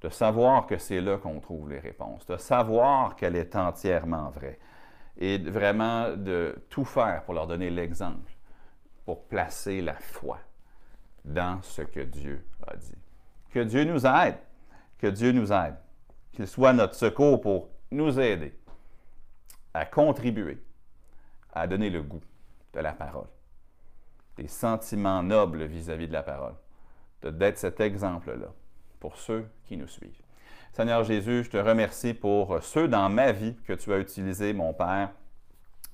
De 0.00 0.08
savoir 0.08 0.66
que 0.66 0.78
c'est 0.78 1.00
là 1.00 1.18
qu'on 1.18 1.40
trouve 1.40 1.68
les 1.68 1.78
réponses. 1.78 2.24
De 2.26 2.36
savoir 2.36 3.14
qu'elle 3.16 3.36
est 3.36 3.54
entièrement 3.54 4.30
vraie. 4.30 4.58
Et 5.18 5.38
vraiment 5.38 6.16
de 6.16 6.56
tout 6.70 6.84
faire 6.84 7.24
pour 7.24 7.34
leur 7.34 7.46
donner 7.46 7.70
l'exemple, 7.70 8.32
pour 9.04 9.24
placer 9.26 9.80
la 9.80 9.94
foi 9.94 10.38
dans 11.24 11.60
ce 11.62 11.82
que 11.82 12.00
Dieu 12.00 12.44
a 12.66 12.76
dit. 12.76 12.94
Que 13.50 13.60
Dieu 13.60 13.84
nous 13.84 14.06
aide. 14.06 14.38
Que 14.98 15.08
Dieu 15.08 15.32
nous 15.32 15.52
aide 15.52 15.76
qu'il 16.38 16.46
soit 16.46 16.72
notre 16.72 16.94
secours 16.94 17.40
pour 17.40 17.68
nous 17.90 18.20
aider 18.20 18.56
à 19.74 19.84
contribuer 19.84 20.62
à 21.52 21.66
donner 21.66 21.90
le 21.90 22.00
goût 22.00 22.22
de 22.72 22.78
la 22.78 22.92
parole, 22.92 23.26
des 24.36 24.46
sentiments 24.46 25.20
nobles 25.24 25.64
vis-à-vis 25.64 26.06
de 26.06 26.12
la 26.12 26.22
parole, 26.22 26.54
d'être 27.22 27.58
cet 27.58 27.80
exemple-là 27.80 28.52
pour 29.00 29.16
ceux 29.16 29.48
qui 29.64 29.76
nous 29.76 29.88
suivent. 29.88 30.22
Seigneur 30.72 31.02
Jésus, 31.04 31.44
je 31.44 31.50
te 31.50 31.56
remercie 31.56 32.14
pour 32.14 32.62
ceux 32.62 32.88
dans 32.88 33.08
ma 33.08 33.32
vie 33.32 33.56
que 33.66 33.72
tu 33.72 33.92
as 33.92 33.98
utilisés, 33.98 34.52
mon 34.52 34.72
Père, 34.72 35.10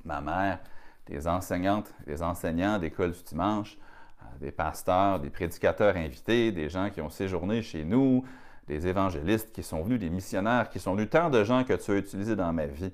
ma 0.05 0.21
mère, 0.21 0.59
des 1.07 1.27
enseignantes, 1.27 1.93
des 2.07 2.23
enseignants 2.23 2.79
d'école 2.79 3.13
du 3.13 3.23
dimanche, 3.23 3.79
des 4.41 4.53
pasteurs, 4.53 5.21
des 5.21 5.31
prédicateurs 5.31 5.97
invités, 5.97 6.53
des 6.53 6.69
gens 6.69 6.91
qui 6.91 7.01
ont 7.01 7.11
séjourné 7.11 7.63
chez 7.63 7.85
nous, 7.85 8.25
des 8.67 8.87
évangélistes 8.87 9.53
qui 9.53 9.63
sont 9.63 9.83
venus, 9.83 10.01
des 10.01 10.11
missionnaires 10.11 10.69
qui 10.69 10.81
sont 10.81 10.95
venus, 10.95 11.11
tant 11.11 11.31
de 11.31 11.45
gens 11.45 11.65
que 11.65 11.75
tu 11.75 11.91
as 11.93 11.97
utilisés 11.97 12.37
dans 12.37 12.53
ma 12.53 12.67
vie 12.67 12.93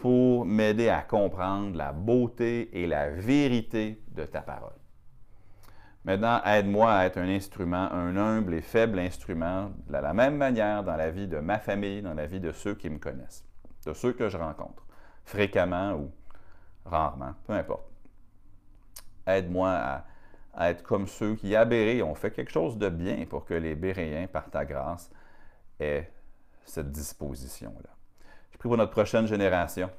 pour 0.00 0.44
m'aider 0.44 0.88
à 0.88 1.02
comprendre 1.02 1.76
la 1.76 1.92
beauté 1.92 2.70
et 2.72 2.86
la 2.86 3.10
vérité 3.10 4.02
de 4.08 4.24
ta 4.24 4.40
parole. 4.40 4.81
Maintenant, 6.04 6.42
aide-moi 6.44 6.92
à 6.92 7.06
être 7.06 7.18
un 7.18 7.28
instrument, 7.28 7.90
un 7.92 8.16
humble 8.16 8.54
et 8.54 8.60
faible 8.60 8.98
instrument, 8.98 9.70
de 9.86 9.92
la 9.92 10.12
même 10.12 10.36
manière 10.36 10.82
dans 10.82 10.96
la 10.96 11.10
vie 11.10 11.28
de 11.28 11.38
ma 11.38 11.58
famille, 11.58 12.02
dans 12.02 12.14
la 12.14 12.26
vie 12.26 12.40
de 12.40 12.50
ceux 12.50 12.74
qui 12.74 12.90
me 12.90 12.98
connaissent, 12.98 13.44
de 13.86 13.92
ceux 13.92 14.12
que 14.12 14.28
je 14.28 14.36
rencontre, 14.36 14.84
fréquemment 15.24 15.92
ou 15.92 16.10
rarement, 16.84 17.34
peu 17.46 17.52
importe. 17.52 17.88
Aide-moi 19.26 20.02
à 20.54 20.70
être 20.70 20.82
comme 20.82 21.06
ceux 21.06 21.36
qui, 21.36 21.54
à 21.54 21.64
ont 21.64 22.14
fait 22.14 22.32
quelque 22.32 22.50
chose 22.50 22.76
de 22.78 22.88
bien 22.88 23.24
pour 23.26 23.44
que 23.44 23.54
les 23.54 23.74
Béréens, 23.74 24.26
par 24.26 24.50
ta 24.50 24.64
grâce, 24.64 25.10
aient 25.78 26.10
cette 26.64 26.90
disposition-là. 26.90 27.90
Je 28.50 28.58
prie 28.58 28.68
pour 28.68 28.76
notre 28.76 28.90
prochaine 28.90 29.26
génération, 29.26 29.90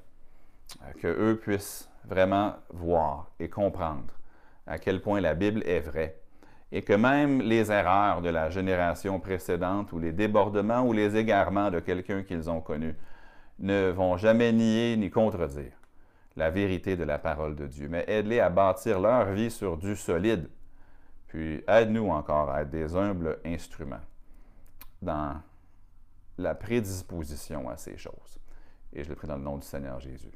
euh, 0.82 0.92
que 1.00 1.08
eux 1.08 1.38
puissent 1.38 1.90
vraiment 2.06 2.56
voir 2.70 3.32
et 3.40 3.50
comprendre 3.50 4.14
à 4.68 4.80
quel 4.80 5.02
point 5.02 5.22
la 5.22 5.36
Bible 5.36 5.64
est 5.66 5.80
vraie 5.80 6.18
et 6.72 6.82
que 6.82 6.94
même 6.94 7.40
les 7.40 7.72
erreurs 7.72 8.24
de 8.24 8.30
la 8.30 8.50
génération 8.50 9.20
précédente 9.20 9.94
ou 9.94 10.00
les 10.00 10.12
débordements 10.12 10.82
ou 10.82 10.92
les 10.92 11.16
égarements 11.16 11.70
de 11.70 11.80
quelqu'un 11.80 12.24
qu'ils 12.24 12.50
ont 12.50 12.62
connu 12.62 12.96
ne 13.60 13.92
vont 13.92 14.18
jamais 14.18 14.52
nier 14.52 14.98
ni 14.98 15.12
contredire 15.12 15.72
la 16.36 16.50
vérité 16.50 16.98
de 16.98 17.04
la 17.04 17.20
parole 17.20 17.56
de 17.56 17.68
Dieu, 17.68 17.88
mais 17.90 18.06
aide-les 18.08 18.40
à 18.40 18.50
bâtir 18.50 19.00
leur 19.00 19.32
vie 19.34 19.52
sur 19.52 19.78
du 19.78 19.96
solide. 19.96 20.50
Puis 21.28 21.64
aide-nous 21.68 22.10
encore 22.10 22.50
à 22.50 22.64
être 22.64 22.72
des 22.72 22.96
humbles 22.96 23.38
instruments 23.46 24.02
dans 25.00 25.36
la 26.40 26.56
prédisposition 26.56 27.70
à 27.70 27.78
ces 27.78 27.98
choses. 27.98 28.40
Et 28.94 29.04
je 29.04 29.10
le 29.10 29.16
prie 29.16 29.28
dans 29.28 29.38
le 29.38 29.44
nom 29.44 29.58
du 29.58 29.66
Seigneur 29.66 30.00
Jésus. 30.00 30.32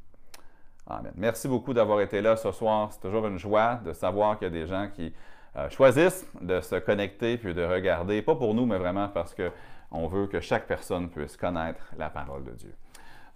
Amen. 0.90 1.12
Merci 1.18 1.50
beaucoup 1.50 1.74
d'avoir 1.74 2.00
été 2.00 2.22
là 2.22 2.38
ce 2.38 2.52
soir. 2.52 2.90
C'est 2.92 3.02
toujours 3.02 3.28
une 3.28 3.38
joie 3.38 3.76
de 3.86 3.92
savoir 3.92 4.38
qu'il 4.38 4.48
y 4.48 4.52
a 4.52 4.54
des 4.54 4.68
gens 4.68 4.88
qui 4.94 5.14
euh, 5.58 5.70
choisissent 5.70 6.26
de 6.42 6.62
se 6.62 6.76
connecter 6.76 7.38
puis 7.38 7.54
de 7.54 7.64
regarder, 7.64 8.22
pas 8.22 8.36
pour 8.36 8.54
nous, 8.54 8.66
mais 8.66 8.78
vraiment 8.78 9.10
parce 9.10 9.36
qu'on 9.36 10.08
veut 10.08 10.28
que 10.28 10.40
chaque 10.40 10.66
personne 10.66 11.10
puisse 11.10 11.36
connaître 11.36 11.92
la 11.98 12.10
parole 12.10 12.46
de 12.46 12.52
Dieu. 12.52 12.74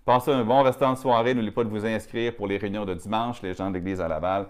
Passez 0.05 0.31
un 0.31 0.45
bon 0.45 0.63
restant 0.63 0.93
de 0.93 0.97
soirée. 0.97 1.33
N'oubliez 1.33 1.51
pas 1.51 1.65
de 1.65 1.69
vous 1.69 1.85
inscrire 1.85 2.35
pour 2.35 2.47
les 2.47 2.57
réunions 2.57 2.85
de 2.85 2.93
dimanche, 2.93 3.41
les 3.41 3.53
gens 3.53 3.69
de 3.69 3.75
l'Église 3.75 3.99
à 3.99 4.07
Laval. 4.07 4.47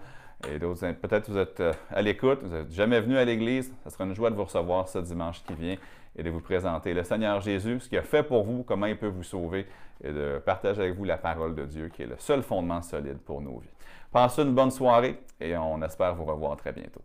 Et 0.48 0.58
peut-être 0.58 1.30
vous 1.30 1.38
êtes 1.38 1.60
euh, 1.60 1.72
à 1.90 2.02
l'écoute, 2.02 2.40
vous 2.42 2.54
n'êtes 2.54 2.72
jamais 2.72 3.00
venu 3.00 3.16
à 3.16 3.24
l'Église. 3.24 3.72
Ce 3.84 3.90
sera 3.90 4.04
une 4.04 4.14
joie 4.14 4.30
de 4.30 4.36
vous 4.36 4.44
recevoir 4.44 4.88
ce 4.88 4.98
dimanche 4.98 5.42
qui 5.44 5.54
vient 5.54 5.76
et 6.16 6.22
de 6.22 6.30
vous 6.30 6.40
présenter 6.40 6.94
le 6.94 7.04
Seigneur 7.04 7.40
Jésus, 7.40 7.80
ce 7.80 7.88
qu'il 7.88 7.98
a 7.98 8.02
fait 8.02 8.22
pour 8.22 8.44
vous, 8.44 8.62
comment 8.62 8.86
il 8.86 8.98
peut 8.98 9.08
vous 9.08 9.22
sauver 9.22 9.66
et 10.04 10.12
de 10.12 10.40
partager 10.44 10.82
avec 10.82 10.96
vous 10.96 11.04
la 11.04 11.16
parole 11.16 11.54
de 11.54 11.64
Dieu 11.64 11.88
qui 11.88 12.02
est 12.02 12.06
le 12.06 12.16
seul 12.18 12.42
fondement 12.42 12.82
solide 12.82 13.18
pour 13.18 13.40
nos 13.40 13.58
vies. 13.58 13.70
Passez 14.10 14.42
une 14.42 14.54
bonne 14.54 14.70
soirée 14.70 15.18
et 15.40 15.56
on 15.56 15.80
espère 15.82 16.14
vous 16.14 16.24
revoir 16.24 16.56
très 16.56 16.72
bientôt. 16.72 17.02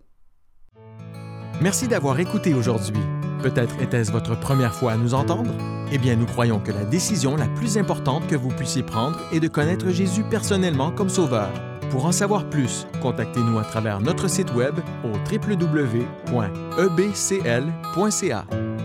Merci 1.61 1.87
d'avoir 1.87 2.19
écouté 2.19 2.53
aujourd'hui. 2.53 3.01
Peut-être 3.41 3.81
était-ce 3.81 4.11
votre 4.11 4.39
première 4.39 4.73
fois 4.73 4.93
à 4.93 4.97
nous 4.97 5.13
entendre? 5.13 5.51
Eh 5.91 5.97
bien, 5.97 6.15
nous 6.15 6.25
croyons 6.25 6.59
que 6.59 6.71
la 6.71 6.83
décision 6.83 7.35
la 7.35 7.47
plus 7.47 7.77
importante 7.77 8.27
que 8.27 8.35
vous 8.35 8.49
puissiez 8.49 8.83
prendre 8.83 9.19
est 9.31 9.39
de 9.39 9.47
connaître 9.47 9.89
Jésus 9.89 10.23
personnellement 10.23 10.91
comme 10.91 11.09
Sauveur. 11.09 11.49
Pour 11.89 12.05
en 12.05 12.11
savoir 12.11 12.49
plus, 12.49 12.85
contactez-nous 13.01 13.57
à 13.59 13.63
travers 13.63 14.01
notre 14.01 14.27
site 14.27 14.53
web 14.53 14.75
au 15.03 15.09
www.ebcl.ca. 15.31 16.05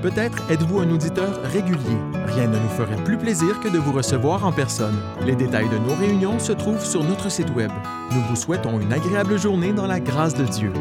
Peut-être 0.02 0.50
êtes-vous 0.50 0.80
un 0.80 0.90
auditeur 0.90 1.42
régulier. 1.44 1.96
Rien 2.26 2.48
ne 2.48 2.58
nous 2.58 2.68
ferait 2.70 3.02
plus 3.04 3.16
plaisir 3.16 3.60
que 3.60 3.68
de 3.68 3.78
vous 3.78 3.92
recevoir 3.92 4.44
en 4.44 4.52
personne. 4.52 4.96
Les 5.24 5.36
détails 5.36 5.68
de 5.68 5.78
nos 5.78 5.94
réunions 5.94 6.38
se 6.38 6.52
trouvent 6.52 6.84
sur 6.84 7.04
notre 7.04 7.30
site 7.30 7.50
web. 7.54 7.70
Nous 8.12 8.20
vous 8.22 8.36
souhaitons 8.36 8.80
une 8.80 8.92
agréable 8.92 9.38
journée 9.38 9.72
dans 9.72 9.86
la 9.86 10.00
grâce 10.00 10.34
de 10.34 10.44
Dieu. 10.44 10.72